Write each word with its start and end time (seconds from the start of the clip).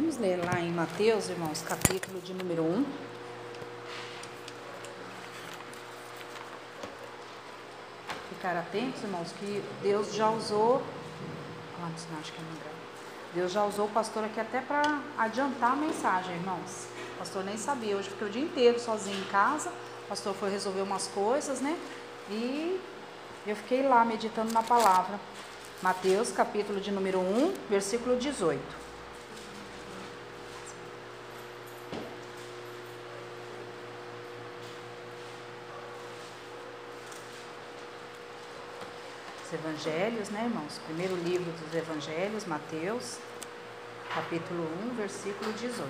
Vamos 0.00 0.16
ler 0.16 0.38
lá 0.44 0.60
em 0.60 0.70
Mateus, 0.70 1.28
irmãos, 1.28 1.60
capítulo 1.60 2.20
de 2.20 2.32
número 2.32 2.62
1. 2.62 2.84
Ficar 8.28 8.56
atentos, 8.56 9.02
irmãos, 9.02 9.32
que 9.32 9.60
Deus 9.82 10.14
já 10.14 10.30
usou. 10.30 10.80
Quantos? 11.76 12.06
Não, 12.12 12.20
acho 12.20 12.32
que 12.32 12.38
gravo. 12.38 12.76
Deus 13.34 13.50
já 13.50 13.64
usou 13.64 13.86
o 13.86 13.90
pastor 13.90 14.22
aqui 14.22 14.38
até 14.38 14.60
para 14.60 15.00
adiantar 15.18 15.72
a 15.72 15.76
mensagem, 15.76 16.36
irmãos. 16.36 16.86
O 17.16 17.18
pastor 17.18 17.42
nem 17.42 17.56
sabia. 17.56 17.96
Hoje 17.96 18.08
fiquei 18.08 18.28
o 18.28 18.30
dia 18.30 18.42
inteiro 18.42 18.78
sozinho 18.78 19.18
em 19.18 19.24
casa. 19.24 19.70
O 20.04 20.08
pastor 20.10 20.32
foi 20.32 20.48
resolver 20.48 20.82
umas 20.82 21.08
coisas, 21.08 21.60
né? 21.60 21.76
E 22.30 22.80
eu 23.44 23.56
fiquei 23.56 23.82
lá 23.82 24.04
meditando 24.04 24.52
na 24.52 24.62
palavra. 24.62 25.18
Mateus, 25.82 26.30
capítulo 26.30 26.80
de 26.80 26.92
número 26.92 27.18
1, 27.18 27.52
versículo 27.68 28.16
18. 28.16 28.87
Os 39.48 39.54
evangelhos, 39.54 40.28
né, 40.28 40.42
irmãos? 40.44 40.78
Primeiro 40.84 41.16
livro 41.16 41.50
dos 41.52 41.74
evangelhos, 41.74 42.44
Mateus, 42.44 43.16
capítulo 44.14 44.68
1, 44.92 44.94
versículo 44.94 45.50
18. 45.54 45.88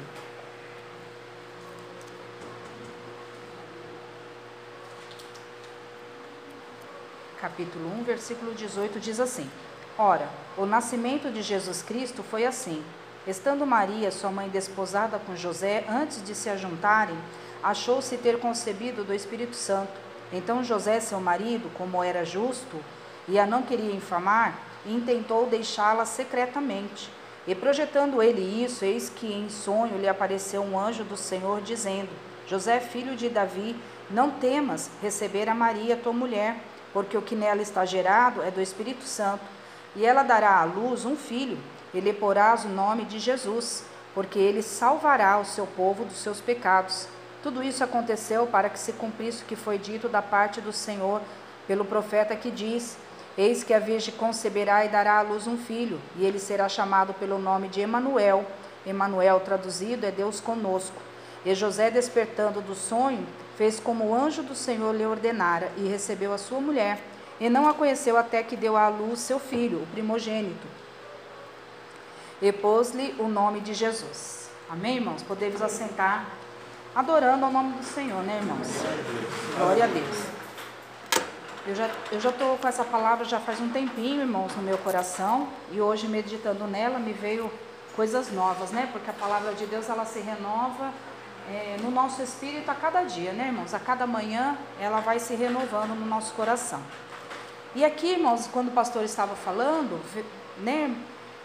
Capítulo 7.41 8.01
1, 8.01 8.05
versículo 8.05 8.55
18 8.55 9.01
diz 9.01 9.19
assim: 9.19 9.51
Ora, 9.99 10.29
o 10.57 10.65
nascimento 10.65 11.29
de 11.29 11.43
Jesus 11.43 11.83
Cristo 11.83 12.23
foi 12.23 12.47
assim. 12.47 12.85
Estando 13.27 13.67
Maria, 13.67 14.13
sua 14.13 14.31
mãe, 14.31 14.49
desposada 14.49 15.19
com 15.19 15.35
José, 15.35 15.85
antes 15.89 16.23
de 16.23 16.33
se 16.33 16.49
ajuntarem, 16.49 17.19
achou-se 17.61 18.17
ter 18.19 18.39
concebido 18.39 19.03
do 19.03 19.13
Espírito 19.13 19.57
Santo. 19.57 19.99
Então 20.33 20.63
José, 20.63 21.01
seu 21.01 21.19
marido, 21.21 21.69
como 21.77 22.05
era 22.05 22.25
justo, 22.25 22.79
e 23.29 23.39
a 23.39 23.47
não 23.47 23.63
queria 23.63 23.95
infamar, 23.95 24.59
intentou 24.87 25.47
deixá-la 25.47 26.05
secretamente. 26.05 27.11
E 27.47 27.55
projetando 27.55 28.23
ele 28.23 28.43
isso, 28.65 28.85
eis 28.85 29.09
que 29.09 29.33
em 29.33 29.49
sonho 29.49 29.99
lhe 29.99 30.09
apareceu 30.09 30.63
um 30.63 30.79
anjo 30.79 31.05
do 31.05 31.17
Senhor, 31.17 31.61
dizendo: 31.61 32.11
José, 32.47 32.81
filho 32.81 33.17
de 33.17 33.29
Davi, 33.29 33.77
não 34.11 34.31
temas 34.31 34.91
receber 35.03 35.49
a 35.49 35.55
Maria, 35.55 35.97
tua 35.97 36.13
mulher, 36.13 36.57
porque 36.93 37.17
o 37.17 37.23
que 37.23 37.37
nela 37.37 37.63
está 37.63 37.85
gerado 37.85 38.43
é 38.43 38.51
do 38.51 38.61
Espírito 38.61 39.05
Santo. 39.05 39.45
E 39.95 40.05
ela 40.05 40.23
dará 40.23 40.61
à 40.61 40.65
luz 40.65 41.05
um 41.05 41.17
filho, 41.17 41.59
e 41.93 42.01
lhe 42.01 42.13
porás 42.13 42.65
o 42.65 42.69
nome 42.69 43.05
de 43.05 43.19
Jesus, 43.19 43.85
porque 44.15 44.39
ele 44.39 44.63
salvará 44.63 45.39
o 45.39 45.45
seu 45.45 45.67
povo 45.67 46.05
dos 46.05 46.19
seus 46.19 46.41
pecados. 46.41 47.07
Tudo 47.43 47.63
isso 47.63 47.85
aconteceu 47.85 48.47
para 48.47 48.69
que 48.69 48.79
se 48.79 48.93
cumprisse 48.93 49.43
o 49.43 49.47
que 49.47 49.57
foi 49.57 49.79
dito 49.79 50.09
da 50.09 50.21
parte 50.21 50.61
do 50.61 50.73
Senhor 50.73 51.23
pelo 51.67 51.85
profeta 51.85 52.35
que 52.35 52.51
diz: 52.51 52.97
Eis 53.39 53.63
que 53.63 53.73
a 53.73 53.79
Virgem 53.79 54.13
conceberá 54.15 54.85
e 54.85 54.89
dará 54.89 55.19
à 55.19 55.23
luz 55.23 55.47
um 55.47 55.57
filho, 55.57 56.01
e 56.17 56.27
ele 56.27 56.41
será 56.41 56.69
chamado 56.69 57.15
pelo 57.15 57.39
nome 57.39 57.69
de 57.69 57.81
Emanuel. 57.81 58.45
Emanuel 58.85 59.39
traduzido 59.39 60.05
é 60.05 60.11
Deus 60.11 60.41
conosco. 60.41 61.01
E 61.45 61.55
José, 61.55 61.89
despertando 61.89 62.61
do 62.61 62.75
sonho, 62.75 63.25
fez 63.57 63.79
como 63.79 64.07
o 64.07 64.15
anjo 64.15 64.43
do 64.43 64.57
Senhor 64.57 64.93
lhe 64.93 65.07
ordenara, 65.07 65.71
e 65.77 65.87
recebeu 65.87 66.33
a 66.33 66.39
sua 66.39 66.61
mulher, 66.61 67.01
e 67.39 67.49
não 67.49 67.69
a 67.69 67.75
conheceu 67.75 68.17
até 68.17 68.43
que 68.43 68.57
deu 68.57 68.77
à 68.77 68.89
luz 68.89 69.21
seu 69.21 69.39
filho, 69.39 69.83
o 69.85 69.87
primogênito. 69.87 70.67
E 72.43 72.51
pôs-lhe 72.51 73.15
o 73.21 73.29
nome 73.29 73.61
de 73.61 73.73
Jesus. 73.73 74.51
Amém, 74.69 74.97
irmãos? 74.97 75.23
Podemos 75.23 75.63
assentar 75.63 76.27
adorando 76.93 77.45
ao 77.45 77.53
nome 77.53 77.75
do 77.75 77.85
Senhor, 77.85 78.21
né, 78.25 78.39
irmãos? 78.41 78.67
Glória 79.57 79.85
a 79.85 79.87
Deus. 79.87 80.38
Eu 81.69 81.75
já 81.75 81.91
eu 82.11 82.19
já 82.19 82.31
estou 82.31 82.57
com 82.57 82.67
essa 82.67 82.83
palavra 82.83 83.27
já 83.27 83.39
faz 83.39 83.61
um 83.61 83.69
tempinho, 83.69 84.23
irmãos, 84.23 84.57
no 84.57 84.63
meu 84.63 84.79
coração 84.79 85.47
e 85.71 85.79
hoje 85.79 86.09
meditando 86.09 86.67
nela 86.67 86.99
me 86.99 87.13
veio 87.13 87.53
coisas 87.95 88.33
novas, 88.33 88.71
né? 88.71 88.89
Porque 88.91 89.11
a 89.11 89.13
palavra 89.13 89.53
de 89.53 89.67
Deus 89.67 89.87
ela 89.91 90.07
se 90.07 90.19
renova 90.21 90.95
é, 91.47 91.77
no 91.83 91.91
nosso 91.91 92.23
espírito 92.23 92.71
a 92.71 92.75
cada 92.75 93.03
dia, 93.03 93.33
né, 93.33 93.49
irmãos? 93.49 93.75
A 93.75 93.79
cada 93.79 94.07
manhã 94.07 94.57
ela 94.81 95.01
vai 95.01 95.19
se 95.19 95.35
renovando 95.35 95.91
no 95.91 96.07
nosso 96.07 96.33
coração. 96.33 96.81
E 97.75 97.85
aqui, 97.85 98.13
irmãos, 98.13 98.49
quando 98.51 98.69
o 98.69 98.73
pastor 98.73 99.05
estava 99.05 99.37
falando, 99.37 100.01
né? 100.57 100.97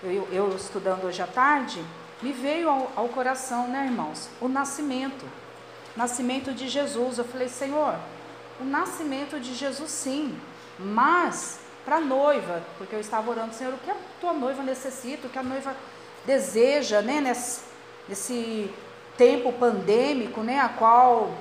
Eu, 0.02 0.26
eu 0.32 0.56
estudando 0.56 1.04
hoje 1.04 1.22
à 1.22 1.28
tarde, 1.28 1.84
me 2.22 2.32
veio 2.32 2.70
ao, 2.70 2.90
ao 2.96 3.10
coração, 3.10 3.68
né, 3.68 3.88
irmãos? 3.88 4.30
O 4.40 4.48
nascimento, 4.48 5.26
nascimento 5.98 6.54
de 6.54 6.70
Jesus. 6.70 7.18
Eu 7.18 7.26
falei, 7.26 7.50
Senhor 7.50 7.94
o 8.64 8.66
nascimento 8.66 9.40
de 9.40 9.54
Jesus, 9.54 9.92
sim, 9.92 10.36
mas 10.80 11.60
para 11.86 11.98
a 11.98 12.02
noiva, 12.02 12.64
porque 12.78 12.96
eu 12.96 13.00
estava 13.00 13.30
orando, 13.30 13.54
Senhor, 13.54 13.74
o 13.74 13.78
que 13.78 13.92
a 13.92 13.96
tua 14.22 14.34
noiva 14.34 14.64
necessita, 14.64 15.28
o 15.28 15.30
que 15.30 15.38
a 15.38 15.44
noiva 15.44 15.76
deseja, 16.26 17.02
né, 17.02 17.20
nesse, 17.20 17.62
nesse 18.08 18.72
tempo 19.18 19.52
pandêmico, 19.52 20.42
né, 20.42 20.60
a 20.60 20.70
qual 20.70 21.32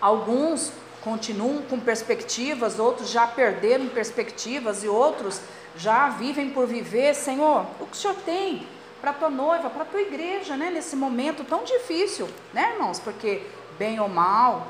alguns 0.00 0.72
continuam 1.02 1.62
com 1.62 1.80
perspectivas, 1.80 2.78
outros 2.78 3.08
já 3.08 3.26
perderam 3.26 3.88
perspectivas 3.88 4.84
e 4.84 4.88
outros 4.88 5.40
já 5.74 6.10
vivem 6.10 6.50
por 6.50 6.66
viver. 6.66 7.14
Senhor, 7.14 7.64
o 7.80 7.86
que 7.86 7.96
o 7.96 7.96
Senhor 7.96 8.16
tem 8.26 8.66
para 9.00 9.12
a 9.12 9.14
tua 9.14 9.30
noiva, 9.30 9.70
para 9.70 9.82
a 9.82 9.86
tua 9.86 10.02
igreja, 10.02 10.54
né, 10.58 10.70
nesse 10.70 10.94
momento 10.94 11.42
tão 11.44 11.64
difícil, 11.64 12.28
né, 12.52 12.72
irmãos? 12.74 13.00
Porque, 13.00 13.42
bem 13.78 13.98
ou 13.98 14.08
mal, 14.08 14.66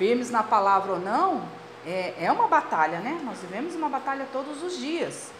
firmes 0.00 0.30
na 0.30 0.42
palavra 0.42 0.92
ou 0.92 0.98
não, 0.98 1.42
é, 1.86 2.14
é 2.18 2.32
uma 2.32 2.48
batalha, 2.48 3.00
né? 3.00 3.20
Nós 3.22 3.40
vivemos 3.40 3.74
uma 3.74 3.86
batalha 3.86 4.26
todos 4.32 4.62
os 4.62 4.78
dias. 4.78 5.30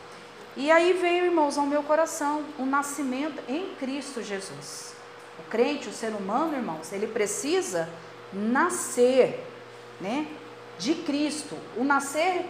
E 0.54 0.70
aí 0.70 0.92
veio, 0.92 1.24
irmãos, 1.24 1.56
ao 1.56 1.64
meu 1.64 1.82
coração 1.82 2.44
o 2.58 2.66
nascimento 2.66 3.42
em 3.48 3.74
Cristo 3.76 4.22
Jesus. 4.22 4.94
O 5.38 5.48
crente, 5.48 5.88
o 5.88 5.92
ser 5.92 6.12
humano, 6.12 6.54
irmãos, 6.54 6.92
ele 6.92 7.06
precisa 7.06 7.88
nascer, 8.34 9.42
né? 9.98 10.26
De 10.78 10.94
Cristo. 10.94 11.56
O 11.74 11.82
nascer 11.82 12.44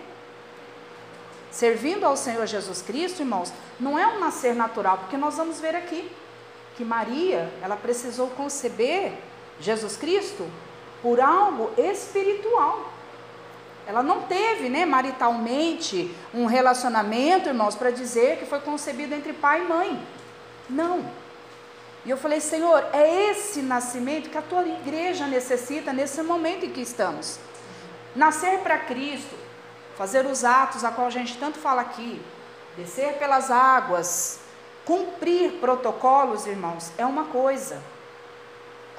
servindo 1.48 2.04
ao 2.04 2.16
Senhor 2.16 2.44
Jesus 2.44 2.82
Cristo, 2.82 3.20
irmãos, 3.20 3.52
não 3.78 3.96
é 3.96 4.04
um 4.08 4.18
nascer 4.18 4.56
natural, 4.56 4.98
porque 4.98 5.16
nós 5.16 5.36
vamos 5.36 5.60
ver 5.60 5.76
aqui 5.76 6.10
que 6.76 6.84
Maria, 6.84 7.48
ela 7.62 7.76
precisou 7.76 8.30
conceber 8.30 9.12
Jesus 9.60 9.96
Cristo 9.96 10.50
por 11.02 11.20
algo 11.20 11.70
espiritual. 11.78 12.90
Ela 13.86 14.02
não 14.02 14.22
teve, 14.22 14.68
né, 14.68 14.84
maritalmente, 14.84 16.14
um 16.32 16.46
relacionamento, 16.46 17.48
irmãos, 17.48 17.74
para 17.74 17.90
dizer 17.90 18.38
que 18.38 18.46
foi 18.46 18.60
concebido 18.60 19.14
entre 19.14 19.32
pai 19.32 19.62
e 19.62 19.68
mãe. 19.68 20.06
Não. 20.68 21.04
E 22.04 22.10
eu 22.10 22.16
falei, 22.16 22.40
Senhor, 22.40 22.84
é 22.92 23.30
esse 23.30 23.60
nascimento 23.62 24.30
que 24.30 24.38
a 24.38 24.42
tua 24.42 24.66
igreja 24.66 25.26
necessita 25.26 25.92
nesse 25.92 26.22
momento 26.22 26.64
em 26.64 26.70
que 26.70 26.80
estamos. 26.80 27.38
Nascer 28.14 28.60
para 28.60 28.78
Cristo, 28.78 29.34
fazer 29.96 30.24
os 30.24 30.44
atos 30.44 30.84
a 30.84 30.90
qual 30.90 31.06
a 31.06 31.10
gente 31.10 31.36
tanto 31.38 31.58
fala 31.58 31.82
aqui, 31.82 32.22
descer 32.76 33.14
pelas 33.14 33.50
águas, 33.50 34.40
cumprir 34.84 35.52
protocolos, 35.60 36.46
irmãos, 36.46 36.90
é 36.96 37.04
uma 37.04 37.24
coisa 37.24 37.82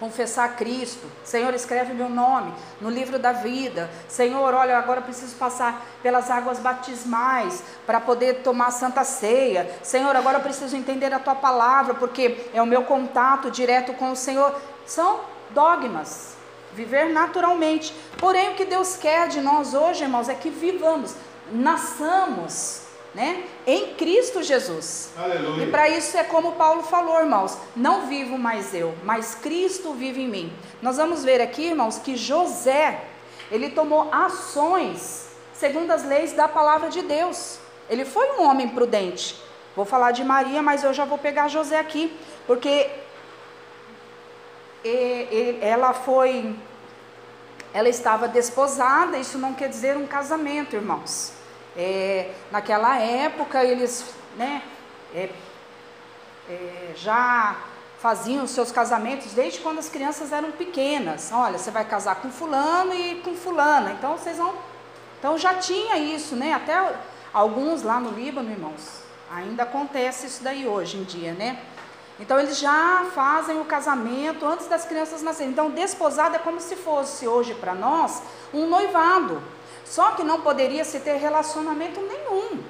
confessar 0.01 0.55
Cristo. 0.55 1.05
Senhor, 1.23 1.53
escreve 1.53 1.93
meu 1.93 2.09
nome 2.09 2.51
no 2.81 2.89
livro 2.89 3.19
da 3.19 3.31
vida. 3.31 3.87
Senhor, 4.07 4.51
olha, 4.51 4.75
agora 4.75 4.99
preciso 4.99 5.35
passar 5.35 5.85
pelas 6.01 6.31
águas 6.31 6.57
batismais 6.57 7.63
para 7.85 8.01
poder 8.01 8.41
tomar 8.41 8.69
a 8.69 8.71
santa 8.71 9.03
ceia. 9.03 9.69
Senhor, 9.83 10.15
agora 10.15 10.39
preciso 10.39 10.75
entender 10.75 11.13
a 11.13 11.19
tua 11.19 11.35
palavra, 11.35 11.93
porque 11.93 12.49
é 12.51 12.59
o 12.59 12.65
meu 12.65 12.83
contato 12.83 13.51
direto 13.51 13.93
com 13.93 14.11
o 14.11 14.15
Senhor. 14.15 14.59
São 14.87 15.19
dogmas. 15.51 16.35
Viver 16.73 17.09
naturalmente. 17.09 17.93
Porém, 18.17 18.49
o 18.49 18.55
que 18.55 18.65
Deus 18.65 18.97
quer 18.97 19.27
de 19.27 19.39
nós 19.39 19.75
hoje, 19.75 20.03
irmãos, 20.03 20.29
é 20.29 20.33
que 20.33 20.49
vivamos, 20.49 21.13
nasçamos 21.51 22.90
né? 23.13 23.43
Em 23.67 23.93
Cristo 23.95 24.41
Jesus. 24.41 25.11
Aleluia. 25.17 25.65
E 25.65 25.71
para 25.71 25.89
isso 25.89 26.17
é 26.17 26.23
como 26.23 26.53
Paulo 26.53 26.83
falou, 26.83 27.19
irmãos: 27.19 27.57
não 27.75 28.07
vivo 28.07 28.37
mais 28.37 28.73
eu, 28.73 28.95
mas 29.03 29.35
Cristo 29.35 29.93
vive 29.93 30.21
em 30.21 30.27
mim. 30.27 30.53
Nós 30.81 30.97
vamos 30.97 31.23
ver 31.23 31.41
aqui, 31.41 31.67
irmãos, 31.67 31.97
que 31.97 32.15
José, 32.15 33.03
ele 33.51 33.69
tomou 33.69 34.09
ações 34.13 35.29
segundo 35.53 35.91
as 35.91 36.03
leis 36.03 36.33
da 36.33 36.47
palavra 36.47 36.89
de 36.89 37.03
Deus. 37.03 37.59
Ele 37.87 38.03
foi 38.03 38.31
um 38.31 38.43
homem 38.47 38.67
prudente. 38.69 39.39
Vou 39.75 39.85
falar 39.85 40.11
de 40.11 40.23
Maria, 40.23 40.61
mas 40.61 40.83
eu 40.83 40.91
já 40.91 41.05
vou 41.05 41.19
pegar 41.19 41.47
José 41.47 41.79
aqui, 41.79 42.17
porque 42.47 42.89
ela 45.61 45.93
foi 45.93 46.55
ela 47.73 47.87
estava 47.87 48.27
desposada, 48.27 49.17
isso 49.17 49.37
não 49.37 49.53
quer 49.53 49.69
dizer 49.69 49.95
um 49.95 50.05
casamento, 50.05 50.75
irmãos. 50.75 51.31
É, 51.75 52.31
naquela 52.51 52.97
época, 52.97 53.63
eles, 53.63 54.13
né, 54.37 54.61
é, 55.13 55.29
é, 56.49 56.91
já 56.95 57.55
faziam 57.99 58.43
os 58.43 58.51
seus 58.51 58.71
casamentos 58.71 59.33
desde 59.33 59.59
quando 59.59 59.77
as 59.77 59.87
crianças 59.87 60.31
eram 60.31 60.51
pequenas. 60.51 61.31
Olha, 61.31 61.57
você 61.57 61.69
vai 61.69 61.85
casar 61.85 62.15
com 62.15 62.31
fulano 62.31 62.93
e 62.93 63.21
com 63.21 63.35
fulana. 63.35 63.91
Então 63.91 64.17
vocês 64.17 64.37
vão. 64.37 64.55
Então 65.19 65.37
já 65.37 65.53
tinha 65.53 65.97
isso, 65.97 66.35
né? 66.35 66.53
Até 66.53 66.95
alguns 67.31 67.83
lá 67.83 67.99
no 67.99 68.09
Líbano, 68.09 68.49
irmãos. 68.49 69.01
Ainda 69.31 69.63
acontece 69.63 70.25
isso 70.25 70.43
daí 70.43 70.67
hoje 70.67 70.97
em 70.97 71.03
dia, 71.03 71.33
né? 71.33 71.59
Então 72.19 72.39
eles 72.39 72.57
já 72.57 73.05
fazem 73.13 73.59
o 73.61 73.65
casamento 73.65 74.45
antes 74.45 74.67
das 74.67 74.83
crianças 74.83 75.21
nascerem. 75.21 75.51
Então 75.51 75.69
desposado 75.69 76.35
é 76.35 76.39
como 76.39 76.59
se 76.59 76.75
fosse 76.75 77.27
hoje 77.27 77.53
para 77.53 77.75
nós 77.75 78.21
um 78.51 78.67
noivado. 78.67 79.41
Só 79.91 80.11
que 80.11 80.23
não 80.23 80.39
poderia 80.39 80.85
se 80.85 81.01
ter 81.01 81.17
relacionamento 81.17 81.99
nenhum. 81.99 82.63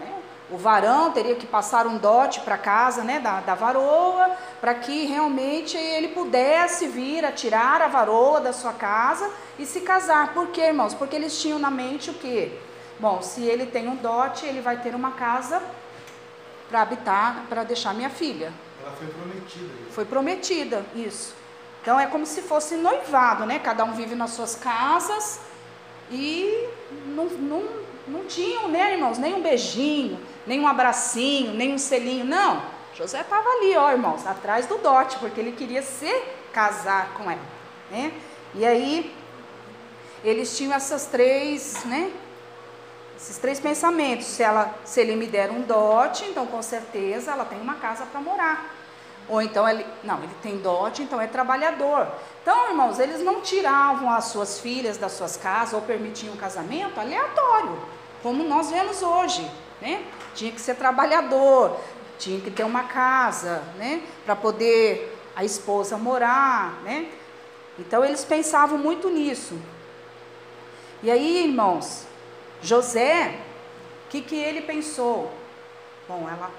Né? 0.00 0.12
O 0.50 0.56
varão 0.58 1.12
teria 1.12 1.36
que 1.36 1.46
passar 1.46 1.86
um 1.86 1.96
dote 1.96 2.40
para 2.40 2.58
casa 2.58 3.04
né, 3.04 3.20
da, 3.20 3.38
da 3.38 3.54
varoa, 3.54 4.36
para 4.60 4.74
que 4.74 5.06
realmente 5.06 5.76
ele 5.76 6.08
pudesse 6.08 6.88
vir 6.88 7.24
a 7.24 7.30
tirar 7.30 7.80
a 7.80 7.86
varoa 7.86 8.40
da 8.40 8.52
sua 8.52 8.72
casa 8.72 9.30
e 9.60 9.64
se 9.64 9.82
casar. 9.82 10.34
Por 10.34 10.48
quê, 10.48 10.62
irmãos? 10.62 10.92
Porque 10.92 11.14
eles 11.14 11.40
tinham 11.40 11.60
na 11.60 11.70
mente 11.70 12.10
o 12.10 12.14
quê? 12.14 12.58
Bom, 12.98 13.22
se 13.22 13.44
ele 13.44 13.66
tem 13.66 13.86
um 13.86 13.94
dote, 13.94 14.44
ele 14.44 14.60
vai 14.60 14.78
ter 14.78 14.92
uma 14.92 15.12
casa 15.12 15.62
para 16.68 16.82
habitar, 16.82 17.44
para 17.48 17.62
deixar 17.62 17.94
minha 17.94 18.10
filha. 18.10 18.52
Ela 18.82 18.96
foi 18.96 19.06
prometida. 19.06 19.74
Foi 19.92 20.04
prometida, 20.04 20.84
isso. 20.96 21.32
Então 21.80 21.98
é 22.00 22.08
como 22.08 22.26
se 22.26 22.42
fosse 22.42 22.74
noivado, 22.74 23.46
né? 23.46 23.60
Cada 23.60 23.84
um 23.84 23.92
vive 23.92 24.16
nas 24.16 24.30
suas 24.30 24.56
casas 24.56 25.48
e 26.10 26.68
não, 27.06 27.26
não, 27.26 27.64
não 28.08 28.24
tinham, 28.24 28.68
né, 28.68 28.92
irmãos, 28.92 29.18
nem 29.18 29.34
um 29.34 29.42
beijinho, 29.42 30.18
nem 30.46 30.60
um 30.60 30.66
abracinho, 30.66 31.54
nem 31.54 31.72
um 31.72 31.78
selinho. 31.78 32.24
Não. 32.24 32.62
José 32.94 33.20
estava 33.20 33.48
ali, 33.48 33.76
ó, 33.76 33.90
irmãos, 33.90 34.26
atrás 34.26 34.66
do 34.66 34.78
dote, 34.78 35.18
porque 35.18 35.40
ele 35.40 35.52
queria 35.52 35.82
se 35.82 36.12
casar 36.52 37.14
com 37.14 37.30
ela, 37.30 37.40
né? 37.90 38.12
E 38.54 38.66
aí 38.66 39.14
eles 40.24 40.56
tinham 40.56 40.74
essas 40.74 41.06
três, 41.06 41.84
né? 41.84 42.10
Esses 43.16 43.38
três 43.38 43.60
pensamentos. 43.60 44.26
Se, 44.26 44.42
ela, 44.42 44.74
se 44.84 45.00
ele 45.00 45.14
me 45.14 45.26
der 45.26 45.50
um 45.50 45.62
dote, 45.62 46.24
então 46.24 46.46
com 46.46 46.60
certeza 46.62 47.30
ela 47.30 47.44
tem 47.44 47.60
uma 47.60 47.76
casa 47.76 48.04
para 48.06 48.20
morar. 48.20 48.74
Ou 49.30 49.40
então 49.40 49.66
ele, 49.68 49.86
não, 50.02 50.18
ele 50.18 50.34
tem 50.42 50.58
dote, 50.58 51.02
então 51.02 51.20
é 51.20 51.26
trabalhador. 51.28 52.08
Então, 52.42 52.68
irmãos, 52.68 52.98
eles 52.98 53.22
não 53.22 53.40
tiravam 53.40 54.10
as 54.10 54.24
suas 54.24 54.58
filhas 54.58 54.98
das 54.98 55.12
suas 55.12 55.36
casas 55.36 55.72
ou 55.72 55.82
permitiam 55.82 56.34
o 56.34 56.36
casamento 56.36 56.98
aleatório, 56.98 57.80
como 58.24 58.42
nós 58.42 58.72
vemos 58.72 59.02
hoje, 59.02 59.48
né? 59.80 60.04
Tinha 60.34 60.50
que 60.50 60.60
ser 60.60 60.74
trabalhador, 60.74 61.78
tinha 62.18 62.40
que 62.40 62.50
ter 62.50 62.64
uma 62.64 62.82
casa, 62.82 63.62
né, 63.76 64.02
para 64.26 64.34
poder 64.34 65.16
a 65.36 65.44
esposa 65.44 65.96
morar, 65.96 66.82
né? 66.82 67.08
Então 67.78 68.04
eles 68.04 68.24
pensavam 68.24 68.76
muito 68.76 69.08
nisso. 69.08 69.56
E 71.04 71.10
aí, 71.10 71.44
irmãos, 71.44 72.04
José, 72.60 73.38
o 74.06 74.10
que, 74.10 74.22
que 74.22 74.34
ele 74.34 74.62
pensou? 74.62 75.32
Bom, 76.08 76.28
ela 76.28 76.50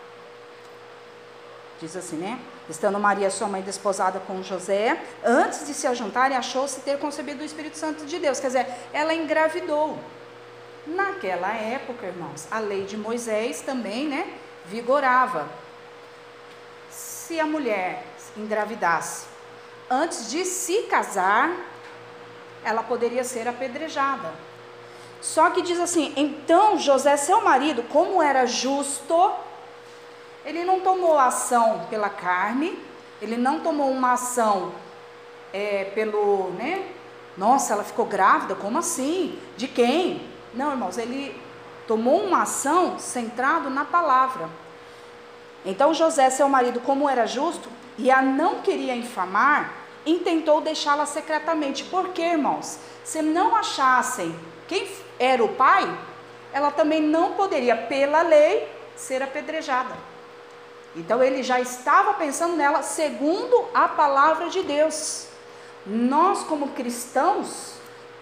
diz 1.81 1.97
assim, 1.97 2.15
né? 2.15 2.39
Estando 2.71 2.97
Maria, 2.97 3.29
sua 3.29 3.47
mãe, 3.47 3.61
desposada 3.61 4.19
com 4.21 4.41
José, 4.41 4.97
antes 5.23 5.67
de 5.67 5.73
se 5.73 5.85
ajuntarem, 5.85 6.37
achou-se 6.37 6.79
ter 6.79 6.97
concebido 6.97 7.43
o 7.43 7.45
Espírito 7.45 7.77
Santo 7.77 8.05
de 8.05 8.17
Deus. 8.17 8.39
Quer 8.39 8.47
dizer, 8.47 8.67
ela 8.93 9.13
engravidou. 9.13 9.99
Naquela 10.87 11.53
época, 11.53 12.07
irmãos, 12.07 12.47
a 12.49 12.59
lei 12.59 12.85
de 12.85 12.95
Moisés 12.95 13.61
também, 13.61 14.07
né, 14.07 14.25
vigorava. 14.65 15.47
Se 16.89 17.39
a 17.39 17.45
mulher 17.45 18.03
engravidasse 18.37 19.25
antes 19.89 20.31
de 20.31 20.45
se 20.45 20.83
casar, 20.83 21.53
ela 22.63 22.81
poderia 22.83 23.25
ser 23.25 23.49
apedrejada. 23.49 24.33
Só 25.19 25.49
que 25.49 25.61
diz 25.61 25.79
assim: 25.79 26.13
então 26.15 26.79
José, 26.79 27.17
seu 27.17 27.41
marido, 27.41 27.83
como 27.83 28.23
era 28.23 28.45
justo, 28.45 29.31
ele 30.45 30.63
não 30.63 30.79
tomou 30.79 31.17
ação 31.17 31.85
pela 31.89 32.09
carne, 32.09 32.77
ele 33.21 33.37
não 33.37 33.59
tomou 33.59 33.91
uma 33.91 34.13
ação 34.13 34.71
é, 35.53 35.85
pelo, 35.95 36.51
né? 36.51 36.87
Nossa, 37.37 37.73
ela 37.73 37.83
ficou 37.83 38.05
grávida, 38.05 38.55
como 38.55 38.77
assim? 38.77 39.39
De 39.55 39.67
quem? 39.67 40.27
Não, 40.53 40.71
irmãos, 40.71 40.97
ele 40.97 41.39
tomou 41.87 42.21
uma 42.23 42.43
ação 42.43 42.97
centrado 42.99 43.69
na 43.69 43.85
palavra. 43.85 44.49
Então 45.65 45.93
José, 45.93 46.29
seu 46.29 46.49
marido, 46.49 46.79
como 46.79 47.09
era 47.09 47.25
justo 47.25 47.69
e 47.97 48.09
a 48.09 48.21
não 48.21 48.61
queria 48.61 48.95
infamar, 48.95 49.73
intentou 50.05 50.61
deixá-la 50.61 51.05
secretamente. 51.05 51.83
Por 51.83 52.09
quê, 52.09 52.23
irmãos? 52.23 52.79
Se 53.03 53.21
não 53.21 53.55
achassem 53.55 54.35
quem 54.67 54.87
era 55.19 55.43
o 55.43 55.49
pai, 55.49 55.87
ela 56.51 56.71
também 56.71 57.01
não 57.01 57.33
poderia, 57.33 57.75
pela 57.75 58.21
lei, 58.21 58.67
ser 58.95 59.21
apedrejada. 59.21 60.10
Então 60.95 61.23
ele 61.23 61.41
já 61.41 61.59
estava 61.59 62.13
pensando 62.15 62.55
nela 62.55 62.81
segundo 62.83 63.65
a 63.73 63.87
palavra 63.87 64.49
de 64.49 64.61
Deus. 64.61 65.27
Nós, 65.85 66.43
como 66.43 66.69
cristãos, 66.69 67.73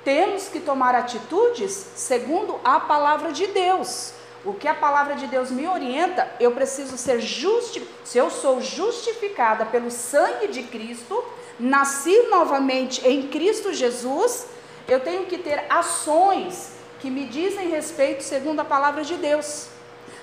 temos 0.04 0.48
que 0.48 0.60
tomar 0.60 0.96
atitudes 0.96 1.72
segundo 1.96 2.60
a 2.64 2.80
palavra 2.80 3.32
de 3.32 3.48
Deus. 3.48 4.14
O 4.46 4.54
que 4.54 4.68
a 4.68 4.74
palavra 4.74 5.16
de 5.16 5.28
Deus 5.28 5.52
me 5.52 5.68
orienta, 5.68 6.32
eu 6.40 6.52
preciso 6.52 6.98
ser 6.98 7.20
justificada. 7.20 8.00
Se 8.06 8.18
eu 8.18 8.30
sou 8.30 8.62
justificada 8.62 9.66
pelo 9.66 9.92
sangue 9.92 10.48
de 10.48 10.64
Cristo, 10.64 11.24
nasci 11.60 12.28
novamente 12.30 13.06
em 13.06 13.28
Cristo 13.28 13.74
Jesus, 13.74 14.48
eu 14.88 15.02
tenho 15.02 15.26
que 15.26 15.38
ter 15.38 15.66
ações 15.70 16.72
que 17.00 17.10
me 17.10 17.26
dizem 17.26 17.70
respeito 17.70 18.24
segundo 18.24 18.62
a 18.62 18.66
palavra 18.66 19.04
de 19.04 19.16
Deus. 19.16 19.68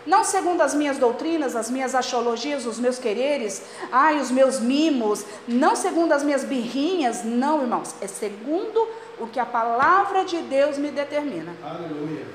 Não 0.07 0.23
segundo 0.23 0.61
as 0.61 0.75
minhas 0.75 0.99
doutrinas, 0.99 1.57
as 1.57 1.71
minhas 1.71 1.95
axiologias, 1.95 2.65
os 2.65 2.79
meus 2.79 2.99
quereres, 2.99 3.63
ai, 3.91 4.21
os 4.21 4.31
meus 4.31 4.61
mimos, 4.61 5.25
não 5.49 5.75
segundo 5.75 6.13
as 6.13 6.23
minhas 6.23 6.45
birrinhas, 6.45 7.25
não, 7.25 7.63
irmãos, 7.63 7.95
é 8.01 8.07
segundo 8.07 8.89
o 9.19 9.27
que 9.27 9.41
a 9.41 9.47
palavra 9.47 10.25
de 10.25 10.39
Deus 10.43 10.79
me 10.79 10.91
determina. 10.91 11.55
Aleluia. 11.63 12.27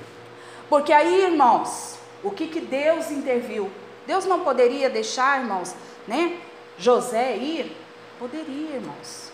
Porque 0.69 0.91
aí, 0.91 1.25
irmãos, 1.25 1.97
o 2.23 2.31
que, 2.31 2.47
que 2.47 2.59
Deus 2.59 3.09
interviu? 3.09 3.71
Deus 4.05 4.25
não 4.25 4.41
poderia 4.41 4.89
deixar, 4.89 5.39
irmãos, 5.39 5.73
né? 6.07 6.37
José 6.77 7.37
ir? 7.37 7.77
Poderia, 8.19 8.75
irmãos 8.75 9.31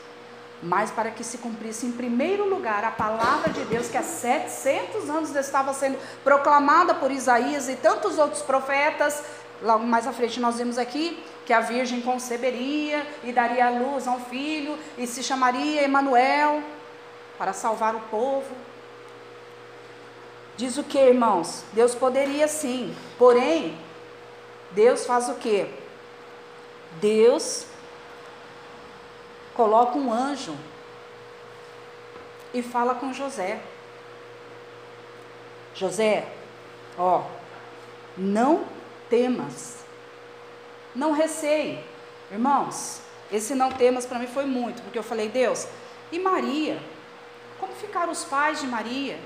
mas 0.62 0.90
para 0.90 1.12
que 1.12 1.24
se 1.24 1.38
cumprisse 1.38 1.86
em 1.86 1.92
primeiro 1.92 2.48
lugar 2.50 2.84
a 2.84 2.92
palavra 2.92 3.52
de 3.52 3.64
Deus 3.66 3.88
que 3.90 3.98
há 3.98 4.04
700 4.04 5.10
anos 5.10 5.36
estava 5.36 5.74
sendo 5.74 5.98
proclamada 6.24 6.96
por 6.96 7.12
Isaías 7.12 7.70
e 7.70 7.76
tantos 7.76 8.18
outros 8.18 8.42
profetas. 8.42 9.24
Logo 9.62 9.86
mais 9.86 10.08
à 10.08 10.14
frente 10.14 10.40
nós 10.40 10.58
vemos 10.58 10.78
aqui 10.78 11.24
que 11.46 11.54
a 11.54 11.60
virgem 11.60 12.02
conceberia 12.02 13.06
e 13.24 13.32
daria 13.32 13.68
a 13.68 13.70
luz 13.70 14.08
a 14.08 14.12
um 14.12 14.20
filho 14.20 14.78
e 14.98 15.06
se 15.06 15.24
chamaria 15.24 15.84
Emanuel 15.84 16.62
para 17.38 17.54
salvar 17.54 17.96
o 17.96 18.00
povo. 18.02 18.56
Diz 20.56 20.76
o 20.78 20.84
que, 20.84 20.98
irmãos? 20.98 21.64
Deus 21.72 21.94
poderia 21.94 22.48
sim, 22.48 22.96
porém 23.18 23.78
Deus 24.72 25.06
faz 25.06 25.30
o 25.30 25.36
que? 25.36 25.68
Deus 27.00 27.66
coloca 29.58 29.98
um 29.98 30.14
anjo 30.14 30.56
e 32.54 32.62
fala 32.62 32.94
com 32.96 33.12
José. 33.12 33.60
José, 35.74 36.28
ó, 36.98 37.24
não 38.16 38.66
temas, 39.10 39.84
não 40.96 41.12
receie. 41.12 41.84
Irmãos, 42.32 43.02
esse 43.32 43.56
não 43.56 43.72
temas 43.72 44.06
para 44.06 44.20
mim 44.20 44.28
foi 44.28 44.46
muito, 44.46 44.82
porque 44.84 45.00
eu 45.00 45.04
falei, 45.04 45.28
Deus, 45.28 45.68
e 46.12 46.20
Maria? 46.20 46.80
Como 47.60 47.74
ficaram 47.74 48.12
os 48.12 48.24
pais 48.24 48.62
de 48.62 48.68
Maria? 48.68 49.20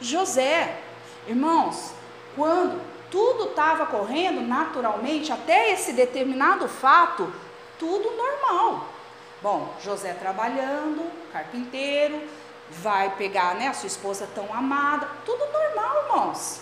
José, 0.00 0.80
irmãos, 1.28 1.92
quando 2.34 2.80
tudo 3.10 3.50
estava 3.50 3.86
correndo 3.86 4.40
naturalmente, 4.40 5.32
até 5.32 5.72
esse 5.72 5.92
determinado 5.92 6.68
fato, 6.68 7.32
tudo 7.78 8.10
normal. 8.16 8.95
Bom, 9.42 9.74
José 9.82 10.12
trabalhando, 10.14 11.10
carpinteiro, 11.32 12.22
vai 12.70 13.14
pegar 13.16 13.54
né, 13.54 13.68
a 13.68 13.74
sua 13.74 13.86
esposa 13.86 14.28
tão 14.34 14.52
amada, 14.52 15.08
tudo 15.24 15.44
normal, 15.52 16.02
irmãos. 16.04 16.60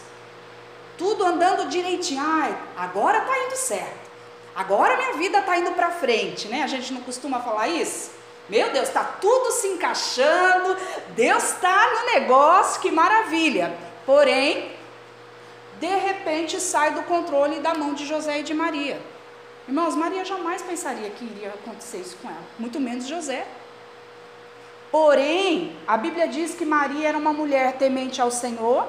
Tudo 0.99 1.25
andando 1.25 1.69
direitinho. 1.69 2.23
Ai, 2.25 2.57
agora 2.77 3.19
está 3.19 3.39
indo 3.39 3.57
certo. 3.57 4.11
Agora 4.55 4.97
minha 4.97 5.15
vida 5.15 5.39
está 5.39 5.57
indo 5.57 5.73
para 5.73 5.91
frente, 5.91 6.47
né? 6.47 6.63
A 6.63 6.69
gente 6.69 6.93
não 6.93 7.01
costuma 7.01 7.41
falar 7.41 7.67
isso? 7.69 8.13
Meu 8.49 8.71
Deus, 8.71 8.89
está 8.89 9.03
tudo 9.03 9.51
se 9.53 9.67
encaixando, 9.69 10.77
Deus 11.17 11.43
está 11.43 11.93
no 11.95 12.13
negócio, 12.13 12.81
que 12.81 12.91
maravilha. 12.91 13.75
Porém, 14.05 14.77
de 15.81 15.87
repente 15.87 16.61
sai 16.61 16.93
do 16.93 17.03
controle 17.05 17.61
da 17.61 17.75
mão 17.75 17.95
de 17.95 18.07
José 18.07 18.41
e 18.41 18.43
de 18.43 18.55
Maria. 18.55 19.01
Irmãos, 19.67 19.95
Maria 19.97 20.25
jamais 20.25 20.61
pensaria 20.61 21.09
que 21.09 21.25
iria 21.25 21.49
acontecer 21.49 21.99
isso 21.99 22.17
com 22.21 22.29
ela, 22.29 22.45
muito 22.59 22.79
menos 22.79 23.07
José. 23.07 23.47
Porém, 24.91 25.75
a 25.89 25.97
Bíblia 25.97 26.29
diz 26.29 26.55
que 26.55 26.67
Maria 26.67 27.09
era 27.09 27.19
uma 27.19 27.33
mulher 27.33 27.73
temente 27.79 28.21
ao 28.21 28.31
Senhor, 28.31 28.87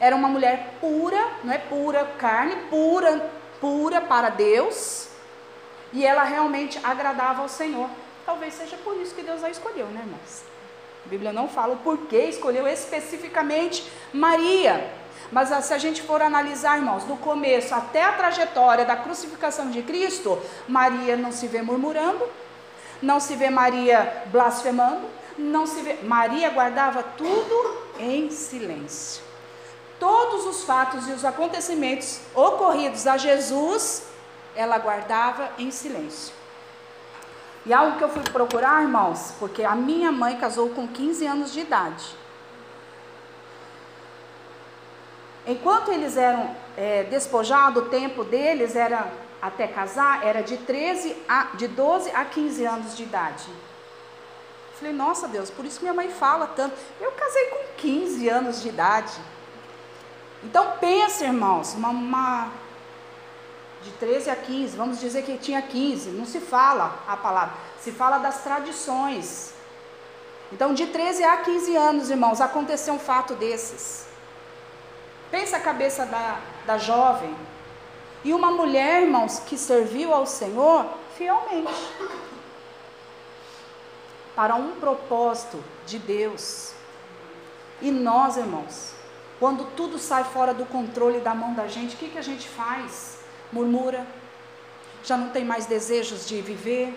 era 0.00 0.16
uma 0.16 0.28
mulher 0.28 0.74
pura, 0.80 1.32
não 1.44 1.52
é 1.52 1.58
pura 1.58 2.04
carne, 2.18 2.56
pura, 2.68 3.30
pura 3.60 4.00
para 4.00 4.30
Deus, 4.30 5.08
e 5.92 6.04
ela 6.04 6.24
realmente 6.24 6.78
agradava 6.82 7.42
ao 7.42 7.48
Senhor. 7.48 7.88
Talvez 8.26 8.54
seja 8.54 8.76
por 8.78 9.00
isso 9.00 9.14
que 9.14 9.22
Deus 9.22 9.44
a 9.44 9.50
escolheu, 9.50 9.86
né, 9.86 10.00
irmãos? 10.00 10.42
A 11.06 11.08
Bíblia 11.08 11.32
não 11.32 11.48
fala 11.48 11.74
o 11.74 11.78
porquê 11.78 12.24
escolheu 12.24 12.66
especificamente 12.66 13.88
Maria. 14.12 14.90
Mas 15.34 15.50
ah, 15.50 15.60
se 15.60 15.74
a 15.74 15.78
gente 15.78 16.00
for 16.00 16.22
analisar, 16.22 16.78
irmãos, 16.78 17.02
do 17.02 17.16
começo 17.16 17.74
até 17.74 18.04
a 18.04 18.12
trajetória 18.12 18.84
da 18.84 18.94
crucificação 18.94 19.68
de 19.68 19.82
Cristo, 19.82 20.40
Maria 20.68 21.16
não 21.16 21.32
se 21.32 21.48
vê 21.48 21.60
murmurando, 21.60 22.24
não 23.02 23.18
se 23.18 23.34
vê 23.34 23.50
Maria 23.50 24.22
blasfemando, 24.26 25.08
não 25.36 25.66
se 25.66 25.80
vê. 25.80 25.94
Maria 26.04 26.50
guardava 26.50 27.02
tudo 27.02 27.82
em 27.98 28.30
silêncio. 28.30 29.24
Todos 29.98 30.46
os 30.46 30.62
fatos 30.62 31.08
e 31.08 31.10
os 31.10 31.24
acontecimentos 31.24 32.20
ocorridos 32.32 33.04
a 33.04 33.16
Jesus, 33.16 34.04
ela 34.54 34.78
guardava 34.78 35.50
em 35.58 35.68
silêncio. 35.72 36.32
E 37.66 37.72
algo 37.72 37.98
que 37.98 38.04
eu 38.04 38.08
fui 38.08 38.22
procurar, 38.22 38.82
irmãos, 38.82 39.34
porque 39.40 39.64
a 39.64 39.74
minha 39.74 40.12
mãe 40.12 40.36
casou 40.36 40.68
com 40.68 40.86
15 40.86 41.26
anos 41.26 41.52
de 41.52 41.58
idade. 41.58 42.23
Enquanto 45.46 45.92
eles 45.92 46.16
eram 46.16 46.54
é, 46.76 47.04
despojados, 47.04 47.82
o 47.82 47.86
tempo 47.86 48.24
deles 48.24 48.74
era 48.74 49.10
até 49.42 49.66
casar 49.66 50.26
era 50.26 50.42
de 50.42 50.56
13 50.56 51.14
a 51.28 51.48
de 51.54 51.68
12 51.68 52.10
a 52.12 52.24
15 52.24 52.64
anos 52.64 52.96
de 52.96 53.02
idade. 53.02 53.44
Falei, 54.78 54.92
nossa 54.92 55.28
Deus, 55.28 55.50
por 55.50 55.64
isso 55.64 55.80
minha 55.82 55.92
mãe 55.92 56.08
fala 56.08 56.46
tanto. 56.46 56.74
Eu 57.00 57.12
casei 57.12 57.44
com 57.46 57.58
15 57.76 58.28
anos 58.28 58.62
de 58.62 58.68
idade. 58.70 59.12
Então 60.42 60.78
pensa, 60.80 61.24
irmãos, 61.24 61.74
uma, 61.74 61.90
uma 61.90 62.50
de 63.82 63.90
13 63.92 64.30
a 64.30 64.36
15, 64.36 64.76
vamos 64.76 64.98
dizer 64.98 65.22
que 65.22 65.36
tinha 65.36 65.60
15, 65.60 66.10
não 66.10 66.24
se 66.24 66.40
fala 66.40 67.02
a 67.06 67.16
palavra, 67.16 67.54
se 67.80 67.92
fala 67.92 68.18
das 68.18 68.42
tradições. 68.42 69.52
Então, 70.52 70.72
de 70.72 70.86
13 70.86 71.24
a 71.24 71.36
15 71.38 71.76
anos, 71.76 72.10
irmãos, 72.10 72.40
aconteceu 72.40 72.94
um 72.94 72.98
fato 72.98 73.34
desses. 73.34 74.06
Pensa 75.34 75.56
a 75.56 75.60
cabeça 75.60 76.06
da, 76.06 76.38
da 76.64 76.78
jovem, 76.78 77.34
e 78.22 78.32
uma 78.32 78.52
mulher, 78.52 79.02
irmãos, 79.02 79.40
que 79.40 79.58
serviu 79.58 80.14
ao 80.14 80.26
Senhor 80.26 80.86
fielmente. 81.16 81.74
Para 84.36 84.54
um 84.54 84.76
propósito 84.76 85.58
de 85.88 85.98
Deus. 85.98 86.72
E 87.82 87.90
nós, 87.90 88.36
irmãos, 88.36 88.94
quando 89.40 89.64
tudo 89.74 89.98
sai 89.98 90.22
fora 90.22 90.54
do 90.54 90.64
controle 90.66 91.18
da 91.18 91.34
mão 91.34 91.52
da 91.52 91.66
gente, 91.66 91.96
o 91.96 91.98
que, 91.98 92.10
que 92.10 92.18
a 92.18 92.22
gente 92.22 92.48
faz? 92.48 93.18
Murmura, 93.52 94.06
já 95.02 95.16
não 95.16 95.30
tem 95.30 95.44
mais 95.44 95.66
desejos 95.66 96.28
de 96.28 96.40
viver. 96.42 96.90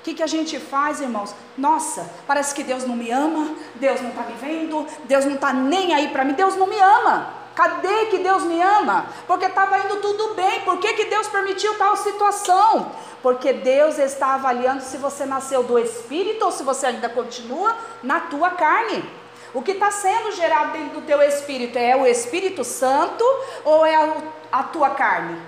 O 0.00 0.02
que, 0.02 0.14
que 0.14 0.24
a 0.24 0.26
gente 0.26 0.58
faz, 0.58 1.00
irmãos? 1.00 1.32
Nossa, 1.56 2.10
parece 2.26 2.52
que 2.52 2.64
Deus 2.64 2.84
não 2.84 2.96
me 2.96 3.12
ama, 3.12 3.54
Deus 3.76 4.00
não 4.00 4.10
está 4.10 4.24
me 4.24 4.34
vendo, 4.34 4.84
Deus 5.04 5.24
não 5.24 5.36
está 5.36 5.52
nem 5.52 5.94
aí 5.94 6.08
para 6.08 6.24
mim, 6.24 6.32
Deus 6.32 6.56
não 6.56 6.66
me 6.66 6.80
ama. 6.80 7.43
Cadê 7.54 8.06
que 8.06 8.18
Deus 8.18 8.42
me 8.42 8.60
ama? 8.60 9.06
Porque 9.26 9.44
estava 9.44 9.78
indo 9.78 9.96
tudo 9.96 10.34
bem. 10.34 10.62
Por 10.62 10.78
que, 10.78 10.92
que 10.94 11.04
Deus 11.04 11.28
permitiu 11.28 11.78
tal 11.78 11.96
situação? 11.96 12.90
Porque 13.22 13.52
Deus 13.52 13.98
está 13.98 14.34
avaliando 14.34 14.82
se 14.82 14.96
você 14.96 15.24
nasceu 15.24 15.62
do 15.62 15.78
Espírito 15.78 16.44
ou 16.44 16.50
se 16.50 16.64
você 16.64 16.86
ainda 16.86 17.08
continua 17.08 17.76
na 18.02 18.20
tua 18.20 18.50
carne. 18.50 19.08
O 19.54 19.62
que 19.62 19.70
está 19.70 19.90
sendo 19.92 20.32
gerado 20.32 20.72
dentro 20.72 21.00
do 21.00 21.06
teu 21.06 21.22
Espírito 21.22 21.78
é 21.78 21.94
o 21.94 22.04
Espírito 22.04 22.64
Santo 22.64 23.24
ou 23.64 23.86
é 23.86 23.94
a, 23.94 24.16
a 24.50 24.62
tua 24.64 24.90
carne? 24.90 25.40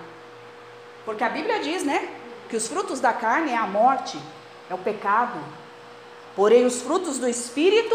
Porque 1.05 1.25
a 1.25 1.29
Bíblia 1.29 1.59
diz, 1.59 1.83
né? 1.83 2.09
Que 2.49 2.57
os 2.57 2.69
frutos 2.69 3.01
da 3.01 3.13
carne 3.13 3.51
é 3.51 3.57
a 3.57 3.67
morte, 3.67 4.17
é 4.71 4.75
o 4.75 4.79
pecado. 4.79 5.39
Porém, 6.37 6.65
os 6.65 6.83
frutos 6.83 7.19
do 7.19 7.29
Espírito, 7.29 7.95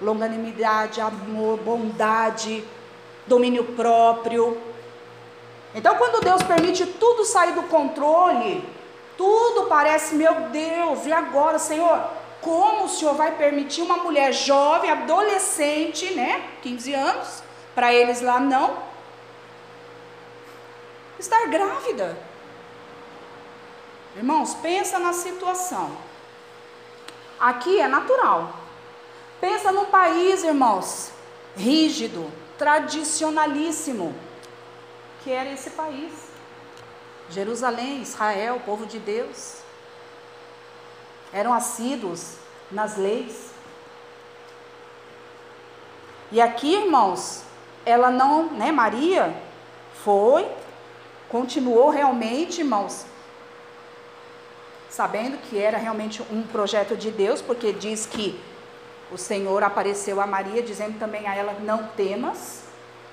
longanimidade, 0.00 1.00
amor, 1.00 1.58
bondade, 1.58 2.62
domínio 3.26 3.64
próprio. 3.64 4.60
Então, 5.74 5.96
quando 5.96 6.24
Deus 6.24 6.42
permite 6.42 6.86
tudo 6.86 7.24
sair 7.24 7.52
do 7.52 7.64
controle, 7.64 8.66
tudo 9.16 9.66
parece, 9.66 10.14
meu 10.14 10.34
Deus, 10.48 11.06
e 11.06 11.12
agora, 11.12 11.58
Senhor? 11.58 12.02
Como 12.40 12.84
o 12.84 12.88
Senhor 12.88 13.14
vai 13.14 13.32
permitir 13.32 13.82
uma 13.82 13.96
mulher 13.96 14.32
jovem, 14.32 14.90
adolescente, 14.90 16.14
né? 16.14 16.48
15 16.62 16.94
anos, 16.94 17.42
para 17.74 17.92
eles 17.92 18.20
lá 18.20 18.38
não, 18.38 18.78
estar 21.18 21.46
grávida? 21.48 22.16
Irmãos, 24.14 24.54
pensa 24.54 24.98
na 24.98 25.12
situação. 25.12 25.96
Aqui 27.38 27.80
é 27.80 27.86
natural. 27.86 28.54
Pensa 29.40 29.70
num 29.70 29.86
país, 29.86 30.42
irmãos, 30.42 31.10
rígido, 31.54 32.32
tradicionalíssimo, 32.58 34.14
que 35.22 35.30
era 35.30 35.50
esse 35.50 35.70
país. 35.70 36.12
Jerusalém, 37.28 38.02
Israel, 38.02 38.60
povo 38.64 38.86
de 38.86 38.98
Deus, 38.98 39.58
eram 41.32 41.52
assíduos 41.52 42.36
nas 42.70 42.96
leis. 42.96 43.50
E 46.30 46.40
aqui, 46.40 46.74
irmãos, 46.74 47.42
ela 47.84 48.10
não, 48.10 48.50
né, 48.50 48.72
Maria 48.72 49.34
foi, 50.04 50.48
continuou 51.28 51.90
realmente, 51.90 52.60
irmãos, 52.60 53.06
sabendo 54.88 55.38
que 55.38 55.58
era 55.58 55.78
realmente 55.78 56.22
um 56.30 56.42
projeto 56.42 56.96
de 56.96 57.10
Deus, 57.10 57.42
porque 57.42 57.72
diz 57.72 58.06
que 58.06 58.40
o 59.10 59.16
Senhor 59.16 59.62
apareceu 59.62 60.20
a 60.20 60.26
Maria, 60.26 60.62
dizendo 60.62 60.98
também 60.98 61.26
a 61.26 61.34
ela: 61.34 61.54
Não 61.60 61.84
temas. 61.96 62.64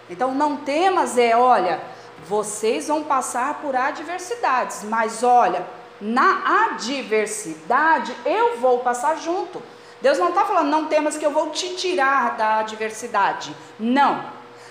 Então, 0.09 0.33
não 0.33 0.57
temas 0.57 1.17
é: 1.17 1.35
olha, 1.35 1.81
vocês 2.27 2.87
vão 2.87 3.03
passar 3.03 3.61
por 3.61 3.75
adversidades, 3.75 4.83
mas 4.83 5.23
olha, 5.23 5.65
na 5.99 6.65
adversidade 6.65 8.15
eu 8.25 8.57
vou 8.57 8.79
passar 8.79 9.17
junto. 9.17 9.61
Deus 10.01 10.17
não 10.17 10.29
está 10.29 10.43
falando, 10.43 10.69
não 10.69 10.87
temas 10.87 11.15
que 11.15 11.25
eu 11.25 11.31
vou 11.31 11.51
te 11.51 11.75
tirar 11.75 12.35
da 12.35 12.59
adversidade. 12.59 13.55
Não. 13.79 14.25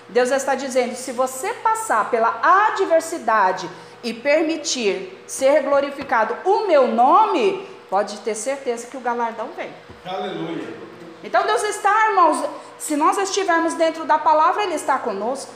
Deus 0.09 0.29
está 0.29 0.55
dizendo: 0.55 0.95
se 0.95 1.11
você 1.11 1.53
passar 1.55 2.11
pela 2.11 2.39
adversidade 2.69 3.69
e 4.03 4.13
permitir 4.13 5.23
ser 5.25 5.63
glorificado 5.63 6.35
o 6.43 6.67
meu 6.67 6.87
nome, 6.87 7.67
pode 7.89 8.19
ter 8.19 8.35
certeza 8.35 8.87
que 8.87 8.97
o 8.97 9.01
galardão 9.01 9.49
vem. 9.55 9.71
Aleluia. 10.05 10.92
Então 11.23 11.45
Deus 11.45 11.63
está, 11.63 12.09
irmãos, 12.09 12.43
se 12.77 12.95
nós 12.95 13.17
estivermos 13.17 13.73
dentro 13.75 14.03
da 14.05 14.17
palavra, 14.17 14.63
Ele 14.63 14.75
está 14.75 14.99
conosco. 14.99 15.51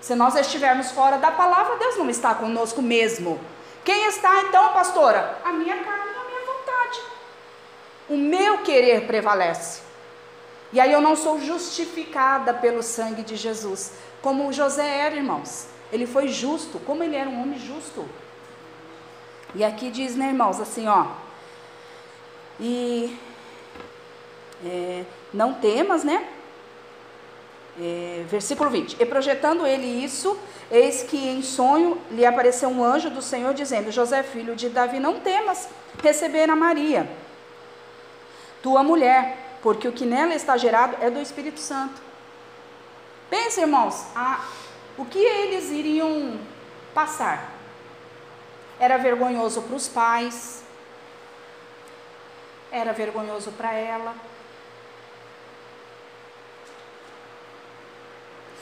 Se 0.00 0.14
nós 0.14 0.34
estivermos 0.34 0.90
fora 0.90 1.18
da 1.18 1.30
palavra, 1.30 1.76
Deus 1.76 1.96
não 1.96 2.10
está 2.10 2.34
conosco 2.34 2.82
mesmo. 2.82 3.40
Quem 3.84 4.06
está 4.06 4.42
então, 4.42 4.72
pastora? 4.72 5.38
A 5.44 5.52
minha 5.52 5.76
carne 5.76 6.10
a 6.10 6.24
minha 6.24 6.46
vontade. 6.46 7.00
O 8.08 8.16
meu 8.16 8.58
querer 8.58 9.06
prevalece. 9.06 9.82
E 10.72 10.80
aí 10.80 10.92
eu 10.92 11.00
não 11.00 11.16
sou 11.16 11.40
justificada 11.40 12.54
pelo 12.54 12.82
sangue 12.82 13.22
de 13.22 13.36
Jesus, 13.36 13.92
como 14.22 14.52
José 14.52 14.86
era, 14.86 15.16
irmãos. 15.16 15.66
Ele 15.92 16.06
foi 16.06 16.28
justo, 16.28 16.78
como 16.80 17.02
ele 17.02 17.16
era 17.16 17.28
um 17.28 17.42
homem 17.42 17.58
justo. 17.58 18.08
E 19.54 19.64
aqui 19.64 19.90
diz, 19.90 20.14
né, 20.14 20.28
irmãos, 20.28 20.60
assim, 20.60 20.86
ó. 20.86 21.06
E 22.60 23.18
é, 24.64 25.04
não 25.32 25.54
temas, 25.54 26.04
né? 26.04 26.26
É, 27.80 28.24
versículo 28.28 28.68
20: 28.68 28.96
E 29.00 29.06
projetando 29.06 29.66
ele 29.66 29.86
isso, 29.86 30.38
eis 30.70 31.02
que 31.02 31.16
em 31.16 31.42
sonho 31.42 31.98
lhe 32.10 32.26
apareceu 32.26 32.68
um 32.68 32.84
anjo 32.84 33.10
do 33.10 33.22
Senhor 33.22 33.54
dizendo: 33.54 33.90
José, 33.90 34.22
filho 34.22 34.54
de 34.54 34.68
Davi, 34.68 34.98
não 34.98 35.20
temas 35.20 35.68
receber 36.02 36.50
a 36.50 36.56
Maria, 36.56 37.08
tua 38.62 38.82
mulher, 38.82 39.58
porque 39.62 39.88
o 39.88 39.92
que 39.92 40.04
nela 40.04 40.34
está 40.34 40.56
gerado 40.56 40.96
é 41.00 41.10
do 41.10 41.20
Espírito 41.20 41.60
Santo. 41.60 42.02
Pense, 43.30 43.60
irmãos, 43.60 44.06
a, 44.14 44.44
o 44.98 45.04
que 45.04 45.18
eles 45.18 45.70
iriam 45.70 46.38
passar? 46.92 47.52
Era 48.78 48.96
vergonhoso 48.96 49.62
para 49.62 49.76
os 49.76 49.88
pais, 49.88 50.62
era 52.72 52.92
vergonhoso 52.92 53.52
para 53.52 53.72
ela 53.72 54.14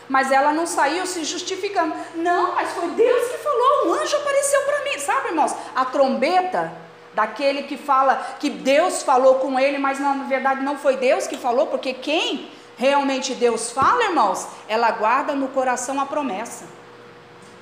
Mas 0.09 0.33
ela 0.33 0.53
não 0.53 0.67
saiu 0.67 1.07
se 1.07 1.23
justificando. 1.25 1.95
Não, 2.15 2.55
mas 2.55 2.71
foi 2.71 2.89
Deus 2.89 3.29
que 3.29 3.39
falou, 3.39 3.89
o 3.89 3.95
anjo 3.95 4.17
apareceu 4.17 4.63
para 4.63 4.85
mim. 4.85 4.99
Sabe, 4.99 5.29
irmãos? 5.29 5.55
A 5.75 5.85
trombeta 5.85 6.73
daquele 7.15 7.65
que 7.65 7.77
fala 7.77 8.37
que 8.39 8.49
Deus 8.49 9.03
falou 9.03 9.37
com 9.37 9.59
ele, 9.59 9.77
mas 9.77 9.99
na 9.99 10.15
verdade 10.25 10.63
não 10.63 10.79
foi 10.79 10.97
Deus 10.97 11.27
que 11.27 11.37
falou, 11.37 11.67
porque 11.67 11.93
quem 11.93 12.49
realmente 12.77 13.35
Deus 13.35 13.73
fala, 13.73 14.05
irmãos, 14.05 14.47
ela 14.69 14.91
guarda 14.93 15.35
no 15.35 15.49
coração 15.49 16.01
a 16.01 16.07
promessa. 16.07 16.65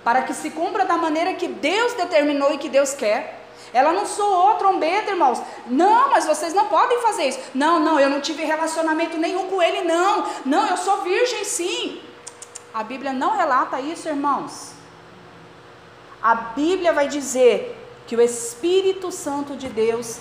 Para 0.05 0.23
que 0.23 0.35
se 0.35 0.51
cumpra 0.51 0.85
da 0.85 0.97
maneira 0.97 1.35
que 1.35 1.49
Deus 1.49 1.95
determinou 1.95 2.53
e 2.53 2.59
que 2.59 2.69
Deus 2.69 2.93
quer. 2.93 3.45
Ela 3.73 3.93
não 3.93 4.07
soou 4.07 4.55
trombeta, 4.55 5.11
irmãos. 5.11 5.41
Não, 5.67 6.11
mas 6.11 6.27
vocês 6.27 6.55
não 6.55 6.67
podem 6.67 7.01
fazer 7.01 7.25
isso. 7.25 7.41
Não, 7.55 7.81
não, 7.81 7.99
eu 7.99 8.09
não 8.09 8.21
tive 8.21 8.45
relacionamento 8.45 9.17
nenhum 9.17 9.49
com 9.49 9.61
ele, 9.61 9.83
não. 9.83 10.27
Não, 10.45 10.69
eu 10.69 10.77
sou 10.77 11.03
virgem, 11.03 11.45
sim. 11.45 12.01
A 12.77 12.83
Bíblia 12.83 13.11
não 13.11 13.39
relata 13.39 13.81
isso, 13.81 14.07
irmãos. 14.07 14.75
A 16.23 16.35
Bíblia 16.35 16.93
vai 16.93 17.09
dizer 17.09 17.75
que 18.07 18.15
o 18.15 18.21
Espírito 18.21 19.11
Santo 19.11 19.57
de 19.57 19.67
Deus 19.67 20.21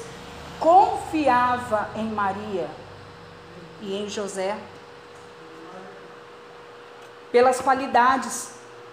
confiava 0.57 1.89
em 1.97 2.05
Maria 2.05 2.69
e 3.81 3.97
em 3.97 4.07
José 4.07 4.57
pelas 7.29 7.59
qualidades 7.59 8.51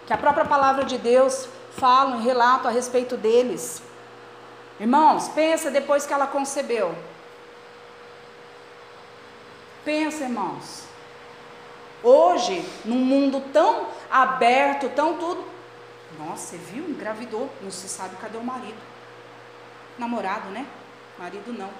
que 0.09 0.13
a 0.13 0.19
própria 0.19 0.45
palavra 0.45 0.85
de 0.85 0.99
Deus 0.99 1.49
fala 1.79 2.17
e 2.17 2.23
relata 2.23 2.67
a 2.67 2.73
respeito 2.73 3.17
deles. 3.17 3.81
Irmãos, 4.81 5.29
pensa 5.29 5.71
depois 5.71 6.05
que 6.05 6.13
ela 6.13 6.27
concebeu. 6.27 6.93
Pensa, 9.85 10.25
irmãos. 10.25 10.92
Hoje, 12.03 12.69
num 12.85 12.97
mundo 12.97 13.41
tão 13.53 13.87
aberto, 14.11 14.89
tão 14.91 15.17
tudo. 15.19 15.45
Nossa, 16.19 16.49
você 16.49 16.57
viu? 16.57 16.89
Engravidou. 16.89 17.49
Não 17.63 17.71
se 17.71 17.89
sabe 17.89 18.17
cadê 18.17 18.39
o 18.39 18.45
marido. 18.45 18.79
Namorado, 19.99 20.49
né? 20.51 20.67
Marido 21.19 21.53
não. 21.53 21.71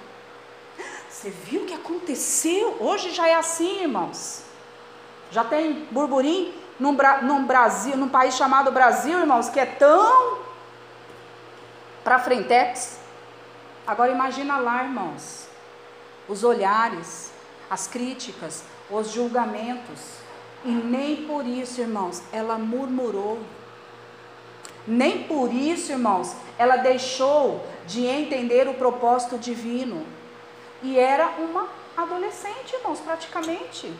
Você 1.09 1.29
viu 1.29 1.63
o 1.63 1.65
que 1.65 1.73
aconteceu? 1.73 2.77
Hoje 2.79 3.11
já 3.11 3.27
é 3.27 3.35
assim, 3.35 3.81
irmãos. 3.81 4.43
Já 5.31 5.43
tem 5.43 5.87
burburinho 5.91 6.53
num, 6.79 6.95
num 7.21 7.45
Brasil, 7.45 7.95
num 7.97 8.09
país 8.09 8.35
chamado 8.35 8.71
Brasil, 8.71 9.19
irmãos, 9.19 9.49
que 9.49 9.59
é 9.59 9.65
tão 9.65 10.39
para 12.03 12.19
frentex. 12.19 12.99
Agora 13.85 14.11
imagina 14.11 14.57
lá, 14.57 14.83
irmãos, 14.83 15.47
os 16.27 16.43
olhares, 16.43 17.31
as 17.69 17.87
críticas, 17.87 18.63
os 18.93 19.11
julgamentos. 19.11 19.99
E 20.63 20.69
nem 20.69 21.25
por 21.25 21.45
isso, 21.45 21.81
irmãos, 21.81 22.21
ela 22.31 22.57
murmurou. 22.57 23.39
Nem 24.87 25.23
por 25.23 25.53
isso, 25.53 25.91
irmãos, 25.91 26.35
ela 26.57 26.77
deixou 26.77 27.65
de 27.85 28.05
entender 28.05 28.67
o 28.67 28.73
propósito 28.73 29.37
divino. 29.37 30.05
E 30.81 30.97
era 30.99 31.27
uma 31.39 31.67
adolescente, 31.95 32.73
irmãos, 32.73 32.99
praticamente. 32.99 33.91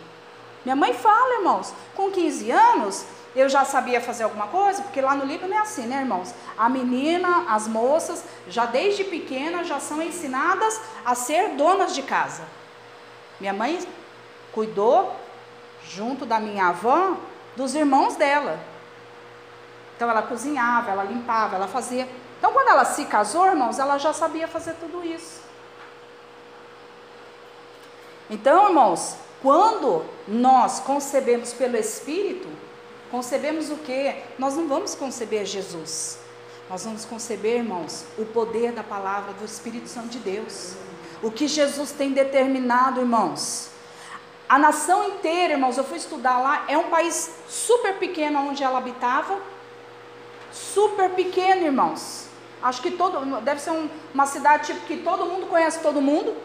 Minha 0.63 0.75
mãe 0.75 0.93
fala, 0.93 1.39
irmãos, 1.39 1.73
com 1.95 2.09
15 2.09 2.51
anos, 2.51 3.05
eu 3.35 3.49
já 3.49 3.65
sabia 3.65 3.99
fazer 3.99 4.23
alguma 4.23 4.47
coisa, 4.47 4.81
porque 4.83 5.01
lá 5.01 5.15
no 5.15 5.25
Líbano 5.25 5.53
é 5.53 5.57
assim, 5.57 5.85
né, 5.87 6.01
irmãos? 6.01 6.33
A 6.57 6.69
menina, 6.69 7.45
as 7.49 7.67
moças, 7.67 8.23
já 8.47 8.65
desde 8.65 9.03
pequena, 9.03 9.63
já 9.63 9.79
são 9.79 10.01
ensinadas 10.01 10.79
a 11.03 11.15
ser 11.15 11.49
donas 11.55 11.93
de 11.95 12.03
casa. 12.03 12.43
Minha 13.39 13.53
mãe 13.53 13.79
cuidou, 14.53 15.15
junto 15.85 16.25
da 16.25 16.39
minha 16.39 16.67
avó, 16.67 17.17
dos 17.55 17.75
irmãos 17.75 18.15
dela. 18.15 18.59
Então 19.95 20.09
ela 20.09 20.21
cozinhava, 20.21 20.91
ela 20.91 21.03
limpava, 21.03 21.55
ela 21.55 21.67
fazia. 21.67 22.07
Então 22.37 22.51
quando 22.51 22.69
ela 22.69 22.85
se 22.85 23.05
casou, 23.05 23.45
irmãos, 23.45 23.79
ela 23.79 23.97
já 23.97 24.13
sabia 24.13 24.47
fazer 24.47 24.73
tudo 24.75 25.03
isso. 25.03 25.41
Então, 28.29 28.69
irmãos, 28.69 29.17
quando 29.41 30.05
nós 30.27 30.79
concebemos 30.79 31.53
pelo 31.53 31.75
Espírito, 31.77 32.47
Concebemos 33.13 33.69
o 33.69 33.75
que? 33.75 34.15
Nós 34.39 34.55
não 34.55 34.67
vamos 34.67 34.95
conceber 34.95 35.45
Jesus. 35.45 36.17
Nós 36.67 36.83
vamos 36.83 37.05
conceber, 37.05 37.57
irmãos, 37.57 38.05
o 38.17 38.25
poder 38.25 38.71
da 38.71 38.81
palavra 38.81 39.33
do 39.33 39.45
Espírito 39.45 39.87
Santo 39.87 40.07
de 40.07 40.17
Deus. 40.17 40.73
O 41.21 41.29
que 41.29 41.47
Jesus 41.47 41.91
tem 41.91 42.11
determinado, 42.11 42.99
irmãos. 42.99 43.69
A 44.47 44.59
nação 44.59 45.07
inteira, 45.09 45.53
irmãos, 45.53 45.77
eu 45.77 45.83
fui 45.83 45.97
estudar 45.97 46.37
lá, 46.39 46.65
é 46.67 46.77
um 46.77 46.89
país 46.89 47.33
super 47.47 47.97
pequeno 47.97 48.39
onde 48.39 48.63
ela 48.63 48.77
habitava. 48.77 49.39
Super 50.51 51.09
pequeno, 51.11 51.65
irmãos. 51.65 52.27
Acho 52.61 52.81
que 52.81 52.91
todo, 52.91 53.41
deve 53.41 53.59
ser 53.59 53.71
um, 53.71 53.89
uma 54.13 54.25
cidade 54.25 54.67
tipo 54.67 54.85
que 54.85 54.97
todo 54.97 55.25
mundo 55.25 55.47
conhece 55.47 55.81
todo 55.81 56.01
mundo. 56.01 56.35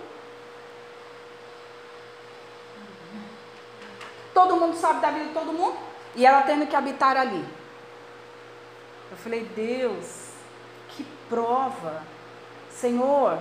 Todo 4.33 4.57
mundo 4.57 4.77
sabe 4.77 5.01
da 5.01 5.11
vida 5.11 5.27
de 5.27 5.35
todo 5.35 5.53
mundo. 5.53 5.77
E 6.15 6.25
ela 6.25 6.43
tendo 6.43 6.67
que 6.67 6.75
habitar 6.75 7.17
ali. 7.17 7.45
Eu 9.11 9.17
falei, 9.17 9.45
Deus, 9.55 10.29
que 10.91 11.05
prova. 11.29 12.03
Senhor, 12.71 13.39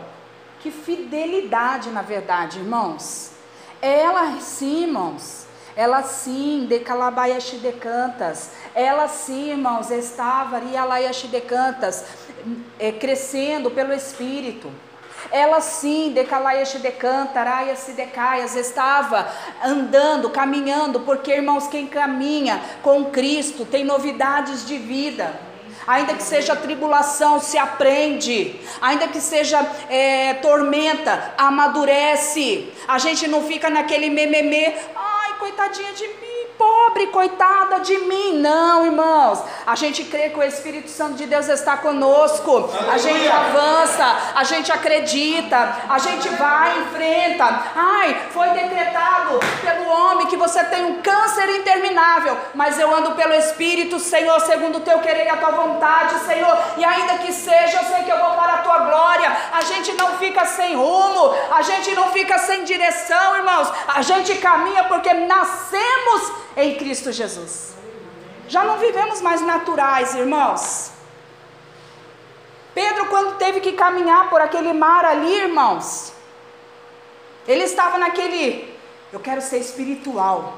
que 0.59 0.71
fidelidade, 0.71 1.89
na 1.89 2.01
verdade, 2.01 2.59
irmãos. 2.59 3.36
Ela 3.81 4.39
sim, 4.39 4.83
irmãos. 4.83 5.45
Ela 5.75 6.01
sim, 6.01 6.65
de 6.67 6.79
calabaiashi 6.79 7.57
de 7.57 7.71
cantas. 7.73 8.51
Ela 8.73 9.07
sim, 9.07 9.51
irmãos, 9.51 9.91
estava 9.91 10.57
ali, 10.57 10.75
alaiashi 10.75 11.27
de 11.27 11.39
cantas, 11.41 12.03
é, 12.79 12.91
crescendo 12.91 13.69
pelo 13.69 13.93
Espírito. 13.93 14.71
Ela 15.31 15.59
sim, 15.61 16.11
decalaias 16.13 16.71
decanta, 16.73 17.41
araias 17.41 17.79
se 17.79 17.91
decaias, 17.91 18.55
estava 18.55 19.27
andando, 19.63 20.29
caminhando, 20.29 21.01
porque 21.01 21.33
irmãos, 21.33 21.67
quem 21.67 21.85
caminha 21.85 22.61
com 22.81 23.05
Cristo 23.05 23.65
tem 23.65 23.83
novidades 23.83 24.65
de 24.65 24.77
vida. 24.77 25.47
Ainda 25.85 26.13
que 26.13 26.23
seja 26.23 26.55
tribulação, 26.55 27.39
se 27.39 27.57
aprende. 27.57 28.59
Ainda 28.81 29.07
que 29.07 29.21
seja 29.21 29.59
é, 29.89 30.35
tormenta, 30.35 31.33
amadurece. 31.37 32.71
A 32.87 32.97
gente 32.97 33.27
não 33.27 33.43
fica 33.45 33.69
naquele 33.69 34.09
mememê, 34.09 34.73
ai, 34.95 35.37
coitadinha 35.39 35.93
de 35.93 36.07
mim 36.07 36.26
pobre, 36.57 37.07
coitada 37.07 37.79
de 37.79 37.97
mim. 37.99 38.39
Não, 38.39 38.85
irmãos. 38.85 39.41
A 39.65 39.75
gente 39.75 40.03
crê 40.05 40.29
que 40.29 40.39
o 40.39 40.43
Espírito 40.43 40.89
Santo 40.89 41.15
de 41.15 41.25
Deus 41.25 41.47
está 41.47 41.77
conosco. 41.77 42.69
A 42.91 42.97
gente 42.97 43.27
avança, 43.27 44.05
a 44.35 44.43
gente 44.43 44.71
acredita, 44.71 45.75
a 45.89 45.99
gente 45.99 46.27
vai, 46.29 46.79
enfrenta. 46.79 47.45
Ai, 47.75 48.27
foi 48.31 48.49
decretado 48.49 49.39
pelo 49.61 49.89
homem 49.89 50.27
que 50.27 50.37
você 50.37 50.63
tem 50.65 50.85
um 50.85 51.01
câncer 51.01 51.49
interminável, 51.59 52.37
mas 52.53 52.79
eu 52.79 52.93
ando 52.95 53.11
pelo 53.11 53.33
Espírito, 53.33 53.99
Senhor, 53.99 54.39
segundo 54.41 54.77
o 54.77 54.81
teu 54.81 54.99
querer 54.99 55.25
e 55.25 55.29
a 55.29 55.37
tua 55.37 55.51
vontade, 55.51 56.19
Senhor. 56.19 56.57
E 56.77 56.85
ainda 56.85 57.17
que 57.19 57.31
seja, 57.31 57.79
eu 57.79 57.85
sei 57.85 58.03
que 58.03 58.11
eu 58.11 58.19
vou 58.19 58.31
para 58.31 58.53
a 58.55 58.57
tua 58.59 58.79
glória. 58.79 59.37
A 59.51 59.61
gente 59.61 59.93
não 59.93 60.17
fica 60.17 60.45
sem 60.45 60.75
rumo, 60.75 61.33
a 61.51 61.61
gente 61.61 61.93
não 61.93 62.11
fica 62.11 62.37
sem 62.39 62.63
direção, 62.63 63.35
irmãos. 63.35 63.71
A 63.87 64.01
gente 64.01 64.35
caminha 64.35 64.85
porque 64.85 65.13
nascemos 65.13 66.46
em 66.57 66.75
Cristo 66.75 67.11
Jesus. 67.11 67.75
Já 68.49 68.63
não 68.63 68.77
vivemos 68.77 69.21
mais 69.21 69.41
naturais, 69.41 70.15
irmãos. 70.15 70.91
Pedro, 72.73 73.05
quando 73.07 73.37
teve 73.37 73.59
que 73.59 73.73
caminhar 73.73 74.29
por 74.29 74.41
aquele 74.41 74.73
mar 74.73 75.05
ali, 75.05 75.33
irmãos, 75.33 76.13
ele 77.47 77.63
estava 77.63 77.97
naquele, 77.97 78.75
eu 79.13 79.19
quero 79.19 79.41
ser 79.41 79.59
espiritual. 79.59 80.57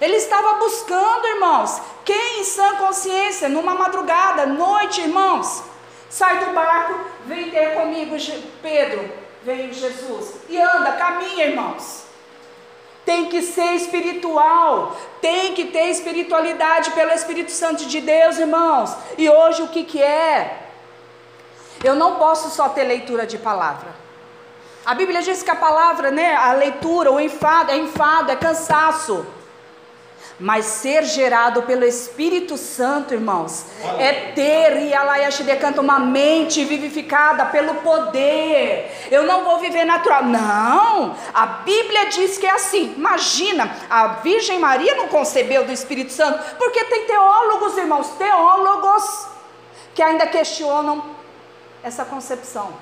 Ele 0.00 0.16
estava 0.16 0.54
buscando, 0.54 1.26
irmãos, 1.26 1.80
quem 2.04 2.40
em 2.40 2.44
sã 2.44 2.76
consciência, 2.76 3.48
numa 3.48 3.74
madrugada, 3.74 4.46
noite, 4.46 5.00
irmãos, 5.00 5.62
sai 6.10 6.44
do 6.44 6.52
barco, 6.52 6.98
vem 7.26 7.50
ter 7.50 7.74
comigo, 7.74 8.16
Pedro, 8.60 9.08
veio 9.44 9.72
Jesus, 9.72 10.34
e 10.48 10.60
anda, 10.60 10.92
caminha, 10.92 11.46
irmãos. 11.46 12.01
Tem 13.04 13.26
que 13.26 13.42
ser 13.42 13.74
espiritual, 13.74 14.96
tem 15.20 15.54
que 15.54 15.66
ter 15.66 15.88
espiritualidade 15.90 16.92
pelo 16.92 17.10
Espírito 17.10 17.50
Santo 17.50 17.84
de 17.86 18.00
Deus, 18.00 18.38
irmãos. 18.38 18.94
E 19.18 19.28
hoje 19.28 19.62
o 19.62 19.68
que, 19.68 19.82
que 19.82 20.00
é? 20.00 20.68
Eu 21.82 21.96
não 21.96 22.14
posso 22.16 22.50
só 22.50 22.68
ter 22.68 22.84
leitura 22.84 23.26
de 23.26 23.38
palavra. 23.38 24.02
A 24.84 24.94
Bíblia 24.94 25.22
diz 25.22 25.42
que 25.42 25.50
a 25.50 25.56
palavra, 25.56 26.10
né, 26.10 26.34
a 26.34 26.52
leitura, 26.52 27.10
o 27.10 27.20
enfado, 27.20 27.70
é 27.72 27.76
enfado, 27.76 28.30
é 28.30 28.36
cansaço. 28.36 29.26
Mas 30.40 30.64
ser 30.64 31.04
gerado 31.04 31.62
pelo 31.62 31.84
Espírito 31.84 32.56
Santo, 32.56 33.14
irmãos, 33.14 33.66
é 33.98 34.32
ter, 34.32 34.82
e 34.82 34.92
ela 34.92 35.14
canta 35.60 35.80
uma 35.80 35.98
mente 35.98 36.64
vivificada 36.64 37.46
pelo 37.46 37.76
poder. 37.76 38.90
Eu 39.10 39.24
não 39.24 39.44
vou 39.44 39.58
viver 39.58 39.84
natural. 39.84 40.24
Não, 40.24 41.14
a 41.32 41.46
Bíblia 41.46 42.06
diz 42.06 42.38
que 42.38 42.46
é 42.46 42.50
assim. 42.50 42.94
Imagina, 42.96 43.76
a 43.88 44.08
Virgem 44.22 44.58
Maria 44.58 44.96
não 44.96 45.08
concebeu 45.08 45.64
do 45.64 45.72
Espírito 45.72 46.12
Santo, 46.12 46.56
porque 46.56 46.84
tem 46.84 47.06
teólogos, 47.06 47.78
irmãos, 47.78 48.08
teólogos, 48.18 49.26
que 49.94 50.02
ainda 50.02 50.26
questionam 50.26 51.04
essa 51.82 52.04
concepção. 52.04 52.72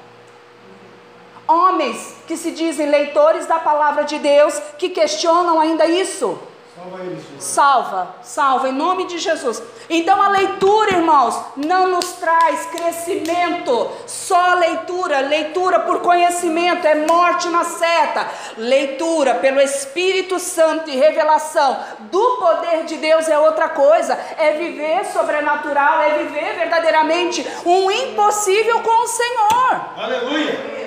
Homens 1.47 2.15
que 2.29 2.37
se 2.37 2.53
dizem 2.53 2.89
leitores 2.89 3.45
da 3.47 3.59
palavra 3.59 4.05
de 4.05 4.19
Deus, 4.19 4.57
que 4.79 4.91
questionam 4.91 5.61
ainda 5.61 5.85
isso. 5.85 6.39
Salva 6.81 7.05
eles. 7.05 7.25
Salva, 7.39 8.15
salva, 8.23 8.69
em 8.71 8.73
nome 8.73 9.07
de 9.07 9.19
Jesus. 9.19 9.63
Então 9.91 10.21
a 10.23 10.29
leitura, 10.29 10.93
irmãos, 10.93 11.39
não 11.55 11.89
nos 11.89 12.13
traz 12.13 12.65
crescimento. 12.67 13.91
Só 14.07 14.55
leitura, 14.55 15.21
leitura 15.21 15.81
por 15.81 16.01
conhecimento, 16.01 16.87
é 16.87 17.07
morte 17.07 17.49
na 17.51 17.65
seta. 17.65 18.27
Leitura 18.57 19.35
pelo 19.35 19.61
Espírito 19.61 20.39
Santo 20.39 20.89
e 20.89 20.97
revelação 20.97 21.79
do 22.11 22.37
poder 22.39 22.85
de 22.85 22.97
Deus 22.97 23.29
é 23.29 23.39
outra 23.39 23.69
coisa. 23.69 24.19
É 24.39 24.53
viver 24.53 25.05
sobrenatural, 25.13 26.01
é 26.01 26.19
viver 26.19 26.55
verdadeiramente 26.55 27.47
um 27.67 27.91
impossível 27.91 28.81
com 28.81 29.03
o 29.03 29.07
Senhor. 29.07 29.81
Aleluia. 29.99 30.80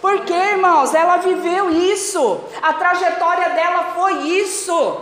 Porque, 0.00 0.32
irmãos, 0.32 0.94
ela 0.94 1.16
viveu 1.16 1.70
isso, 1.70 2.40
a 2.62 2.72
trajetória 2.74 3.50
dela 3.50 3.92
foi 3.94 4.12
isso. 4.28 5.00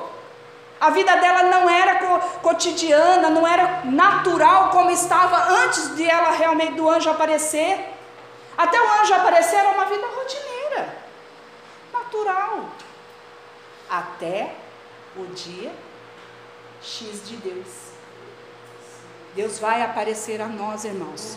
A 0.80 0.90
vida 0.90 1.16
dela 1.16 1.44
não 1.44 1.68
era 1.68 1.94
co 1.98 2.40
cotidiana, 2.40 3.30
não 3.30 3.46
era 3.46 3.82
natural 3.84 4.70
como 4.70 4.90
estava 4.90 5.36
antes 5.62 5.96
de 5.96 6.04
ela 6.08 6.30
realmente 6.30 6.74
do 6.74 6.88
anjo 6.88 7.10
aparecer. 7.10 7.92
Até 8.56 8.80
o 8.80 9.00
anjo 9.00 9.14
aparecer 9.14 9.56
era 9.56 9.70
uma 9.70 9.86
vida 9.86 10.06
rotineira, 10.06 10.98
natural. 11.92 12.68
Até 13.88 14.54
o 15.16 15.24
dia 15.26 15.72
X 16.82 17.26
de 17.28 17.36
Deus. 17.36 17.93
Deus 19.34 19.58
vai 19.58 19.82
aparecer 19.82 20.40
a 20.40 20.46
nós, 20.46 20.84
irmãos 20.84 21.36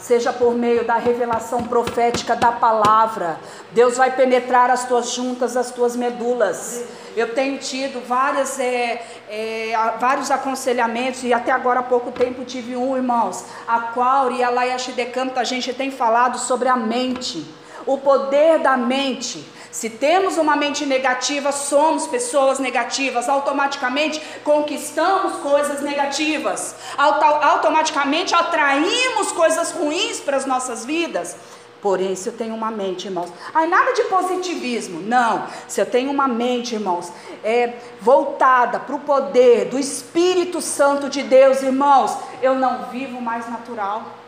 seja 0.00 0.32
por 0.32 0.54
meio 0.54 0.84
da 0.84 0.96
revelação 0.96 1.62
profética 1.62 2.34
da 2.34 2.50
palavra. 2.50 3.38
Deus 3.72 3.96
vai 3.96 4.10
penetrar 4.10 4.70
as 4.70 4.86
tuas 4.86 5.10
juntas, 5.12 5.56
as 5.56 5.70
tuas 5.70 5.94
medulas. 5.94 6.84
Eu 7.16 7.34
tenho 7.34 7.58
tido 7.58 8.04
várias, 8.06 8.58
é, 8.58 9.04
é, 9.28 9.72
vários 10.00 10.30
aconselhamentos 10.30 11.22
e 11.22 11.32
até 11.32 11.52
agora 11.52 11.80
há 11.80 11.82
pouco 11.82 12.10
tempo 12.10 12.44
tive 12.44 12.76
um, 12.76 12.96
irmãos, 12.96 13.44
a 13.68 13.80
qual 13.80 14.32
e 14.32 14.42
a 14.42 14.50
Laia 14.50 14.78
Shidekanta, 14.78 15.40
a 15.40 15.44
gente 15.44 15.72
tem 15.72 15.90
falado 15.90 16.38
sobre 16.38 16.68
a 16.68 16.76
mente, 16.76 17.44
o 17.86 17.98
poder 17.98 18.58
da 18.60 18.76
mente. 18.76 19.44
Se 19.70 19.88
temos 19.88 20.36
uma 20.36 20.56
mente 20.56 20.84
negativa, 20.84 21.52
somos 21.52 22.06
pessoas 22.06 22.58
negativas, 22.58 23.28
automaticamente 23.28 24.20
conquistamos 24.42 25.34
coisas 25.36 25.80
negativas, 25.80 26.74
automaticamente 26.98 28.34
atraímos 28.34 29.30
coisas 29.30 29.70
ruins 29.70 30.18
para 30.18 30.36
as 30.36 30.44
nossas 30.44 30.84
vidas. 30.84 31.36
Porém, 31.80 32.14
se 32.14 32.28
eu 32.28 32.32
tenho 32.34 32.54
uma 32.54 32.70
mente, 32.70 33.06
irmãos, 33.06 33.32
ai, 33.54 33.66
nada 33.66 33.92
de 33.92 34.04
positivismo, 34.04 35.00
não. 35.00 35.46
Se 35.66 35.80
eu 35.80 35.86
tenho 35.86 36.10
uma 36.10 36.28
mente, 36.28 36.74
irmãos, 36.74 37.10
é, 37.42 37.74
voltada 38.00 38.78
para 38.78 38.94
o 38.94 39.00
poder 39.00 39.66
do 39.66 39.78
Espírito 39.78 40.60
Santo 40.60 41.08
de 41.08 41.22
Deus, 41.22 41.62
irmãos, 41.62 42.14
eu 42.42 42.54
não 42.54 42.86
vivo 42.90 43.20
mais 43.20 43.48
natural. 43.48 44.19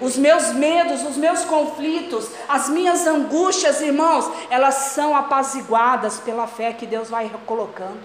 Os 0.00 0.16
meus 0.16 0.52
medos, 0.54 1.02
os 1.04 1.16
meus 1.16 1.44
conflitos, 1.44 2.30
as 2.48 2.68
minhas 2.70 3.06
angústias, 3.06 3.80
irmãos, 3.82 4.30
elas 4.48 4.74
são 4.74 5.14
apaziguadas 5.14 6.18
pela 6.18 6.46
fé 6.46 6.72
que 6.72 6.86
Deus 6.86 7.10
vai 7.10 7.30
colocando. 7.44 8.00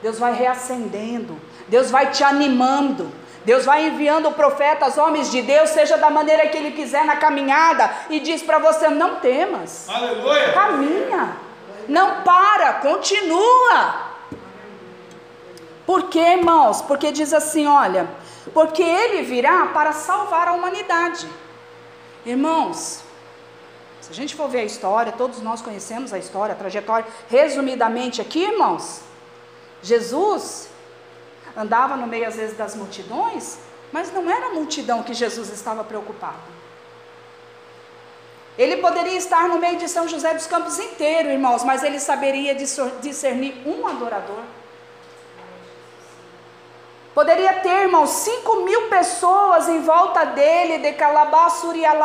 Deus 0.00 0.18
vai 0.18 0.34
reacendendo, 0.34 1.36
Deus 1.68 1.90
vai 1.90 2.10
te 2.10 2.24
animando. 2.24 3.12
Deus 3.44 3.64
vai 3.64 3.88
enviando 3.88 4.30
profetas, 4.32 4.96
homens 4.96 5.30
de 5.30 5.42
Deus, 5.42 5.70
seja 5.70 5.98
da 5.98 6.08
maneira 6.08 6.46
que 6.46 6.56
Ele 6.56 6.70
quiser 6.70 7.04
na 7.04 7.16
caminhada, 7.16 7.90
e 8.08 8.20
diz 8.20 8.40
para 8.40 8.58
você: 8.58 8.88
não 8.88 9.16
temas, 9.16 9.88
Aleluia. 9.88 10.52
caminha, 10.52 11.36
não 11.88 12.22
para, 12.22 12.74
continua. 12.74 14.12
Por 15.84 16.04
quê, 16.04 16.20
irmãos? 16.20 16.82
Porque 16.82 17.10
diz 17.10 17.34
assim: 17.34 17.66
olha, 17.66 18.08
porque 18.50 18.82
ele 18.82 19.22
virá 19.22 19.66
para 19.66 19.92
salvar 19.92 20.48
a 20.48 20.52
humanidade. 20.52 21.28
Irmãos, 22.24 23.02
se 24.00 24.10
a 24.10 24.14
gente 24.14 24.34
for 24.34 24.48
ver 24.48 24.60
a 24.60 24.64
história, 24.64 25.12
todos 25.12 25.40
nós 25.40 25.62
conhecemos 25.62 26.12
a 26.12 26.18
história, 26.18 26.54
a 26.54 26.58
trajetória, 26.58 27.06
resumidamente 27.28 28.20
aqui, 28.20 28.42
irmãos, 28.42 29.00
Jesus 29.82 30.68
andava 31.56 31.96
no 31.96 32.06
meio 32.06 32.26
às 32.26 32.36
vezes 32.36 32.56
das 32.56 32.74
multidões, 32.74 33.58
mas 33.92 34.12
não 34.12 34.28
era 34.30 34.46
a 34.46 34.50
multidão 34.50 35.02
que 35.02 35.14
Jesus 35.14 35.50
estava 35.50 35.84
preocupado. 35.84 36.62
Ele 38.58 38.78
poderia 38.78 39.16
estar 39.16 39.48
no 39.48 39.58
meio 39.58 39.78
de 39.78 39.88
São 39.88 40.06
José 40.06 40.34
dos 40.34 40.46
Campos 40.46 40.78
inteiro, 40.78 41.30
irmãos, 41.30 41.64
mas 41.64 41.82
ele 41.82 41.98
saberia 41.98 42.54
discernir 42.54 43.62
um 43.66 43.86
adorador. 43.86 44.42
Poderia 47.14 47.52
ter, 47.54 47.82
irmãos, 47.82 48.08
5 48.08 48.56
mil 48.60 48.88
pessoas 48.88 49.68
em 49.68 49.82
volta 49.82 50.24
dele, 50.24 50.78
de 50.78 50.92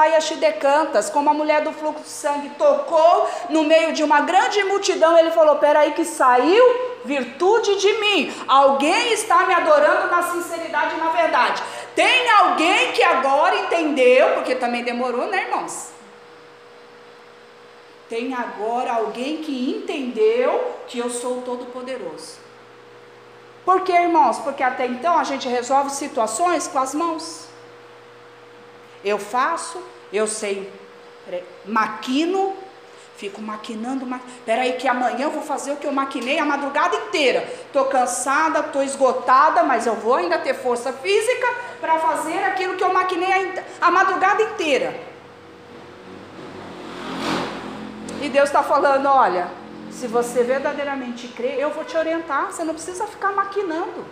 e 0.09 0.15
Axidecantas, 0.15 1.09
como 1.09 1.29
a 1.29 1.33
mulher 1.33 1.61
do 1.61 1.71
fluxo 1.71 2.03
de 2.03 2.09
sangue 2.09 2.49
tocou 2.57 3.29
no 3.49 3.63
meio 3.63 3.93
de 3.93 4.03
uma 4.03 4.21
grande 4.21 4.61
multidão. 4.65 5.17
Ele 5.17 5.31
falou: 5.31 5.55
Peraí, 5.55 5.93
que 5.93 6.03
saiu 6.03 6.61
virtude 7.05 7.77
de 7.77 7.93
mim. 7.99 8.33
Alguém 8.49 9.13
está 9.13 9.45
me 9.45 9.53
adorando 9.53 10.07
na 10.07 10.23
sinceridade 10.23 10.95
e 10.95 10.99
na 10.99 11.09
verdade. 11.11 11.63
Tem 11.95 12.29
alguém 12.29 12.91
que 12.91 13.01
agora 13.01 13.55
entendeu, 13.55 14.33
porque 14.33 14.55
também 14.55 14.83
demorou, 14.83 15.27
né, 15.27 15.43
irmãos? 15.43 15.91
Tem 18.09 18.33
agora 18.33 18.91
alguém 18.93 19.37
que 19.37 19.69
entendeu 19.69 20.75
que 20.85 20.99
eu 20.99 21.09
sou 21.09 21.41
todo-poderoso. 21.43 22.46
Por 23.67 23.81
que, 23.81 23.91
irmãos? 23.91 24.39
Porque 24.39 24.63
até 24.63 24.85
então 24.85 25.19
a 25.19 25.25
gente 25.25 25.45
resolve 25.49 25.89
situações 25.89 26.69
com 26.69 26.79
as 26.79 26.95
mãos. 26.95 27.49
Eu 29.03 29.19
faço, 29.19 29.83
eu 30.11 30.25
sei, 30.25 30.71
maquino, 31.65 32.55
fico 33.17 33.41
maquinando, 33.41 34.05
ma... 34.05 34.21
peraí 34.45 34.77
que 34.77 34.87
amanhã 34.87 35.23
eu 35.23 35.31
vou 35.31 35.41
fazer 35.41 35.73
o 35.73 35.75
que 35.75 35.85
eu 35.85 35.91
maquinei 35.91 36.39
a 36.39 36.45
madrugada 36.45 36.95
inteira. 36.95 37.43
Estou 37.65 37.83
cansada, 37.87 38.61
estou 38.61 38.81
esgotada, 38.81 39.63
mas 39.63 39.85
eu 39.85 39.95
vou 39.95 40.15
ainda 40.15 40.37
ter 40.37 40.53
força 40.53 40.93
física 40.93 41.47
para 41.81 41.99
fazer 41.99 42.41
aquilo 42.45 42.77
que 42.77 42.83
eu 42.85 42.93
maquinei 42.93 43.33
a, 43.81 43.87
a 43.87 43.91
madrugada 43.91 44.43
inteira. 44.43 44.97
E 48.21 48.29
Deus 48.29 48.47
está 48.47 48.63
falando, 48.63 49.07
olha, 49.07 49.49
se 49.97 50.07
você 50.07 50.43
verdadeiramente 50.43 51.27
crê, 51.29 51.55
eu 51.57 51.71
vou 51.71 51.83
te 51.83 51.97
orientar. 51.97 52.51
Você 52.51 52.63
não 52.63 52.73
precisa 52.73 53.07
ficar 53.07 53.31
maquinando. 53.31 54.05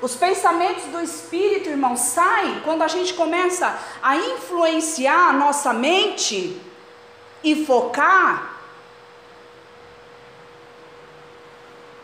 Os 0.00 0.14
pensamentos 0.14 0.84
do 0.84 1.00
Espírito, 1.00 1.68
irmão, 1.68 1.96
saem 1.96 2.60
quando 2.60 2.82
a 2.82 2.88
gente 2.88 3.14
começa 3.14 3.78
a 4.02 4.16
influenciar 4.16 5.28
a 5.28 5.32
nossa 5.32 5.72
mente 5.72 6.60
e 7.42 7.64
focar 7.64 8.56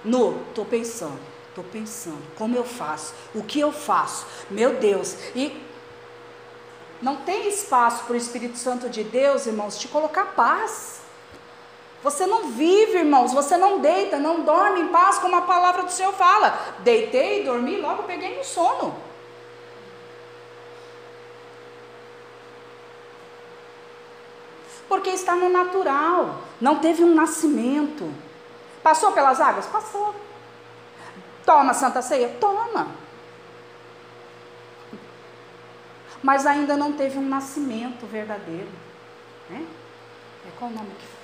no 0.05 0.41
estou 0.49 0.64
pensando, 0.64 1.19
estou 1.49 1.64
pensando, 1.64 2.23
como 2.37 2.57
eu 2.57 2.64
faço, 2.64 3.14
o 3.35 3.43
que 3.43 3.59
eu 3.59 3.73
faço, 3.73 4.27
meu 4.49 4.77
Deus, 4.77 5.17
e 5.35 5.61
não 7.03 7.17
tem 7.17 7.49
espaço 7.49 8.05
para 8.05 8.14
o 8.14 8.17
Espírito 8.17 8.59
Santo 8.59 8.88
de 8.88 9.05
Deus, 9.05 9.47
irmãos, 9.47 9.79
te 9.79 9.88
colocar 9.88 10.27
paz. 10.37 11.08
Você 12.09 12.27
não 12.27 12.53
vive, 12.53 13.01
irmãos, 13.01 13.35
você 13.35 13.55
não 13.59 13.81
deita, 13.81 14.18
não 14.18 14.40
dorme 14.40 14.81
em 14.81 14.88
paz, 14.88 15.18
como 15.18 15.37
a 15.37 15.42
palavra 15.42 15.83
do 15.83 15.92
Senhor 15.92 16.14
fala. 16.14 16.59
Deitei, 16.79 17.44
dormi, 17.44 17.77
logo 17.77 18.05
peguei 18.05 18.35
no 18.35 18.42
sono. 18.42 18.97
Porque 24.88 25.11
está 25.11 25.37
no 25.37 25.51
natural, 25.51 26.40
não 26.59 26.79
teve 26.79 27.05
um 27.05 27.14
nascimento. 27.14 28.11
Passou 28.83 29.12
pelas 29.12 29.38
águas? 29.38 29.66
Passou. 29.66 30.14
Toma 31.44 31.75
Santa 31.75 32.01
Ceia? 32.01 32.35
Toma. 32.40 32.87
Mas 36.23 36.47
ainda 36.47 36.75
não 36.75 36.94
teve 36.94 37.18
um 37.18 37.29
nascimento 37.29 38.07
verdadeiro. 38.07 38.71
Né? 39.51 39.66
É 40.47 40.51
qual 40.59 40.71
o 40.71 40.75
nome 40.75 40.90
que 40.99 41.17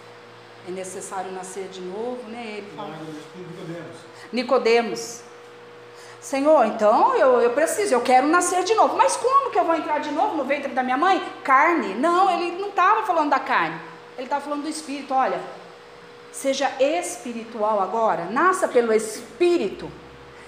é 0.66 0.70
necessário 0.70 1.30
nascer 1.32 1.68
de 1.68 1.80
novo, 1.80 2.22
né? 2.28 2.58
Ele 2.58 2.70
fala. 2.74 2.96
Nicodemos. 3.34 3.96
Nicodemos. 4.32 5.22
Senhor, 6.20 6.64
então 6.64 7.14
eu, 7.16 7.42
eu 7.42 7.50
preciso, 7.50 7.92
eu 7.92 8.00
quero 8.00 8.26
nascer 8.26 8.64
de 8.64 8.74
novo. 8.74 8.96
Mas 8.96 9.14
como 9.14 9.50
que 9.50 9.58
eu 9.58 9.64
vou 9.64 9.74
entrar 9.74 9.98
de 9.98 10.10
novo 10.10 10.36
no 10.38 10.44
ventre 10.44 10.72
da 10.72 10.82
minha 10.82 10.96
mãe? 10.96 11.22
Carne? 11.42 11.94
Não, 11.94 12.30
ele 12.30 12.58
não 12.58 12.70
estava 12.70 13.04
falando 13.06 13.28
da 13.28 13.38
carne. 13.38 13.78
Ele 14.16 14.24
estava 14.24 14.42
falando 14.42 14.62
do 14.62 14.68
espírito. 14.68 15.12
Olha, 15.12 15.38
seja 16.32 16.70
espiritual 16.80 17.78
agora, 17.78 18.24
nasça 18.30 18.66
pelo 18.66 18.90
espírito. 18.92 19.90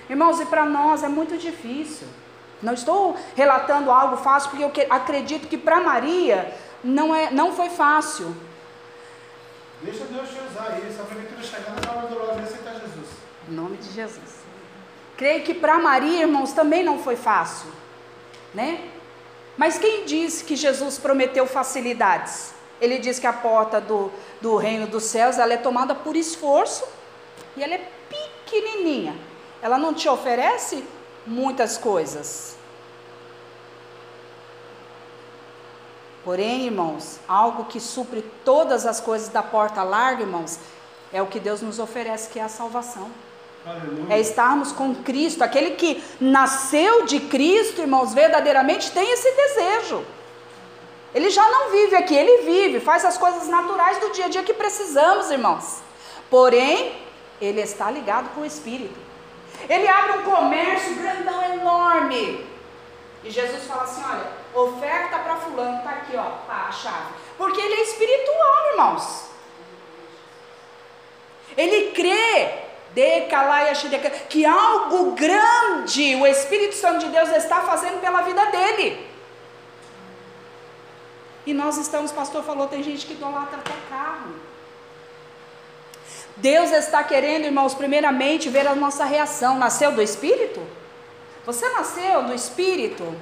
Irmãos, 0.08 0.40
e 0.40 0.46
para 0.46 0.64
nós 0.64 1.02
é 1.02 1.08
muito 1.08 1.36
difícil. 1.36 2.08
Não 2.62 2.72
estou 2.72 3.14
relatando 3.34 3.90
algo 3.90 4.16
fácil, 4.16 4.48
porque 4.50 4.64
eu 4.64 4.86
acredito 4.88 5.46
que 5.46 5.58
para 5.58 5.78
Maria 5.78 6.54
não, 6.82 7.14
é, 7.14 7.30
não 7.30 7.52
foi 7.52 7.68
fácil. 7.68 8.34
Deixa 9.82 10.04
Deus 10.04 10.28
te 10.28 10.38
usar 10.50 10.72
aí. 10.72 10.86
Essa 10.88 11.02
prefeitura 11.02 11.42
chegando 11.42 11.84
na 11.84 11.92
hora 11.92 12.06
dolorosa 12.08 12.40
e 12.40 12.44
aceitar 12.44 12.72
Jesus. 12.74 13.08
Em 13.48 13.52
nome 13.52 13.76
de 13.76 13.92
Jesus. 13.92 14.46
Creio 15.16 15.42
que 15.44 15.54
para 15.54 15.78
Maria, 15.78 16.22
irmãos, 16.22 16.52
também 16.52 16.84
não 16.84 16.98
foi 16.98 17.16
fácil. 17.16 17.70
Né? 18.54 18.88
Mas 19.56 19.78
quem 19.78 20.04
disse 20.04 20.44
que 20.44 20.56
Jesus 20.56 20.98
prometeu 20.98 21.46
facilidades? 21.46 22.54
Ele 22.80 22.98
diz 22.98 23.18
que 23.18 23.26
a 23.26 23.32
porta 23.32 23.80
do, 23.80 24.10
do 24.40 24.56
reino 24.56 24.86
dos 24.86 25.04
céus 25.04 25.38
ela 25.38 25.54
é 25.54 25.56
tomada 25.56 25.94
por 25.94 26.14
esforço 26.14 26.86
e 27.56 27.62
ela 27.62 27.74
é 27.74 27.88
pequenininha. 28.08 29.16
Ela 29.62 29.78
não 29.78 29.94
te 29.94 30.08
oferece 30.08 30.84
muitas 31.26 31.78
coisas. 31.78 32.56
Porém, 36.26 36.66
irmãos, 36.66 37.20
algo 37.28 37.66
que 37.66 37.78
supre 37.78 38.20
todas 38.44 38.84
as 38.84 38.98
coisas 38.98 39.28
da 39.28 39.44
porta 39.44 39.84
larga, 39.84 40.22
irmãos, 40.22 40.58
é 41.12 41.22
o 41.22 41.26
que 41.26 41.38
Deus 41.38 41.62
nos 41.62 41.78
oferece, 41.78 42.28
que 42.30 42.40
é 42.40 42.42
a 42.42 42.48
salvação. 42.48 43.08
Aleluia. 43.64 44.12
É 44.12 44.18
estarmos 44.18 44.72
com 44.72 44.92
Cristo. 44.92 45.44
Aquele 45.44 45.76
que 45.76 46.02
nasceu 46.20 47.06
de 47.06 47.20
Cristo, 47.20 47.80
irmãos, 47.80 48.12
verdadeiramente 48.12 48.90
tem 48.90 49.08
esse 49.08 49.30
desejo. 49.30 50.04
Ele 51.14 51.30
já 51.30 51.48
não 51.48 51.70
vive 51.70 51.94
aqui, 51.94 52.16
ele 52.16 52.42
vive, 52.42 52.80
faz 52.80 53.04
as 53.04 53.16
coisas 53.16 53.46
naturais 53.46 53.98
do 53.98 54.10
dia 54.10 54.24
a 54.24 54.28
dia 54.28 54.42
que 54.42 54.52
precisamos, 54.52 55.30
irmãos. 55.30 55.78
Porém, 56.28 56.92
ele 57.40 57.60
está 57.60 57.88
ligado 57.88 58.34
com 58.34 58.40
o 58.40 58.44
Espírito. 58.44 58.98
Ele 59.68 59.86
abre 59.86 60.18
um 60.18 60.22
comércio 60.22 60.92
grandão, 60.96 61.54
enorme. 61.54 62.55
E 63.26 63.30
Jesus 63.30 63.64
fala 63.64 63.82
assim: 63.82 64.02
olha, 64.04 64.26
oferta 64.54 65.18
para 65.18 65.36
fulano, 65.36 65.78
está 65.78 65.90
aqui, 65.90 66.16
ó, 66.16 66.30
tá, 66.46 66.66
a 66.68 66.72
chave. 66.72 67.12
Porque 67.36 67.60
ele 67.60 67.74
é 67.74 67.82
espiritual, 67.82 68.70
irmãos. 68.70 69.26
Ele 71.56 71.90
crê 71.90 72.66
que 74.28 74.44
algo 74.46 75.10
grande 75.12 76.14
o 76.14 76.26
Espírito 76.26 76.76
Santo 76.76 77.00
de 77.00 77.10
Deus 77.10 77.28
está 77.30 77.62
fazendo 77.62 78.00
pela 78.00 78.22
vida 78.22 78.46
dele. 78.46 79.06
E 81.44 81.52
nós 81.52 81.76
estamos, 81.76 82.12
pastor 82.12 82.42
falou, 82.44 82.68
tem 82.68 82.82
gente 82.82 83.06
que 83.06 83.12
idolatra 83.12 83.58
até 83.58 83.74
carro. 83.90 84.34
Deus 86.36 86.70
está 86.70 87.02
querendo, 87.02 87.44
irmãos, 87.44 87.74
primeiramente 87.74 88.48
ver 88.48 88.66
a 88.66 88.74
nossa 88.74 89.04
reação. 89.04 89.58
Nasceu 89.58 89.92
do 89.92 90.02
Espírito? 90.02 90.60
Você 91.46 91.68
nasceu 91.68 92.24
do 92.24 92.34
Espírito? 92.34 93.14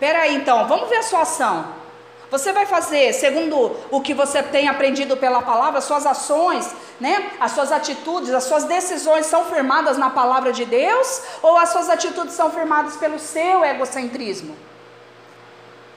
Peraí, 0.00 0.34
então, 0.34 0.66
vamos 0.66 0.88
ver 0.88 0.96
a 0.96 1.02
sua 1.02 1.20
ação. 1.20 1.84
Você 2.28 2.52
vai 2.52 2.66
fazer 2.66 3.12
segundo 3.12 3.76
o 3.92 4.00
que 4.00 4.12
você 4.12 4.42
tem 4.42 4.66
aprendido 4.66 5.16
pela 5.16 5.40
palavra, 5.40 5.80
suas 5.80 6.04
ações, 6.04 6.74
né? 7.00 7.30
As 7.38 7.52
suas 7.52 7.70
atitudes, 7.70 8.34
as 8.34 8.42
suas 8.42 8.64
decisões 8.64 9.26
são 9.26 9.44
firmadas 9.44 9.96
na 9.96 10.10
palavra 10.10 10.52
de 10.52 10.64
Deus 10.64 11.22
ou 11.40 11.56
as 11.56 11.68
suas 11.68 11.88
atitudes 11.88 12.34
são 12.34 12.50
firmadas 12.50 12.96
pelo 12.96 13.20
seu 13.20 13.64
egocentrismo? 13.64 14.56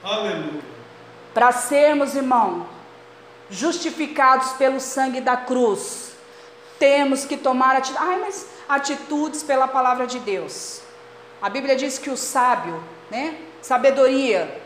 Aleluia. 0.03 0.61
Para 1.33 1.51
sermos, 1.51 2.15
irmão, 2.15 2.67
justificados 3.49 4.51
pelo 4.51 4.79
sangue 4.79 5.21
da 5.21 5.37
cruz, 5.37 6.11
temos 6.77 7.25
que 7.25 7.35
tomar 7.35 7.77
atitudes. 7.77 8.07
Ai, 8.07 8.19
mas 8.19 8.45
atitudes 8.69 9.41
pela 9.41 9.67
palavra 9.67 10.05
de 10.05 10.19
Deus. 10.19 10.86
A 11.41 11.49
Bíblia 11.49 11.75
diz 11.75 11.99
que 11.99 12.09
o 12.09 12.17
sábio, 12.17 12.83
né? 13.11 13.39
Sabedoria 13.61 14.61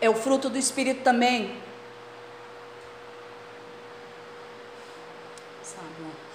é 0.00 0.08
o 0.08 0.14
fruto 0.14 0.48
do 0.48 0.56
Espírito 0.58 1.02
também. 1.02 1.56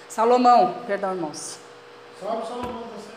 Salomão, 0.08 0.84
perdão, 0.86 1.16
irmãos. 1.16 1.58
Salomão, 2.20 2.84
tá 2.84 3.14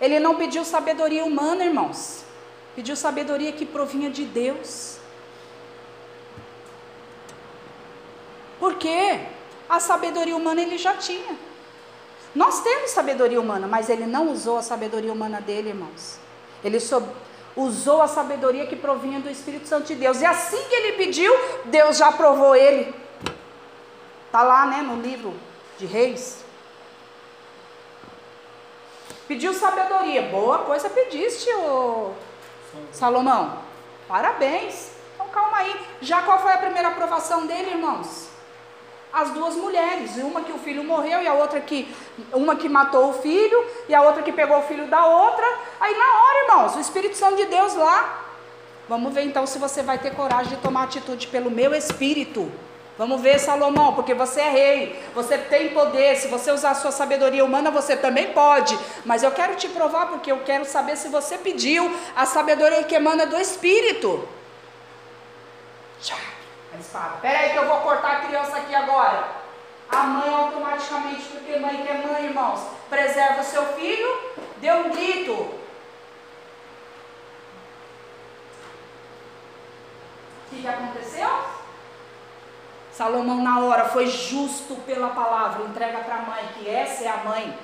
Ele 0.00 0.18
não 0.18 0.36
pediu 0.36 0.64
sabedoria 0.64 1.24
humana, 1.24 1.62
irmãos. 1.62 2.24
Pediu 2.74 2.96
sabedoria 2.96 3.52
que 3.52 3.66
provinha 3.66 4.08
de 4.08 4.24
Deus. 4.24 4.96
Por 8.58 8.76
quê? 8.76 9.26
A 9.68 9.78
sabedoria 9.78 10.34
humana 10.34 10.62
ele 10.62 10.78
já 10.78 10.96
tinha. 10.96 11.36
Nós 12.34 12.62
temos 12.62 12.90
sabedoria 12.90 13.40
humana, 13.40 13.66
mas 13.66 13.90
ele 13.90 14.06
não 14.06 14.30
usou 14.30 14.58
a 14.58 14.62
sabedoria 14.62 15.12
humana 15.12 15.40
dele, 15.40 15.70
irmãos. 15.70 16.18
Ele 16.64 16.78
usou 17.54 18.00
a 18.00 18.08
sabedoria 18.08 18.66
que 18.66 18.76
provinha 18.76 19.20
do 19.20 19.28
Espírito 19.28 19.68
Santo 19.68 19.86
de 19.86 19.94
Deus. 19.94 20.20
E 20.20 20.24
assim 20.24 20.62
que 20.68 20.74
ele 20.74 20.92
pediu, 20.92 21.32
Deus 21.66 21.98
já 21.98 22.08
aprovou 22.08 22.56
ele. 22.56 22.94
Está 24.26 24.42
lá, 24.42 24.64
né, 24.66 24.80
no 24.80 25.02
livro 25.02 25.34
de 25.78 25.84
Reis. 25.84 26.42
Pediu 29.28 29.52
sabedoria. 29.52 30.22
Boa 30.22 30.60
coisa 30.60 30.88
pediste, 30.88 31.50
ô 31.50 32.12
Salomão. 32.92 33.58
Parabéns. 34.08 34.90
Então 35.14 35.28
calma 35.28 35.58
aí. 35.58 35.74
Já 36.00 36.22
qual 36.22 36.38
foi 36.40 36.52
a 36.52 36.58
primeira 36.58 36.88
aprovação 36.88 37.46
dele, 37.46 37.72
irmãos? 37.72 38.31
As 39.12 39.30
duas 39.30 39.54
mulheres, 39.56 40.16
uma 40.16 40.40
que 40.42 40.52
o 40.52 40.58
filho 40.58 40.82
morreu 40.82 41.20
e 41.22 41.26
a 41.26 41.34
outra 41.34 41.60
que 41.60 41.94
uma 42.32 42.56
que 42.56 42.68
matou 42.68 43.10
o 43.10 43.12
filho 43.12 43.64
e 43.88 43.94
a 43.94 44.02
outra 44.02 44.22
que 44.22 44.32
pegou 44.32 44.58
o 44.58 44.62
filho 44.62 44.86
da 44.86 45.04
outra. 45.04 45.46
Aí 45.80 45.94
na 45.96 46.04
hora, 46.04 46.44
irmãos, 46.44 46.76
o 46.76 46.80
Espírito 46.80 47.16
Santo 47.16 47.36
de 47.36 47.46
Deus 47.46 47.74
lá. 47.74 48.24
Vamos 48.88 49.12
ver 49.14 49.22
então 49.24 49.46
se 49.46 49.58
você 49.58 49.82
vai 49.82 49.98
ter 49.98 50.14
coragem 50.14 50.56
de 50.56 50.62
tomar 50.62 50.84
atitude 50.84 51.26
pelo 51.28 51.50
meu 51.50 51.74
espírito. 51.74 52.50
Vamos 52.98 53.22
ver, 53.22 53.38
Salomão, 53.38 53.94
porque 53.94 54.12
você 54.12 54.40
é 54.40 54.50
rei, 54.50 55.02
você 55.14 55.38
tem 55.38 55.70
poder. 55.70 56.16
Se 56.16 56.28
você 56.28 56.50
usar 56.50 56.70
a 56.70 56.74
sua 56.74 56.90
sabedoria 56.90 57.44
humana, 57.44 57.70
você 57.70 57.96
também 57.96 58.32
pode. 58.32 58.78
Mas 59.04 59.22
eu 59.22 59.30
quero 59.30 59.56
te 59.56 59.68
provar 59.68 60.06
porque 60.06 60.30
eu 60.30 60.40
quero 60.40 60.64
saber 60.64 60.96
se 60.96 61.08
você 61.08 61.38
pediu 61.38 61.90
a 62.14 62.26
sabedoria 62.26 62.84
que 62.84 62.94
emana 62.94 63.26
do 63.26 63.36
espírito. 63.36 64.28
Tchau 66.92 67.00
a 67.00 67.06
espada. 67.08 67.14
Espera 67.16 67.38
aí 67.38 67.50
que 67.50 67.56
eu 67.56 67.66
vou 67.66 67.80
cortar 67.80 68.12
a 68.12 68.20
criança 68.20 68.56
aqui 68.58 68.74
agora. 68.74 69.42
A 69.88 70.02
mãe 70.04 70.32
automaticamente, 70.32 71.22
porque 71.24 71.58
mãe 71.58 71.82
que 71.82 71.88
é 71.88 72.06
mãe, 72.06 72.24
irmãos, 72.26 72.60
preserva 72.88 73.40
o 73.40 73.44
seu 73.44 73.64
filho, 73.74 74.08
deu 74.58 74.76
um 74.76 74.90
grito. 74.90 75.32
O 75.32 75.60
que, 80.50 80.60
que 80.62 80.68
aconteceu? 80.68 81.28
Salomão 82.92 83.42
na 83.42 83.60
hora 83.60 83.86
foi 83.86 84.06
justo 84.06 84.76
pela 84.86 85.08
palavra, 85.08 85.64
entrega 85.64 85.98
para 85.98 86.16
a 86.16 86.22
mãe, 86.22 86.44
que 86.54 86.68
essa 86.68 87.04
é 87.04 87.08
a 87.08 87.16
mãe. 87.18 87.58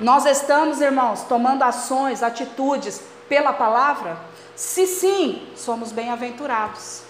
Nós 0.00 0.26
estamos, 0.26 0.80
irmãos, 0.80 1.22
tomando 1.22 1.62
ações, 1.62 2.22
atitudes 2.22 3.04
pela 3.28 3.52
palavra? 3.52 4.16
Se 4.56 4.86
sim, 4.86 5.52
somos 5.56 5.92
bem-aventurados. 5.92 7.03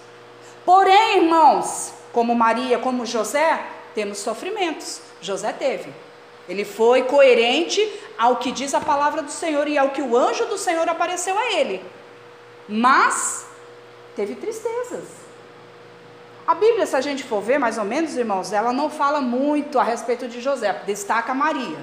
Porém, 0.64 1.24
irmãos, 1.24 1.92
como 2.12 2.34
Maria, 2.34 2.78
como 2.78 3.04
José, 3.04 3.64
temos 3.94 4.18
sofrimentos. 4.18 5.00
José 5.20 5.52
teve. 5.52 5.92
Ele 6.48 6.64
foi 6.64 7.04
coerente 7.04 7.80
ao 8.18 8.36
que 8.36 8.52
diz 8.52 8.74
a 8.74 8.80
palavra 8.80 9.22
do 9.22 9.30
Senhor 9.30 9.66
e 9.66 9.78
ao 9.78 9.90
que 9.90 10.02
o 10.02 10.16
anjo 10.16 10.46
do 10.46 10.58
Senhor 10.58 10.88
apareceu 10.88 11.38
a 11.38 11.52
ele. 11.52 11.82
Mas 12.68 13.46
teve 14.14 14.34
tristezas. 14.34 15.04
A 16.46 16.54
Bíblia, 16.54 16.84
se 16.84 16.94
a 16.94 17.00
gente 17.00 17.24
for 17.24 17.40
ver 17.40 17.58
mais 17.58 17.78
ou 17.78 17.84
menos, 17.84 18.16
irmãos, 18.16 18.52
ela 18.52 18.72
não 18.72 18.90
fala 18.90 19.20
muito 19.20 19.78
a 19.78 19.82
respeito 19.82 20.28
de 20.28 20.40
José, 20.42 20.82
destaca 20.86 21.32
Maria. 21.32 21.78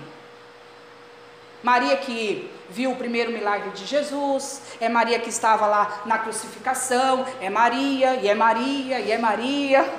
Maria 1.64 1.96
que 1.98 2.50
viu 2.70 2.92
o 2.92 2.96
primeiro 2.96 3.32
milagre 3.32 3.72
de 3.72 3.86
Jesus, 3.86 4.62
é 4.80 4.88
Maria 4.88 5.20
que 5.20 5.30
estava 5.30 5.68
lá 5.68 6.02
na 6.06 6.18
crucificação, 6.18 7.26
é 7.40 7.50
Maria, 7.50 8.16
e 8.16 8.28
é 8.28 8.34
Maria, 8.34 9.00
e 9.00 9.12
é 9.12 9.18
Maria. 9.18 9.94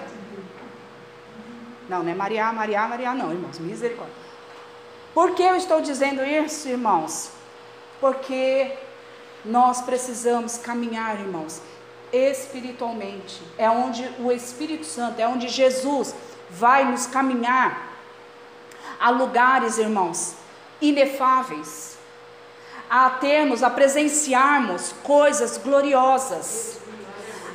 Não, 1.89 2.03
não 2.03 2.11
é 2.11 2.15
Maria, 2.15 2.53
Maria, 2.53 2.89
Maria, 2.89 3.15
não, 3.15 3.31
irmãos, 3.31 3.59
misericórdia. 3.59 4.15
Por 5.13 5.35
que 5.35 5.43
eu 5.43 5.57
estou 5.57 5.81
dizendo 5.81 6.25
isso, 6.25 6.69
irmãos? 6.69 7.31
Porque 8.01 8.73
nós 9.45 9.83
precisamos 9.83 10.57
caminhar, 10.57 11.21
irmãos, 11.21 11.61
espiritualmente. 12.13 13.43
É 13.59 13.69
onde 13.69 14.09
o 14.19 14.33
Espírito 14.33 14.87
Santo, 14.87 15.21
é 15.21 15.29
onde 15.29 15.49
Jesus 15.49 16.15
vai 16.49 16.85
nos 16.85 17.07
caminhar 17.07 17.93
a 18.99 19.11
lugares, 19.11 19.79
irmãos, 19.79 20.37
inefáveis, 20.83 21.97
a 22.91 23.09
termos, 23.09 23.63
a 23.63 23.71
presenciarmos 23.71 24.93
coisas 25.03 25.57
gloriosas, 25.57 26.79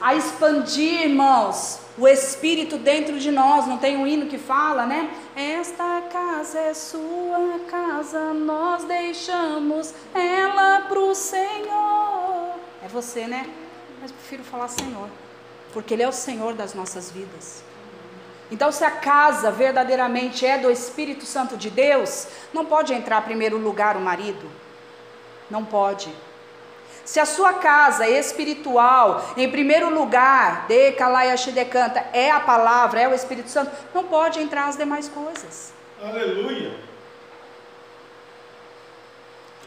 a 0.01 0.15
expandir, 0.15 1.03
irmãos, 1.03 1.79
o 1.97 2.07
Espírito 2.07 2.77
dentro 2.77 3.19
de 3.19 3.31
nós. 3.31 3.67
Não 3.67 3.77
tem 3.77 3.97
um 3.97 4.07
hino 4.07 4.27
que 4.27 4.37
fala, 4.37 4.85
né? 4.85 5.11
Esta 5.35 6.01
casa 6.11 6.59
é 6.59 6.73
sua 6.73 7.59
casa, 7.69 8.33
nós 8.33 8.83
deixamos 8.85 9.93
ela 10.13 10.81
para 10.81 10.99
o 10.99 11.13
Senhor. 11.13 12.55
É 12.83 12.87
você, 12.87 13.27
né? 13.27 13.47
Mas 14.01 14.11
prefiro 14.11 14.43
falar 14.43 14.67
Senhor, 14.67 15.09
porque 15.73 15.93
Ele 15.93 16.03
é 16.03 16.07
o 16.07 16.13
Senhor 16.13 16.53
das 16.53 16.73
nossas 16.73 17.11
vidas. 17.11 17.66
Então, 18.51 18.71
se 18.71 18.83
a 18.83 18.91
casa 18.91 19.51
verdadeiramente 19.51 20.45
é 20.45 20.57
do 20.57 20.71
Espírito 20.71 21.25
Santo 21.25 21.57
de 21.57 21.69
Deus, 21.69 22.27
não 22.53 22.65
pode 22.65 22.93
entrar 22.93 23.21
em 23.21 23.25
primeiro 23.25 23.57
lugar 23.57 23.97
o 23.97 24.01
marido. 24.01 24.49
Não 25.49 25.65
pode. 25.65 26.13
Se 27.03 27.19
a 27.19 27.25
sua 27.25 27.53
casa 27.53 28.07
espiritual, 28.07 29.23
em 29.37 29.49
primeiro 29.49 29.89
lugar, 29.89 30.65
de 30.67 30.91
Shidekanta, 31.37 32.05
é 32.11 32.29
a 32.29 32.39
palavra, 32.39 32.99
é 32.99 33.07
o 33.07 33.13
Espírito 33.13 33.49
Santo, 33.49 33.71
não 33.93 34.03
pode 34.03 34.41
entrar 34.41 34.67
as 34.67 34.77
demais 34.77 35.07
coisas. 35.07 35.73
Aleluia. 36.01 36.77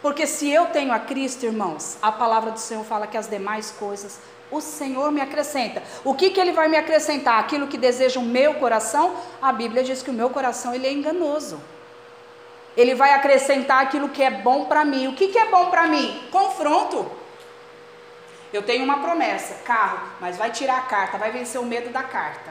Porque 0.03 0.27
se 0.27 0.51
eu 0.51 0.67
tenho 0.67 0.93
a 0.93 0.99
Cristo, 0.99 1.45
irmãos, 1.45 1.99
a 2.01 2.11
palavra 2.11 2.51
do 2.51 2.59
Senhor 2.59 2.85
fala 2.85 3.07
que 3.07 3.17
as 3.17 3.27
demais 3.27 3.71
coisas 3.71 4.19
o 4.51 4.61
Senhor 4.61 5.13
me 5.13 5.21
acrescenta. 5.21 5.83
O 6.05 6.15
que, 6.15 6.31
que 6.31 6.41
Ele 6.41 6.53
vai 6.53 6.69
me 6.69 6.77
acrescentar? 6.77 7.39
Aquilo 7.39 7.67
que 7.67 7.79
deseja 7.79 8.19
o 8.19 8.23
meu 8.23 8.55
coração? 8.55 9.15
A 9.41 9.53
Bíblia 9.53 9.83
diz 9.83 10.03
que 10.03 10.11
o 10.11 10.15
meu 10.15 10.31
coração 10.31 10.75
ele 10.75 10.87
é 10.87 10.93
enganoso. 10.93 11.61
Ele 12.77 12.95
vai 12.95 13.13
acrescentar 13.13 13.83
aquilo 13.83 14.09
que 14.09 14.23
é 14.23 14.31
bom 14.31 14.65
para 14.65 14.85
mim. 14.85 15.09
O 15.09 15.15
que, 15.15 15.29
que 15.29 15.39
é 15.39 15.47
bom 15.47 15.67
para 15.67 15.87
mim? 15.87 16.29
Confronto. 16.31 17.11
Eu 18.53 18.63
tenho 18.63 18.85
uma 18.85 18.99
promessa, 18.99 19.55
carro, 19.65 20.01
mas 20.21 20.37
vai 20.37 20.51
tirar 20.51 20.79
a 20.79 20.83
carta, 20.83 21.17
vai 21.19 21.31
vencer 21.31 21.61
o 21.61 21.65
medo 21.65 21.91
da 21.91 22.03
carta. 22.03 22.51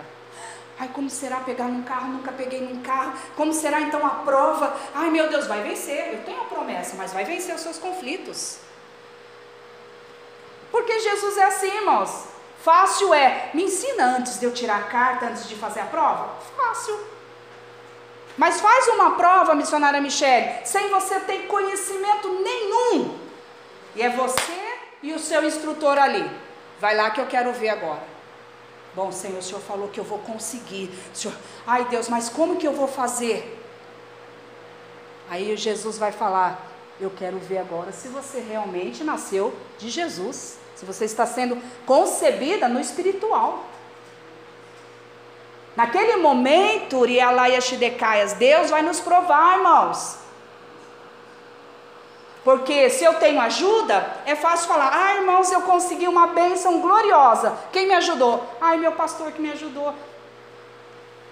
Ai, 0.80 0.90
como 0.94 1.10
será 1.10 1.42
pegar 1.42 1.66
num 1.66 1.84
carro? 1.84 2.14
Nunca 2.14 2.32
peguei 2.32 2.62
num 2.62 2.82
carro. 2.82 3.12
Como 3.36 3.52
será 3.52 3.82
então 3.82 4.06
a 4.06 4.12
prova? 4.12 4.78
Ai, 4.96 5.10
meu 5.10 5.30
Deus, 5.30 5.46
vai 5.46 5.62
vencer. 5.62 6.14
Eu 6.14 6.24
tenho 6.24 6.40
a 6.40 6.46
promessa, 6.46 6.96
mas 6.98 7.12
vai 7.12 7.26
vencer 7.26 7.54
os 7.54 7.60
seus 7.60 7.78
conflitos. 7.78 8.60
Porque 10.80 10.98
Jesus 11.02 11.38
é 11.38 11.44
assim, 11.44 11.76
irmãos. 11.76 12.24
Fácil 12.64 13.14
é. 13.14 13.50
Me 13.54 13.64
ensina 13.64 14.16
antes 14.18 14.40
de 14.40 14.46
eu 14.46 14.54
tirar 14.54 14.78
a 14.78 14.84
carta, 14.84 15.26
antes 15.26 15.46
de 15.46 15.54
fazer 15.56 15.82
a 15.82 15.86
prova? 15.86 16.36
Fácil. 16.56 16.98
Mas 18.38 18.62
faz 18.62 18.88
uma 18.88 19.18
prova, 19.18 19.54
missionária 19.54 20.00
Michele, 20.00 20.66
sem 20.66 20.90
você 20.90 21.20
ter 21.20 21.48
conhecimento 21.48 22.30
nenhum. 22.30 23.20
E 23.94 24.02
é 24.02 24.10
você 24.10 24.78
e 25.04 25.12
o 25.12 25.20
seu 25.20 25.44
instrutor 25.44 25.98
ali. 25.98 26.32
Vai 26.80 26.96
lá 26.96 27.12
que 27.12 27.20
eu 27.20 27.28
quero 27.28 27.52
ver 27.52 27.70
agora. 27.70 28.08
Bom, 28.96 29.12
Senhor, 29.12 29.40
o 29.40 29.44
Senhor 29.44 29.60
falou 29.60 29.90
que 29.90 30.00
eu 30.00 30.06
vou 30.06 30.20
conseguir. 30.20 30.98
Senhor, 31.14 31.36
ai 31.68 31.84
Deus, 31.90 32.08
mas 32.08 32.30
como 32.30 32.56
que 32.56 32.66
eu 32.66 32.74
vou 32.74 32.88
fazer? 32.88 33.62
Aí 35.30 35.58
Jesus 35.58 35.98
vai 35.98 36.14
falar: 36.14 36.66
Eu 37.02 37.10
quero 37.10 37.38
ver 37.38 37.58
agora 37.58 37.92
se 37.92 38.08
você 38.08 38.40
realmente 38.40 39.04
nasceu 39.04 39.54
de 39.78 39.90
Jesus 39.90 40.59
se 40.80 40.86
você 40.86 41.04
está 41.04 41.26
sendo 41.26 41.58
concebida 41.86 42.70
no 42.70 42.80
espiritual. 42.80 43.66
Naquele 45.76 46.16
momento, 46.16 47.00
Urialaia 47.00 47.60
Shidekaias, 47.60 48.32
Deus 48.34 48.70
vai 48.70 48.82
nos 48.82 49.02
provar, 49.02 49.58
irmãos. 49.58 50.18
Porque 52.46 52.90
se 52.90 53.04
eu 53.04 53.16
tenho 53.16 53.42
ajuda, 53.42 54.10
é 54.26 54.38
fácil 54.38 54.70
falar: 54.70 54.90
ah, 54.94 55.16
irmãos, 55.16 55.52
eu 55.52 55.64
consegui 55.64 56.08
uma 56.08 56.28
bênção 56.28 56.80
gloriosa. 56.80 57.58
Quem 57.74 57.86
me 57.86 57.96
ajudou? 57.96 58.42
Ai, 58.62 58.78
meu 58.78 58.94
pastor 58.94 59.34
que 59.34 59.42
me 59.42 59.52
ajudou. 59.52 59.94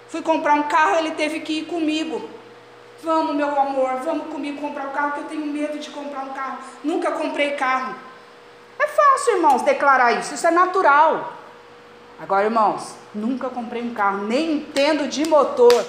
Fui 0.10 0.22
comprar 0.22 0.56
um 0.56 0.64
carro, 0.64 0.98
ele 0.98 1.12
teve 1.12 1.40
que 1.40 1.60
ir 1.60 1.66
comigo. 1.68 2.30
Vamos, 3.02 3.34
meu 3.34 3.58
amor, 3.58 4.02
vamos 4.04 4.28
comigo 4.28 4.60
comprar 4.60 4.88
o 4.88 4.90
um 4.90 4.94
carro, 4.94 5.12
que 5.14 5.20
eu 5.20 5.26
tenho 5.26 5.46
medo 5.46 5.80
de 5.80 5.90
comprar 5.90 6.26
um 6.26 6.34
carro. 6.34 6.58
Nunca 6.84 7.12
comprei 7.12 7.52
carro. 7.52 8.07
É 8.80 8.88
fácil, 8.88 9.36
irmãos, 9.36 9.62
declarar 9.62 10.14
isso, 10.14 10.34
isso 10.34 10.48
é 10.48 10.52
natural. 10.52 11.34
Agora, 12.20 12.46
irmãos, 12.46 12.96
nunca 13.14 13.50
comprei 13.50 13.82
um 13.82 13.94
carro, 13.94 14.26
nem 14.26 14.54
entendo 14.54 15.08
de 15.08 15.28
motor. 15.28 15.86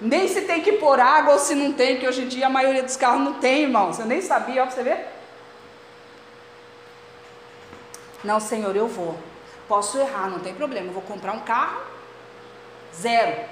Nem 0.00 0.26
se 0.26 0.42
tem 0.42 0.62
que 0.62 0.72
pôr 0.72 0.98
água 0.98 1.34
ou 1.34 1.38
se 1.38 1.54
não 1.54 1.72
tem, 1.74 1.98
que 1.98 2.08
hoje 2.08 2.22
em 2.22 2.28
dia 2.28 2.46
a 2.46 2.50
maioria 2.50 2.82
dos 2.82 2.96
carros 2.96 3.20
não 3.20 3.34
tem, 3.34 3.64
irmãos. 3.64 3.98
Eu 3.98 4.06
nem 4.06 4.22
sabia, 4.22 4.62
ó, 4.62 4.66
pra 4.66 4.74
você 4.74 4.82
ver. 4.82 5.06
Não, 8.24 8.40
Senhor, 8.40 8.74
eu 8.74 8.88
vou. 8.88 9.18
Posso 9.68 9.98
errar, 9.98 10.30
não 10.30 10.40
tem 10.40 10.54
problema. 10.54 10.88
Eu 10.88 10.92
vou 10.94 11.02
comprar 11.02 11.32
um 11.32 11.40
carro, 11.40 11.82
zero. 12.94 13.44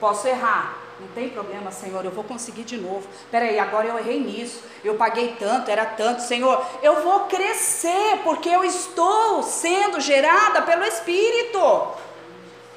Posso 0.00 0.26
errar. 0.26 0.79
Não 1.00 1.08
tem 1.14 1.30
problema, 1.30 1.70
Senhor, 1.70 2.04
eu 2.04 2.10
vou 2.10 2.22
conseguir 2.22 2.62
de 2.64 2.76
novo. 2.76 3.08
Peraí, 3.30 3.58
agora 3.58 3.86
eu 3.86 3.98
errei 3.98 4.20
nisso. 4.20 4.62
Eu 4.84 4.96
paguei 4.96 5.34
tanto, 5.38 5.70
era 5.70 5.86
tanto. 5.86 6.20
Senhor, 6.22 6.62
eu 6.82 7.02
vou 7.02 7.20
crescer, 7.20 8.20
porque 8.22 8.50
eu 8.50 8.62
estou 8.62 9.42
sendo 9.42 9.98
gerada 9.98 10.60
pelo 10.62 10.84
Espírito. 10.84 11.88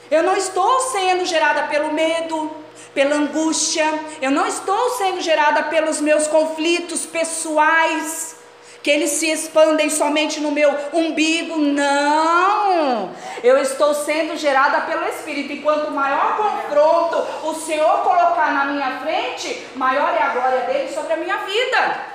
Eu 0.10 0.24
não 0.24 0.38
estou 0.38 0.80
sendo 0.80 1.26
gerada 1.26 1.64
pelo 1.64 1.92
medo, 1.92 2.50
pela 2.94 3.16
angústia. 3.16 3.86
Eu 4.22 4.32
não 4.32 4.48
estou 4.48 4.92
sendo 4.92 5.20
gerada 5.20 5.64
pelos 5.64 6.00
meus 6.00 6.26
conflitos 6.26 7.06
pessoais 7.06 8.43
que 8.84 8.92
eles 8.92 9.12
se 9.12 9.32
expandem 9.32 9.90
somente 9.90 10.42
no 10.42 10.52
meu 10.52 10.70
umbigo. 10.92 11.58
Não! 11.58 13.16
Eu 13.42 13.58
estou 13.58 13.94
sendo 13.94 14.36
gerada 14.36 14.82
pelo 14.82 15.06
Espírito. 15.06 15.54
E 15.54 15.62
quanto 15.62 15.90
maior 15.90 16.36
confronto 16.36 17.48
o 17.48 17.56
Senhor 17.56 18.04
colocar 18.04 18.52
na 18.52 18.66
minha 18.66 19.00
frente, 19.00 19.66
maior 19.76 20.14
é 20.14 20.22
a 20.22 20.34
glória 20.34 20.62
dele 20.62 20.94
sobre 20.94 21.14
a 21.14 21.18
minha 21.18 21.38
vida. 21.38 22.14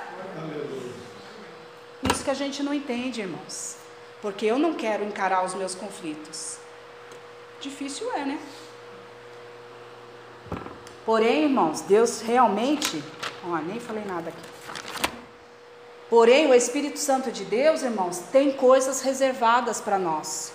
Isso 2.13 2.23
que 2.23 2.29
a 2.29 2.35
gente 2.35 2.61
não 2.61 2.73
entende, 2.73 3.21
irmãos. 3.21 3.77
Porque 4.21 4.45
eu 4.45 4.59
não 4.59 4.75
quero 4.75 5.03
encarar 5.03 5.43
os 5.43 5.55
meus 5.55 5.73
conflitos. 5.73 6.57
Difícil 7.59 8.11
é, 8.13 8.19
né? 8.19 8.39
Porém, 11.03 11.45
irmãos, 11.45 11.81
Deus 11.81 12.21
realmente. 12.21 13.03
Ó, 13.43 13.55
nem 13.57 13.79
falei 13.79 14.03
nada 14.05 14.29
aqui. 14.29 14.48
Porém, 16.09 16.47
o 16.47 16.53
Espírito 16.53 16.97
Santo 16.97 17.31
de 17.31 17.45
Deus, 17.45 17.83
irmãos, 17.83 18.19
tem 18.31 18.51
coisas 18.51 19.01
reservadas 19.01 19.79
para 19.79 19.99
nós. 19.99 20.51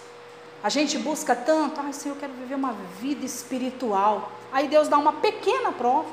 A 0.63 0.69
gente 0.69 0.99
busca 0.99 1.37
tanto, 1.37 1.81
ai 1.81 1.93
Senhor, 1.93 2.15
eu 2.17 2.21
quero 2.21 2.33
viver 2.33 2.55
uma 2.55 2.75
vida 3.01 3.25
espiritual. 3.25 4.33
Aí 4.53 4.67
Deus 4.67 4.89
dá 4.89 4.99
uma 4.99 5.13
pequena 5.13 5.71
prova. 5.71 6.09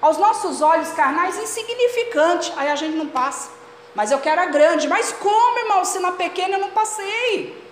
Aos 0.00 0.18
nossos 0.18 0.60
olhos 0.60 0.90
carnais, 0.90 1.38
insignificante. 1.38 2.52
Aí 2.56 2.68
a 2.68 2.76
gente 2.76 2.96
não 2.96 3.06
passa. 3.06 3.50
Mas 3.94 4.10
eu 4.10 4.18
quero 4.18 4.42
a 4.42 4.46
grande. 4.46 4.88
Mas 4.88 5.12
como, 5.12 5.58
irmão, 5.60 5.84
se 5.84 5.98
na 5.98 6.12
pequena 6.12 6.56
eu 6.56 6.60
não 6.60 6.70
passei? 6.70 7.62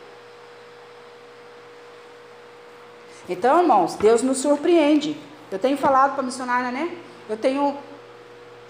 Então, 3.29 3.61
irmãos, 3.61 3.95
Deus 3.97 4.23
nos 4.23 4.39
surpreende. 4.39 5.21
Eu 5.51 5.59
tenho 5.59 5.77
falado 5.77 6.13
para 6.13 6.23
a 6.23 6.27
missionária, 6.27 6.71
né? 6.71 6.97
Eu 7.29 7.37
tenho 7.37 7.77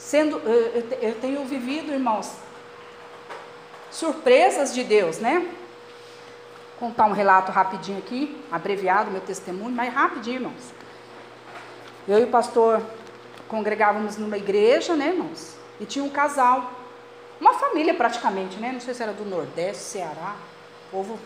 sendo, 0.03 0.39
eu, 0.39 0.99
eu 1.01 1.15
tenho 1.21 1.45
vivido, 1.45 1.93
irmãos, 1.93 2.33
surpresas 3.91 4.75
de 4.75 4.83
Deus, 4.83 5.19
né? 5.19 5.39
Vou 5.39 6.89
contar 6.89 7.07
um 7.07 7.13
relato 7.13 7.53
rapidinho 7.53 7.99
aqui, 7.99 8.43
abreviado 8.51 9.13
meu 9.13 9.21
testemunho, 9.21 9.75
mas 9.75 9.95
rapidinho, 9.95 10.37
irmãos. 10.37 10.75
Eu 12.09 12.19
e 12.19 12.25
o 12.25 12.27
pastor 12.27 12.83
congregávamos 13.47 14.17
numa 14.17 14.37
igreja, 14.37 14.97
né, 14.97 15.09
irmãos? 15.09 15.57
E 15.79 15.87
tinha 15.87 16.05
um 16.05 16.11
casal, 16.11 16.73
uma 17.41 17.55
família 17.55 17.95
praticamente, 17.95 18.59
né? 18.59 18.73
Não 18.73 18.81
sei 18.81 18.95
se 18.95 19.03
era 19.05 19.13
do 19.13 19.25
Nordeste, 19.25 19.85
Ceará, 19.85 20.35
povo 20.91 21.17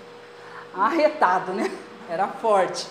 arretado, 0.75 1.53
né? 1.53 1.71
Era 2.11 2.29
forte. 2.29 2.87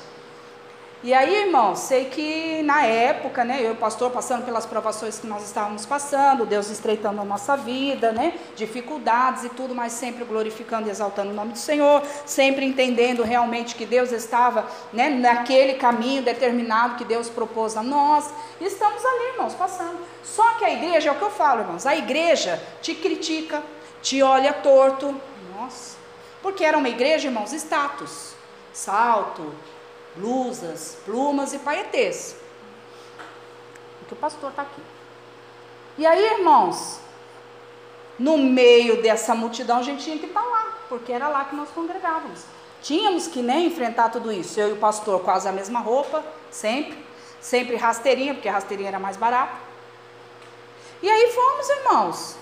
E 1.06 1.14
aí, 1.14 1.44
irmão, 1.44 1.76
sei 1.76 2.06
que 2.06 2.64
na 2.64 2.84
época, 2.84 3.46
né, 3.46 3.62
eu 3.62 3.68
e 3.68 3.72
o 3.74 3.76
pastor 3.76 4.10
passando 4.10 4.44
pelas 4.44 4.66
provações 4.66 5.20
que 5.20 5.28
nós 5.28 5.44
estávamos 5.44 5.86
passando, 5.86 6.48
Deus 6.48 6.68
estreitando 6.72 7.22
a 7.22 7.24
nossa 7.24 7.56
vida, 7.56 8.12
né, 8.12 8.34
dificuldades 8.56 9.44
e 9.44 9.50
tudo, 9.50 9.76
mas 9.76 9.92
sempre 9.92 10.26
glorificando 10.26 10.88
e 10.88 10.90
exaltando 10.90 11.30
o 11.30 11.34
nome 11.36 11.52
do 11.52 11.60
Senhor, 11.60 12.02
sempre 12.26 12.66
entendendo 12.66 13.22
realmente 13.22 13.76
que 13.76 13.86
Deus 13.86 14.12
estava, 14.12 14.66
né, 14.92 15.12
naquele 15.12 15.76
caminho 15.76 16.24
determinado 16.24 16.96
que 16.96 17.06
Deus 17.06 17.30
propôs 17.30 17.78
a 17.78 17.84
nós. 17.84 18.28
E 18.60 18.66
estamos 18.66 19.06
ali, 19.06 19.34
irmãos, 19.34 19.54
passando. 19.54 20.00
Só 20.24 20.54
que 20.54 20.66
a 20.66 20.74
igreja, 20.74 21.10
é 21.10 21.12
o 21.12 21.18
que 21.18 21.24
eu 21.24 21.30
falo, 21.30 21.62
irmãos, 21.62 21.86
a 21.86 21.96
igreja 21.96 22.60
te 22.82 22.96
critica, 22.96 23.62
te 24.02 24.24
olha 24.24 24.52
torto. 24.54 25.14
Nossa, 25.56 25.98
Porque 26.42 26.66
era 26.66 26.76
uma 26.76 26.90
igreja, 26.90 27.28
irmãos, 27.28 27.54
status. 27.54 28.34
Salto, 28.74 29.54
blusas, 30.16 30.98
plumas 31.06 31.54
e 31.54 31.60
paetês. 31.60 32.36
Porque 34.00 34.14
o 34.14 34.18
pastor 34.18 34.50
está 34.50 34.62
aqui. 34.62 34.82
E 35.98 36.06
aí, 36.06 36.24
irmãos, 36.38 37.00
no 38.18 38.38
meio 38.38 39.02
dessa 39.02 39.34
multidão 39.36 39.80
a 39.80 39.84
gente 39.84 40.04
tinha 40.04 40.18
que 40.18 40.26
estar 40.26 40.42
tá 40.42 40.48
lá, 40.48 40.78
porque 40.90 41.12
era 41.12 41.28
lá 41.28 41.46
que 41.46 41.56
nós 41.56 41.70
congregávamos. 41.70 42.44
Tínhamos 42.82 43.28
que 43.28 43.42
nem 43.42 43.62
né, 43.62 43.66
enfrentar 43.66 44.10
tudo 44.10 44.32
isso. 44.32 44.60
Eu 44.60 44.70
e 44.70 44.74
o 44.74 44.78
pastor 44.78 45.22
quase 45.22 45.48
a 45.48 45.52
mesma 45.52 45.80
roupa, 45.80 46.24
sempre. 46.52 47.04
Sempre 47.42 47.76
rasteirinha, 47.76 48.34
porque 48.34 48.48
a 48.48 48.54
rasteirinha 48.54 48.90
era 48.90 49.00
mais 49.00 49.18
barata. 49.18 49.56
E 51.02 51.10
aí 51.10 51.32
fomos, 51.32 51.70
irmãos. 51.70 52.38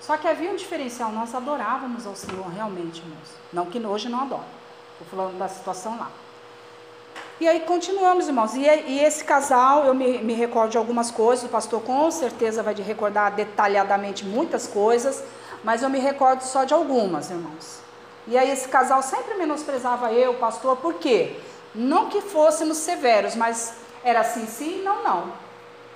Só 0.00 0.16
que 0.16 0.28
havia 0.28 0.50
um 0.50 0.56
diferencial, 0.56 1.10
nós 1.12 1.34
adorávamos 1.34 2.06
ao 2.06 2.14
Senhor 2.14 2.46
realmente, 2.48 3.00
irmãos. 3.00 3.28
Não 3.52 3.66
que 3.66 3.78
hoje 3.78 4.08
não 4.08 4.20
adoro. 4.20 4.44
Estou 4.92 5.06
falando 5.08 5.38
da 5.38 5.48
situação 5.48 5.98
lá. 5.98 6.10
E 7.40 7.48
aí 7.48 7.60
continuamos, 7.60 8.28
irmãos. 8.28 8.54
E, 8.54 8.60
e 8.60 9.02
esse 9.02 9.24
casal, 9.24 9.86
eu 9.86 9.94
me, 9.94 10.18
me, 10.18 10.34
recordo 10.34 10.72
de 10.72 10.76
algumas 10.76 11.10
coisas, 11.10 11.46
o 11.46 11.48
pastor 11.48 11.80
com 11.80 12.10
certeza 12.10 12.62
vai 12.62 12.74
recordar 12.74 13.32
detalhadamente 13.32 14.26
muitas 14.26 14.66
coisas, 14.66 15.24
mas 15.64 15.82
eu 15.82 15.88
me 15.88 15.98
recordo 15.98 16.42
só 16.42 16.64
de 16.64 16.74
algumas, 16.74 17.30
irmãos. 17.30 17.80
E 18.28 18.36
aí 18.36 18.50
esse 18.50 18.68
casal 18.68 19.02
sempre 19.02 19.36
menosprezava 19.36 20.12
eu, 20.12 20.32
o 20.32 20.34
pastor, 20.34 20.76
por 20.76 20.94
quê? 20.94 21.40
Não 21.74 22.10
que 22.10 22.20
fôssemos 22.20 22.76
severos, 22.76 23.34
mas 23.34 23.72
era 24.04 24.20
assim, 24.20 24.46
sim, 24.46 24.82
não, 24.82 25.02
não. 25.02 25.32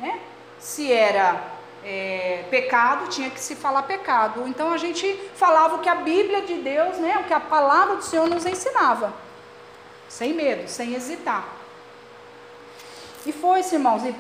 Né? 0.01 0.19
Se 0.59 0.91
era 0.91 1.43
é, 1.85 2.47
pecado, 2.49 3.09
tinha 3.09 3.29
que 3.29 3.39
se 3.39 3.55
falar 3.55 3.83
pecado. 3.83 4.49
Então 4.49 4.73
a 4.73 4.79
gente 4.79 5.13
falava 5.35 5.75
o 5.75 5.81
que 5.81 5.91
a 5.91 5.97
Bíblia 5.97 6.41
de 6.41 6.55
Deus, 6.55 6.97
né, 6.97 7.19
o 7.21 7.25
que 7.25 7.35
a 7.35 7.41
palavra 7.41 7.97
do 7.97 8.03
Senhor 8.03 8.27
nos 8.27 8.47
ensinava 8.47 9.24
sem 10.15 10.33
medo, 10.33 10.69
sem 10.69 10.95
hesitar. 10.95 11.45
E 13.27 13.33
foi-se, 13.33 13.75
irmãos, 13.75 14.05
e 14.05 14.15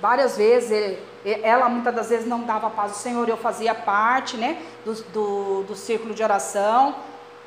várias 0.00 0.36
vezes, 0.36 0.72
ele, 0.72 0.98
ela 1.24 1.68
muitas 1.68 1.94
das 1.94 2.08
vezes 2.08 2.26
não 2.26 2.42
dava 2.42 2.68
paz 2.68 2.90
ao 2.90 2.98
Senhor, 2.98 3.28
eu 3.28 3.36
fazia 3.36 3.76
parte, 3.76 4.36
né, 4.36 4.60
do, 4.84 4.92
do, 5.12 5.62
do 5.68 5.76
círculo 5.76 6.12
de 6.14 6.22
oração, 6.22 6.96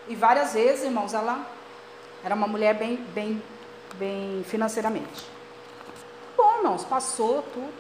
e 0.07 0.15
várias 0.15 0.53
vezes, 0.53 0.85
irmãos, 0.85 1.13
ela 1.13 1.45
era 2.23 2.33
uma 2.33 2.47
mulher 2.47 2.73
bem, 2.73 2.95
bem, 3.13 3.43
bem 3.95 4.45
financeiramente. 4.47 5.25
Bom, 6.37 6.59
irmãos, 6.59 6.85
passou 6.85 7.41
tudo. 7.53 7.73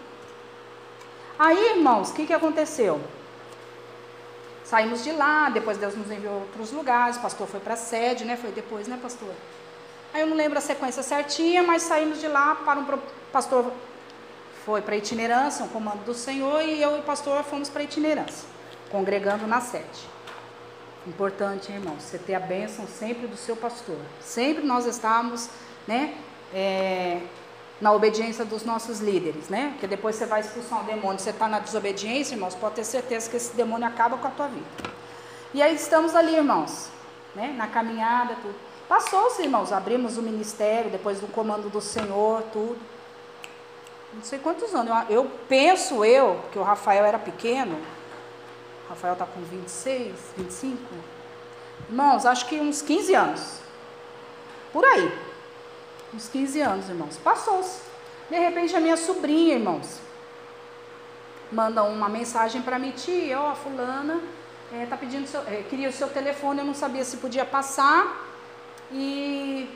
Aí, 1.39 1.77
irmãos, 1.77 2.09
o 2.09 2.13
que, 2.13 2.25
que 2.25 2.33
aconteceu? 2.33 2.99
Saímos 4.65 5.01
de 5.01 5.13
lá, 5.13 5.49
depois 5.49 5.77
Deus 5.77 5.95
nos 5.95 6.11
enviou 6.11 6.33
a 6.33 6.37
outros 6.39 6.73
lugares, 6.73 7.15
o 7.15 7.21
pastor 7.21 7.47
foi 7.47 7.61
para 7.61 7.75
a 7.75 7.77
sede, 7.77 8.25
né? 8.25 8.35
Foi 8.35 8.51
depois, 8.51 8.85
né, 8.85 8.99
pastor? 9.01 9.33
Aí 10.13 10.21
eu 10.21 10.27
não 10.27 10.35
lembro 10.35 10.57
a 10.57 10.61
sequência 10.61 11.03
certinha, 11.03 11.63
mas 11.63 11.83
saímos 11.83 12.19
de 12.19 12.27
lá 12.27 12.55
para 12.55 12.79
um 12.79 12.85
pastor 13.31 13.71
foi 14.67 14.81
para 14.81 14.97
itinerância, 14.97 15.63
um 15.63 15.69
comando 15.69 16.03
do 16.03 16.13
Senhor, 16.13 16.61
e 16.61 16.81
eu 16.81 16.97
e 16.97 16.99
o 16.99 17.03
pastor 17.03 17.41
fomos 17.45 17.69
para 17.69 17.83
itinerância, 17.83 18.45
congregando 18.91 19.47
na 19.47 19.61
sede. 19.61 20.09
Importante, 21.07 21.71
irmão, 21.71 21.95
você 21.97 22.17
ter 22.17 22.35
a 22.35 22.39
bênção 22.41 22.85
sempre 22.85 23.27
do 23.27 23.37
seu 23.37 23.55
pastor. 23.55 23.95
Sempre 24.19 24.65
nós 24.65 24.85
estamos, 24.85 25.49
né, 25.87 26.15
é, 26.53 27.21
na 27.79 27.93
obediência 27.93 28.43
dos 28.43 28.65
nossos 28.65 28.99
líderes, 28.99 29.47
né? 29.47 29.69
Porque 29.71 29.87
depois 29.87 30.17
você 30.17 30.25
vai 30.25 30.41
expulsar 30.41 30.81
um 30.81 30.85
demônio, 30.85 31.17
você 31.17 31.29
está 31.29 31.47
na 31.47 31.59
desobediência, 31.59 32.35
irmãos, 32.35 32.53
pode 32.53 32.75
ter 32.75 32.83
certeza 32.83 33.29
que 33.29 33.37
esse 33.37 33.55
demônio 33.55 33.87
acaba 33.87 34.17
com 34.17 34.27
a 34.27 34.31
tua 34.31 34.49
vida. 34.49 34.65
E 35.53 35.61
aí 35.61 35.75
estamos 35.75 36.13
ali, 36.13 36.35
irmãos, 36.35 36.89
né, 37.33 37.55
na 37.57 37.67
caminhada, 37.67 38.35
tudo. 38.41 38.66
Passou-se, 38.87 39.41
irmãos, 39.41 39.71
abrimos 39.71 40.17
o 40.17 40.21
ministério, 40.21 40.89
depois 40.89 41.19
do 41.19 41.27
comando 41.27 41.69
do 41.69 41.81
Senhor, 41.81 42.41
tudo. 42.53 42.79
Não 44.13 44.23
sei 44.23 44.39
quantos 44.39 44.73
anos. 44.73 44.91
Eu, 45.09 45.23
eu 45.23 45.31
penso 45.49 46.05
eu, 46.05 46.39
que 46.51 46.57
o 46.57 46.63
Rafael 46.63 47.03
era 47.05 47.19
pequeno. 47.19 47.77
O 48.85 48.89
Rafael 48.89 49.13
está 49.13 49.25
com 49.25 49.41
26, 49.41 50.15
25. 50.37 50.77
Irmãos, 51.89 52.25
acho 52.25 52.47
que 52.47 52.59
uns 52.59 52.81
15 52.81 53.13
anos. 53.13 53.59
Por 54.71 54.85
aí. 54.85 55.11
Uns 56.13 56.29
15 56.29 56.61
anos, 56.61 56.89
irmãos. 56.89 57.17
Passou-se. 57.17 57.81
De 58.29 58.37
repente 58.37 58.75
a 58.75 58.79
minha 58.79 58.97
sobrinha, 58.97 59.55
irmãos, 59.55 59.99
manda 61.51 61.83
uma 61.83 62.09
mensagem 62.09 62.61
para 62.61 62.77
mim, 62.77 62.91
tia, 62.91 63.39
ó, 63.39 63.55
fulana, 63.55 64.19
é, 64.73 64.85
tá 64.85 64.97
pedindo 64.97 65.25
seu, 65.27 65.41
é, 65.41 65.63
queria 65.69 65.87
o 65.87 65.93
seu 65.93 66.09
telefone, 66.09 66.59
eu 66.59 66.65
não 66.65 66.73
sabia 66.73 67.05
se 67.05 67.17
podia 67.17 67.45
passar. 67.45 68.26
E 68.91 69.69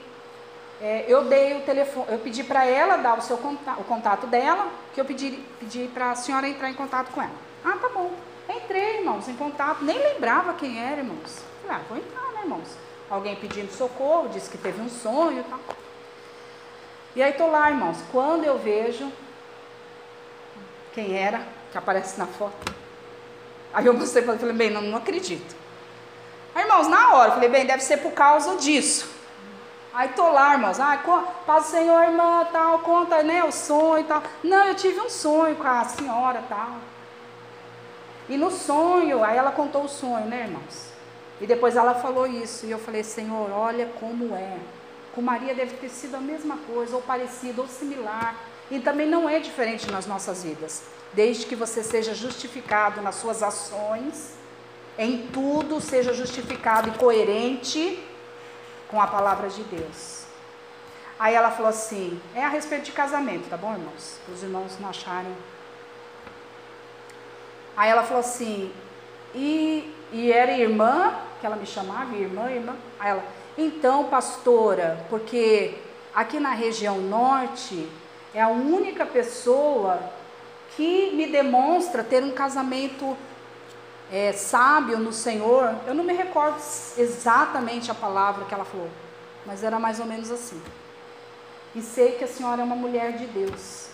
é, 0.81 1.05
eu 1.07 1.25
dei 1.25 1.57
o 1.57 1.61
telefone, 1.61 2.07
eu 2.09 2.19
pedi 2.19 2.43
para 2.43 2.65
ela 2.65 2.97
dar 2.97 3.17
o 3.17 3.21
seu 3.21 3.37
contato, 3.37 3.79
o 3.79 3.83
contato 3.83 4.27
dela, 4.27 4.67
que 4.93 4.99
eu 4.99 5.05
pedi, 5.05 5.39
pedi 5.59 5.89
para 5.93 6.11
a 6.11 6.15
senhora 6.15 6.47
entrar 6.47 6.69
em 6.69 6.73
contato 6.73 7.11
com 7.11 7.21
ela. 7.21 7.31
Ah, 7.63 7.77
tá 7.79 7.89
bom. 7.89 8.11
Entrei, 8.49 8.99
irmãos, 8.99 9.27
em 9.27 9.35
contato, 9.35 9.83
nem 9.83 9.97
lembrava 9.97 10.53
quem 10.53 10.81
era, 10.81 11.01
irmãos. 11.01 11.43
Falei, 11.61 11.77
ah, 11.77 11.81
vou 11.87 11.97
entrar, 11.97 12.31
né, 12.33 12.41
irmãos? 12.41 12.67
Alguém 13.09 13.35
pedindo 13.35 13.71
socorro, 13.71 14.29
disse 14.29 14.49
que 14.49 14.57
teve 14.57 14.81
um 14.81 14.89
sonho 14.89 15.41
e 15.41 15.43
tal. 15.43 15.59
E 17.15 17.21
aí 17.21 17.33
tô 17.33 17.47
lá, 17.47 17.69
irmãos, 17.69 17.97
quando 18.11 18.45
eu 18.45 18.57
vejo 18.57 19.11
quem 20.93 21.17
era, 21.17 21.45
que 21.71 21.77
aparece 21.77 22.17
na 22.17 22.25
foto. 22.25 22.73
Aí 23.73 23.85
eu 23.85 23.93
mostrei 23.93 24.23
para 24.23 24.37
falei, 24.37 24.55
bem, 24.55 24.69
não, 24.69 24.81
não 24.81 24.97
acredito. 24.97 25.60
Aí, 26.53 26.63
irmãos, 26.63 26.87
na 26.87 27.13
hora, 27.13 27.29
eu 27.29 27.33
falei, 27.33 27.49
bem, 27.49 27.65
deve 27.65 27.81
ser 27.83 27.97
por 27.97 28.11
causa 28.11 28.55
disso. 28.57 29.09
Aí 29.93 30.09
tô 30.09 30.29
lá, 30.29 30.53
irmãos, 30.53 30.79
ah, 30.79 30.97
paz 31.45 31.65
do 31.65 31.69
Senhor, 31.69 32.03
irmã, 32.03 32.47
tal, 32.51 32.79
conta, 32.79 33.21
né, 33.23 33.43
o 33.43 33.51
sonho 33.51 33.99
e 33.99 34.03
tal. 34.05 34.23
Não, 34.41 34.65
eu 34.65 34.75
tive 34.75 34.99
um 35.01 35.09
sonho 35.09 35.55
com 35.55 35.67
a 35.67 35.83
senhora, 35.83 36.41
tal. 36.47 36.77
E 38.29 38.37
no 38.37 38.49
sonho, 38.49 39.23
aí 39.23 39.35
ela 39.35 39.51
contou 39.51 39.83
o 39.83 39.89
sonho, 39.89 40.25
né, 40.27 40.43
irmãos? 40.45 40.91
E 41.41 41.45
depois 41.45 41.75
ela 41.75 41.93
falou 41.95 42.25
isso, 42.25 42.65
e 42.65 42.71
eu 42.71 42.79
falei, 42.79 43.03
Senhor, 43.03 43.51
olha 43.51 43.87
como 43.99 44.33
é. 44.33 44.57
Com 45.13 45.21
Maria 45.21 45.53
deve 45.53 45.75
ter 45.75 45.89
sido 45.89 46.15
a 46.15 46.21
mesma 46.21 46.57
coisa, 46.67 46.95
ou 46.95 47.01
parecido, 47.01 47.61
ou 47.61 47.67
similar. 47.67 48.35
E 48.69 48.79
também 48.79 49.07
não 49.07 49.27
é 49.27 49.39
diferente 49.39 49.91
nas 49.91 50.05
nossas 50.05 50.43
vidas. 50.43 50.83
Desde 51.11 51.45
que 51.45 51.55
você 51.55 51.83
seja 51.83 52.13
justificado 52.13 53.01
nas 53.01 53.15
suas 53.15 53.43
ações, 53.43 54.35
em 55.01 55.25
tudo 55.33 55.81
seja 55.81 56.13
justificado 56.13 56.89
e 56.89 56.91
coerente 56.91 57.99
com 58.87 59.01
a 59.01 59.07
palavra 59.07 59.49
de 59.49 59.63
Deus. 59.63 60.25
Aí 61.17 61.33
ela 61.33 61.49
falou 61.49 61.69
assim: 61.69 62.21
é 62.35 62.45
a 62.45 62.49
respeito 62.49 62.85
de 62.85 62.91
casamento, 62.91 63.49
tá 63.49 63.57
bom, 63.57 63.73
irmãos? 63.73 64.19
Os 64.31 64.43
irmãos 64.43 64.77
não 64.79 64.89
acharem. 64.89 65.35
Aí 67.75 67.89
ela 67.89 68.03
falou 68.03 68.19
assim: 68.19 68.71
e, 69.33 69.91
e 70.11 70.31
era 70.31 70.51
irmã, 70.51 71.15
que 71.39 71.47
ela 71.47 71.55
me 71.55 71.65
chamava, 71.65 72.15
irmã, 72.15 72.51
irmã. 72.51 72.75
Aí 72.99 73.09
ela, 73.09 73.23
então, 73.57 74.03
pastora, 74.03 75.03
porque 75.09 75.79
aqui 76.13 76.39
na 76.39 76.51
região 76.51 76.99
norte 76.99 77.89
é 78.35 78.41
a 78.41 78.49
única 78.49 79.03
pessoa 79.03 79.99
que 80.77 81.11
me 81.15 81.25
demonstra 81.25 82.03
ter 82.03 82.23
um 82.23 82.31
casamento 82.31 83.17
é, 84.11 84.33
sábio 84.33 84.99
no 84.99 85.13
Senhor, 85.13 85.73
eu 85.87 85.93
não 85.93 86.03
me 86.03 86.13
recordo 86.13 86.57
exatamente 86.97 87.89
a 87.89 87.95
palavra 87.95 88.43
que 88.43 88.53
ela 88.53 88.65
falou, 88.65 88.89
mas 89.45 89.63
era 89.63 89.79
mais 89.79 89.99
ou 89.99 90.05
menos 90.05 90.29
assim. 90.29 90.61
E 91.73 91.81
sei 91.81 92.13
que 92.13 92.23
a 92.25 92.27
senhora 92.27 92.61
é 92.61 92.65
uma 92.65 92.75
mulher 92.75 93.13
de 93.13 93.25
Deus. 93.27 93.87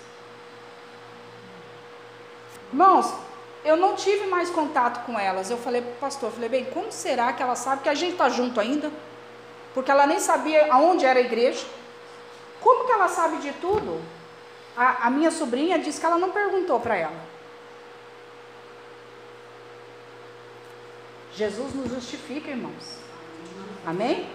Irmãos, 2.71 3.13
eu 3.63 3.77
não 3.77 3.95
tive 3.95 4.25
mais 4.25 4.49
contato 4.49 5.05
com 5.05 5.19
elas. 5.19 5.51
Eu 5.51 5.57
falei 5.57 5.81
para 5.81 5.91
o 5.91 5.95
pastor, 5.95 6.31
falei, 6.31 6.49
bem, 6.49 6.65
como 6.65 6.91
será 6.91 7.31
que 7.33 7.43
ela 7.43 7.55
sabe 7.55 7.83
que 7.83 7.89
a 7.89 7.93
gente 7.93 8.13
está 8.13 8.29
junto 8.29 8.59
ainda? 8.59 8.91
Porque 9.73 9.91
ela 9.91 10.07
nem 10.07 10.19
sabia 10.19 10.73
aonde 10.73 11.05
era 11.05 11.19
a 11.19 11.21
igreja. 11.21 11.65
Como 12.59 12.85
que 12.85 12.91
ela 12.91 13.07
sabe 13.07 13.37
de 13.37 13.51
tudo? 13.53 14.01
A, 14.75 15.07
a 15.07 15.09
minha 15.11 15.29
sobrinha 15.29 15.77
disse 15.77 15.99
que 15.99 16.05
ela 16.05 16.17
não 16.17 16.31
perguntou 16.31 16.79
para 16.79 16.95
ela. 16.95 17.36
Jesus 21.37 21.71
nos 21.75 21.91
justifica, 21.91 22.49
irmãos. 22.49 22.97
Amém? 23.85 24.27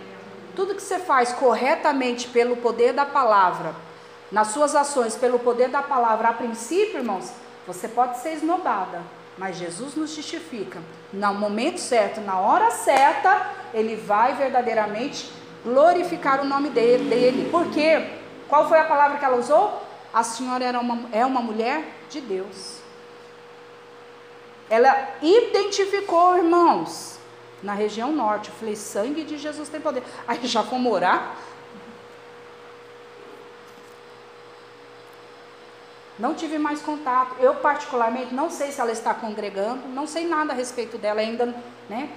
Tudo 0.55 0.77
que 0.77 0.81
você 0.83 1.01
faz 1.01 1.33
corretamente 1.33 2.29
pelo 2.29 2.57
poder 2.57 2.93
da 2.93 3.05
palavra, 3.05 3.75
nas 4.31 4.49
suas 4.49 4.77
ações 4.77 5.17
pelo 5.17 5.41
poder 5.41 5.69
da 5.69 5.83
palavra, 5.83 6.29
a 6.29 6.33
princípio, 6.33 6.99
irmãos, 6.99 7.33
você 7.67 7.89
pode 7.89 8.19
ser 8.19 8.35
esnobada, 8.35 9.03
mas 9.37 9.57
Jesus 9.57 9.97
nos 9.97 10.15
justifica. 10.15 10.79
No 11.13 11.35
momento 11.35 11.81
certo, 11.81 12.21
na 12.21 12.39
hora 12.39 12.71
certa, 12.71 13.51
ele 13.75 13.97
vai 13.97 14.37
verdadeiramente 14.37 15.29
glorificar 15.65 16.41
o 16.41 16.45
nome 16.45 16.71
dele. 16.71 17.11
dele. 17.11 17.51
Por 17.51 17.67
quê? 17.71 18.11
Qual 18.49 18.69
foi 18.69 18.79
a 18.79 18.85
palavra 18.85 19.19
que 19.19 19.25
ela 19.25 19.39
usou? 19.39 19.83
A 20.15 20.23
senhora 20.23 20.65
era 20.65 20.79
uma, 20.79 21.09
é 21.11 21.27
uma 21.27 21.41
mulher 21.41 21.83
de 22.09 22.21
Deus. 22.21 22.82
Ela 24.73 25.07
identificou, 25.21 26.35
irmãos, 26.35 27.19
na 27.63 27.75
região 27.75 28.11
norte. 28.11 28.49
Eu 28.49 28.55
falei, 28.55 28.75
sangue 28.75 29.23
de 29.23 29.37
Jesus 29.37 29.69
tem 29.69 29.79
poder. 29.79 30.03
Aí 30.27 30.47
já 30.47 30.63
fomos 30.63 30.91
orar. 30.91 31.37
Não 36.19 36.33
tive 36.33 36.57
mais 36.57 36.81
contato. 36.81 37.37
Eu, 37.39 37.57
particularmente, 37.57 38.33
não 38.33 38.49
sei 38.49 38.73
se 38.73 38.81
ela 38.81 38.93
está 38.93 39.13
congregando, 39.13 39.89
não 39.89 40.07
sei 40.07 40.27
nada 40.27 40.55
a 40.55 40.57
respeito 40.57 40.97
dela 40.97 41.21
ainda, 41.21 41.55
né? 41.87 42.09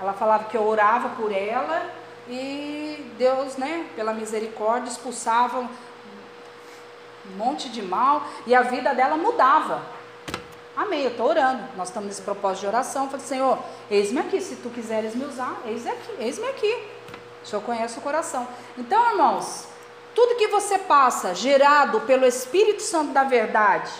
Ela 0.00 0.14
falava 0.14 0.44
que 0.44 0.56
eu 0.56 0.66
orava 0.66 1.10
por 1.10 1.30
ela 1.30 1.84
e 2.30 3.12
Deus, 3.18 3.58
né, 3.58 3.90
pela 3.94 4.14
misericórdia, 4.14 4.88
expulsava 4.88 5.68
um 7.26 7.36
monte 7.36 7.68
de 7.68 7.82
mal 7.82 8.26
e 8.46 8.54
a 8.54 8.62
vida 8.62 8.94
dela 8.94 9.18
mudava. 9.18 10.00
Amém, 10.76 11.02
eu 11.02 11.10
estou 11.10 11.28
orando. 11.28 11.62
Nós 11.76 11.88
estamos 11.88 12.08
nesse 12.08 12.22
propósito 12.22 12.62
de 12.62 12.66
oração. 12.66 13.08
Falei, 13.08 13.26
Senhor, 13.26 13.58
eis-me 13.90 14.20
aqui, 14.20 14.40
se 14.40 14.56
tu 14.56 14.70
quiseres 14.70 15.14
me 15.14 15.24
usar, 15.24 15.60
eis 15.66 15.86
aqui, 15.86 16.12
eis-me 16.18 16.46
aqui. 16.48 16.88
O 17.42 17.46
Senhor 17.46 17.62
conhece 17.62 17.98
o 17.98 18.02
coração. 18.02 18.48
Então, 18.78 19.10
irmãos, 19.10 19.66
tudo 20.14 20.36
que 20.36 20.48
você 20.48 20.78
passa, 20.78 21.34
gerado 21.34 22.00
pelo 22.02 22.24
Espírito 22.24 22.82
Santo 22.82 23.12
da 23.12 23.24
verdade, 23.24 23.90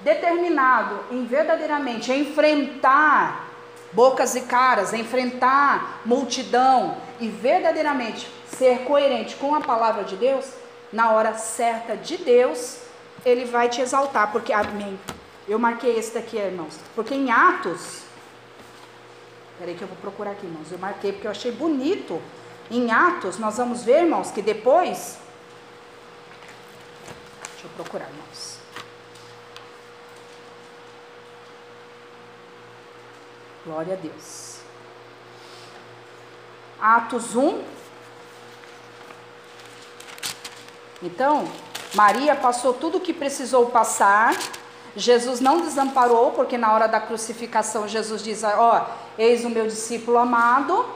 determinado 0.00 0.98
em 1.10 1.24
verdadeiramente 1.24 2.12
enfrentar 2.12 3.46
bocas 3.92 4.34
e 4.34 4.42
caras, 4.42 4.92
enfrentar 4.92 6.00
multidão 6.04 6.96
e 7.20 7.28
verdadeiramente 7.28 8.28
ser 8.48 8.80
coerente 8.80 9.36
com 9.36 9.54
a 9.54 9.60
palavra 9.60 10.04
de 10.04 10.16
Deus, 10.16 10.46
na 10.92 11.12
hora 11.12 11.34
certa 11.34 11.96
de 11.96 12.16
Deus, 12.16 12.78
ele 13.24 13.44
vai 13.44 13.68
te 13.68 13.80
exaltar, 13.80 14.32
porque 14.32 14.52
amém. 14.52 14.98
Eu 15.48 15.58
marquei 15.58 15.96
esse 15.96 16.12
daqui, 16.12 16.36
irmãos, 16.36 16.76
porque 16.94 17.14
em 17.14 17.30
Atos, 17.30 18.02
peraí 19.58 19.76
que 19.76 19.82
eu 19.82 19.88
vou 19.88 19.96
procurar 19.98 20.32
aqui, 20.32 20.44
irmãos. 20.44 20.72
Eu 20.72 20.78
marquei 20.78 21.12
porque 21.12 21.26
eu 21.26 21.30
achei 21.30 21.52
bonito. 21.52 22.20
Em 22.68 22.90
Atos, 22.90 23.38
nós 23.38 23.56
vamos 23.56 23.84
ver, 23.84 24.02
irmãos, 24.02 24.32
que 24.32 24.42
depois, 24.42 25.18
deixa 27.52 27.66
eu 27.66 27.70
procurar, 27.76 28.08
irmãos. 28.08 28.58
Glória 33.64 33.94
a 33.94 33.96
Deus. 33.96 34.60
Atos 36.80 37.36
1. 37.36 37.62
Então, 41.02 41.48
Maria 41.94 42.34
passou 42.34 42.74
tudo 42.74 42.98
o 42.98 43.00
que 43.00 43.12
precisou 43.12 43.66
passar. 43.66 44.34
Jesus 44.96 45.40
não 45.40 45.60
desamparou, 45.60 46.32
porque 46.32 46.56
na 46.56 46.72
hora 46.72 46.88
da 46.88 47.00
crucificação 47.00 47.86
Jesus 47.86 48.22
diz: 48.22 48.42
Ó, 48.42 48.86
eis 49.18 49.44
o 49.44 49.50
meu 49.50 49.66
discípulo 49.66 50.18
amado, 50.18 50.86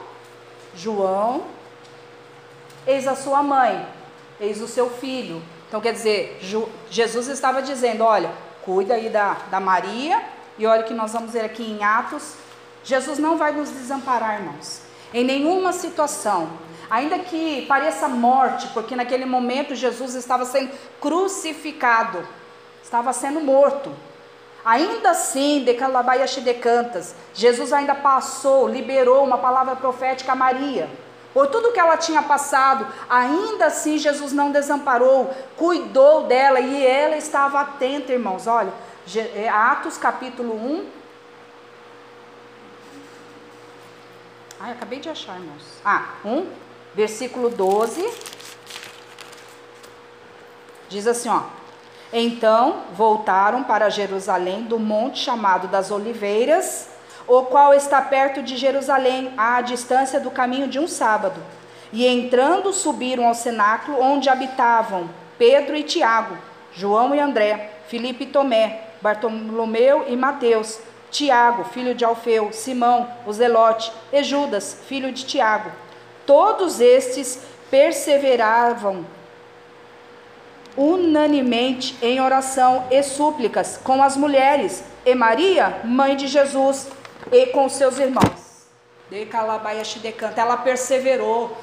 João, 0.75 1.45
eis 2.87 3.07
a 3.07 3.15
sua 3.15 3.43
mãe, 3.43 3.87
eis 4.41 4.61
o 4.61 4.67
seu 4.67 4.89
filho. 4.91 5.43
Então 5.69 5.81
quer 5.81 5.93
dizer, 5.93 6.41
Jesus 6.91 7.29
estava 7.29 7.61
dizendo: 7.63 8.03
olha, 8.03 8.31
cuida 8.65 8.95
aí 8.95 9.09
da, 9.09 9.37
da 9.51 9.61
Maria, 9.61 10.23
e 10.59 10.67
olha 10.67 10.83
que 10.83 10.95
nós 10.95 11.13
vamos 11.13 11.33
ver 11.33 11.45
aqui 11.45 11.63
em 11.63 11.85
Atos 11.85 12.35
Jesus 12.83 13.19
não 13.19 13.37
vai 13.37 13.53
nos 13.53 13.71
desamparar, 13.71 14.41
irmãos, 14.41 14.83
em 15.13 15.25
nenhuma 15.25 15.73
situação. 15.73 16.49
Ainda 16.89 17.19
que 17.21 17.67
pareça 17.67 18.09
morte, 18.09 18.69
porque 18.69 18.97
naquele 18.97 19.25
momento 19.25 19.75
Jesus 19.75 20.15
estava 20.15 20.45
sendo 20.45 20.73
crucificado, 21.01 22.27
estava 22.91 23.13
sendo 23.13 23.41
morto. 23.41 23.93
Ainda 24.65 25.11
assim, 25.11 25.63
de 26.41 26.53
cantas, 26.55 27.15
Jesus 27.33 27.73
ainda 27.73 27.95
passou, 27.95 28.69
liberou 28.69 29.25
uma 29.25 29.39
palavra 29.39 29.77
profética 29.77 30.33
a 30.33 30.35
Maria. 30.35 30.91
Por 31.33 31.47
tudo 31.47 31.71
que 31.71 31.79
ela 31.79 31.97
tinha 31.97 32.21
passado, 32.21 32.85
ainda 33.09 33.67
assim 33.67 33.97
Jesus 33.97 34.33
não 34.33 34.51
desamparou, 34.51 35.33
cuidou 35.57 36.25
dela 36.25 36.59
e 36.59 36.85
ela 36.85 37.17
estava 37.17 37.61
atenta, 37.61 38.13
irmãos. 38.13 38.49
Olha, 38.49 38.73
é 39.37 39.49
Atos 39.49 39.97
capítulo 39.97 40.53
1, 40.53 40.87
Ah, 44.63 44.73
acabei 44.73 45.01
de 45.01 45.09
achar, 45.09 45.37
irmãos. 45.37 45.63
Ah, 45.83 46.17
1, 46.23 46.47
versículo 46.95 47.49
12. 47.49 48.07
Diz 50.91 51.07
assim, 51.07 51.31
ó. 51.31 51.60
Então 52.13 52.83
voltaram 52.93 53.63
para 53.63 53.89
Jerusalém 53.89 54.63
do 54.63 54.79
monte 54.79 55.21
chamado 55.21 55.69
das 55.69 55.91
Oliveiras, 55.91 56.89
o 57.29 57.43
qual 57.43 57.73
está 57.73 58.03
perto 58.03 58.43
de 58.43 58.57
Jerusalém, 58.57 59.33
à 59.37 59.61
distância 59.61 60.19
do 60.19 60.31
caminho 60.31 60.67
de 60.67 60.81
um 60.81 60.89
sábado. 60.89 61.41
E 61.93 62.07
entrando, 62.07 62.73
subiram 62.73 63.29
ao 63.29 63.35
cenáculo 63.35 64.01
onde 64.01 64.29
habitavam 64.29 65.09
Pedro 65.39 65.77
e 65.77 65.85
Tiago, 65.85 66.37
João 66.73 67.15
e 67.15 67.21
André, 67.21 67.71
Filipe 67.89 68.25
e 68.25 68.27
Tomé, 68.27 68.83
Bartolomeu 69.01 70.05
e 70.09 70.17
Mateus, 70.17 70.81
Tiago, 71.11 71.65
filho 71.65 71.95
de 71.95 72.05
Alfeu, 72.05 72.53
Simão, 72.53 73.09
o 73.27 73.33
Zelote, 73.33 73.93
e 74.13 74.23
Judas, 74.23 74.77
filho 74.87 75.11
de 75.13 75.25
Tiago. 75.25 75.71
Todos 76.27 76.81
estes 76.81 77.41
perseveravam 77.71 79.05
unanimemente 80.77 81.97
em 82.03 82.21
oração 82.21 82.85
e 82.91 83.03
súplicas 83.03 83.79
com 83.83 84.03
as 84.03 84.17
mulheres 84.17 84.85
e 85.05 85.15
Maria, 85.15 85.81
mãe 85.85 86.17
de 86.17 86.27
Jesus, 86.27 86.89
e 87.33 87.47
com 87.47 87.69
seus 87.69 87.99
irmãos. 87.99 88.67
De 89.11 89.27
Ela 90.37 90.57
perseverou 90.59 91.57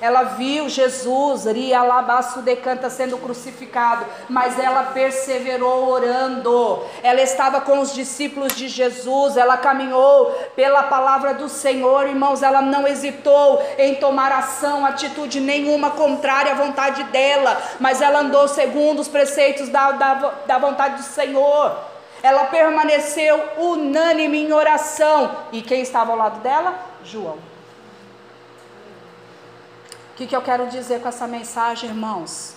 ela 0.00 0.22
viu 0.22 0.68
Jesus, 0.68 1.44
Rialabaço 1.44 2.40
decanta 2.42 2.90
sendo 2.90 3.18
crucificado, 3.18 4.04
mas 4.28 4.58
ela 4.58 4.84
perseverou 4.84 5.88
orando. 5.88 6.82
Ela 7.02 7.22
estava 7.22 7.60
com 7.60 7.80
os 7.80 7.94
discípulos 7.94 8.54
de 8.54 8.68
Jesus, 8.68 9.36
ela 9.36 9.56
caminhou 9.56 10.30
pela 10.54 10.84
palavra 10.84 11.34
do 11.34 11.48
Senhor, 11.48 12.06
irmãos. 12.06 12.42
Ela 12.42 12.60
não 12.60 12.86
hesitou 12.86 13.62
em 13.78 13.94
tomar 13.94 14.32
ação, 14.32 14.84
atitude 14.84 15.40
nenhuma 15.40 15.90
contrária 15.90 16.52
à 16.52 16.56
vontade 16.56 17.04
dela, 17.04 17.60
mas 17.80 18.00
ela 18.00 18.20
andou 18.20 18.48
segundo 18.48 19.00
os 19.00 19.08
preceitos 19.08 19.68
da, 19.68 19.92
da, 19.92 20.14
da 20.46 20.58
vontade 20.58 20.96
do 20.96 21.02
Senhor. 21.02 21.76
Ela 22.22 22.46
permaneceu 22.46 23.38
unânime 23.58 24.46
em 24.46 24.52
oração. 24.52 25.30
E 25.52 25.60
quem 25.60 25.82
estava 25.82 26.12
ao 26.12 26.16
lado 26.16 26.40
dela? 26.40 26.74
João. 27.04 27.53
O 30.14 30.16
que, 30.16 30.28
que 30.28 30.36
eu 30.36 30.42
quero 30.42 30.68
dizer 30.68 31.00
com 31.00 31.08
essa 31.08 31.26
mensagem, 31.26 31.90
irmãos? 31.90 32.54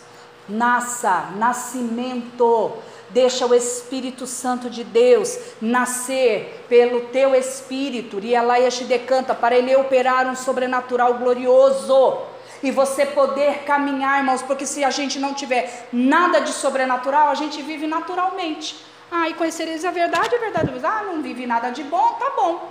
Nasça, 0.48 1.30
nascimento. 1.38 2.72
Deixa 3.10 3.48
o 3.48 3.56
Espírito 3.56 4.28
Santo 4.28 4.70
de 4.70 4.84
Deus 4.84 5.36
nascer 5.60 6.64
pelo 6.70 7.08
teu 7.08 7.34
espírito, 7.34 8.20
e 8.20 8.36
ela 8.36 8.60
te 8.70 8.84
decanta 8.84 9.34
para 9.34 9.56
ele 9.56 9.76
operar 9.76 10.28
um 10.28 10.36
sobrenatural 10.36 11.16
glorioso 11.16 12.20
e 12.62 12.70
você 12.70 13.08
poder 13.08 13.64
caminhar, 13.64 14.20
irmãos, 14.20 14.44
porque 14.44 14.68
se 14.68 14.84
a 14.84 14.92
gente 14.92 15.18
não 15.18 15.34
tiver 15.34 15.88
nada 15.92 16.40
de 16.40 16.52
sobrenatural, 16.52 17.30
a 17.30 17.36
gente 17.36 17.60
vive 17.64 17.88
naturalmente. 17.88 18.86
Ah, 19.12 19.30
e 19.30 19.34
conhecereis 19.34 19.84
a 19.84 19.90
verdade, 19.90 20.36
a 20.36 20.38
verdade. 20.38 20.72
Ah, 20.84 21.02
não 21.08 21.24
vive 21.24 21.48
nada 21.48 21.72
de 21.72 21.84
bom, 21.84 22.14
tá 22.20 22.34
bom. 22.36 22.70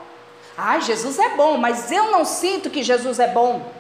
Ah, 0.57 0.79
Jesus 0.79 1.19
é 1.19 1.31
bom, 1.31 1.59
mas 1.59 1.91
eu 1.91 2.13
não 2.13 2.25
sinto 2.25 2.71
que 2.71 2.85
Jesus 2.85 3.19
é 3.19 3.27
bom 3.27 3.75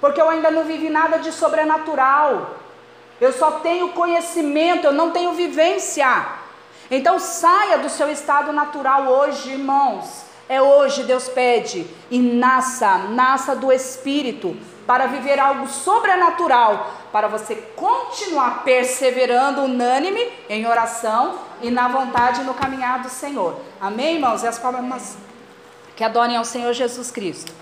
porque 0.00 0.20
eu 0.20 0.28
ainda 0.28 0.50
não 0.50 0.64
vivi 0.64 0.88
nada 0.88 1.18
de 1.18 1.30
sobrenatural. 1.32 2.56
Eu 3.20 3.32
só 3.32 3.52
tenho 3.52 3.90
conhecimento, 3.90 4.86
eu 4.86 4.92
não 4.92 5.10
tenho 5.10 5.32
vivência. 5.32 6.26
Então 6.90 7.18
saia 7.18 7.78
do 7.78 7.88
seu 7.88 8.10
estado 8.10 8.52
natural 8.52 9.06
hoje, 9.06 9.50
irmãos. 9.50 10.24
É 10.48 10.60
hoje 10.60 11.04
Deus 11.04 11.28
pede 11.28 11.86
e 12.10 12.18
nasça, 12.18 12.98
nasça 12.98 13.54
do 13.54 13.70
espírito 13.70 14.56
para 14.84 15.06
viver 15.06 15.38
algo 15.38 15.68
sobrenatural, 15.68 16.90
para 17.12 17.28
você 17.28 17.54
continuar 17.76 18.64
perseverando 18.64 19.62
unânime 19.62 20.20
em 20.48 20.66
oração 20.66 21.38
e 21.62 21.70
na 21.70 21.86
vontade 21.86 22.42
no 22.42 22.54
caminhar 22.54 23.00
do 23.00 23.08
Senhor. 23.08 23.60
Amém, 23.80 24.16
irmãos? 24.16 24.42
E 24.42 24.48
as 24.48 24.58
palmas 24.58 25.16
que 25.94 26.02
adorem 26.02 26.36
ao 26.36 26.44
Senhor 26.44 26.72
Jesus 26.72 27.12
Cristo. 27.12 27.52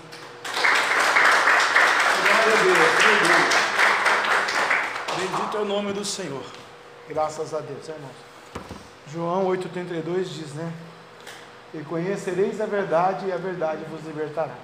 Bendito 5.17 5.57
é 5.57 5.59
o 5.59 5.65
nome 5.65 5.91
do 5.91 6.05
Senhor. 6.05 6.43
Graças 7.07 7.53
a 7.53 7.59
Deus, 7.59 7.87
irmãos. 7.87 8.15
João 9.11 9.45
8,32 9.47 10.23
diz, 10.23 10.53
né? 10.53 10.71
E 11.73 11.79
conhecereis 11.79 12.61
a 12.61 12.65
verdade 12.65 13.27
e 13.27 13.31
a 13.31 13.37
verdade 13.37 13.83
vos 13.85 14.05
libertará. 14.05 14.55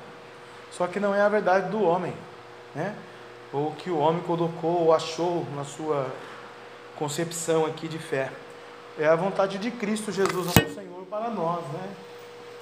Só 0.71 0.88
que 0.88 0.99
não 0.99 1.13
é 1.13 1.21
a 1.21 1.30
verdade 1.30 1.69
do 1.69 1.84
homem, 1.84 2.13
né? 2.73 2.95
Ou 3.51 3.71
que 3.71 3.89
o 3.89 3.97
homem 3.97 4.21
colocou 4.23 4.86
ou 4.86 4.93
achou 4.93 5.45
na 5.55 5.65
sua 5.65 6.07
concepção 6.95 7.65
aqui 7.65 7.88
de 7.88 7.99
fé. 7.99 8.32
É 8.97 9.07
a 9.07 9.15
vontade 9.15 9.57
de 9.57 9.71
Cristo 9.71 10.11
Jesus, 10.11 10.45
nosso 10.45 10.73
Senhor, 10.73 11.05
para 11.09 11.30
nós, 11.30 11.63
né? 11.73 11.89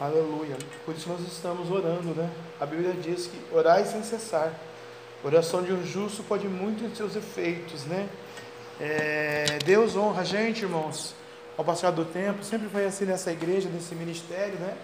Aleluia. 0.02 0.58
Por 0.86 0.96
isso 0.96 1.08
nós 1.08 1.22
estamos 1.22 1.70
orando, 1.70 2.16
né? 2.16 2.30
A 2.60 2.66
Bíblia 2.66 2.94
diz 2.94 3.28
que 3.28 3.40
orai 3.56 3.86
sem 3.86 4.04
cessar. 4.04 4.52
Oração 5.24 5.64
de 5.64 5.72
um 5.72 5.86
justo 5.86 6.24
pode 6.24 6.48
muito 6.48 6.84
em 6.84 6.94
seus 6.96 7.16
efeitos, 7.16 7.86
né? 7.86 8.10
É, 8.80 9.60
Deus 9.66 9.96
honra 9.96 10.22
a 10.22 10.26
gente, 10.26 10.64
irmãos, 10.64 11.16
ao 11.58 11.64
passar 11.64 11.92
do 11.92 12.06
tempo. 12.06 12.44
Sempre 12.44 12.68
foi 12.70 12.86
assim 12.86 13.06
nessa 13.06 13.32
igreja, 13.32 13.70
nesse 13.70 13.96
ministério, 13.96 14.56
né? 14.60 14.76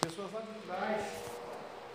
Pessoas 0.00 0.32
lá 0.32 0.40
de 0.40 0.66
trás 0.66 1.19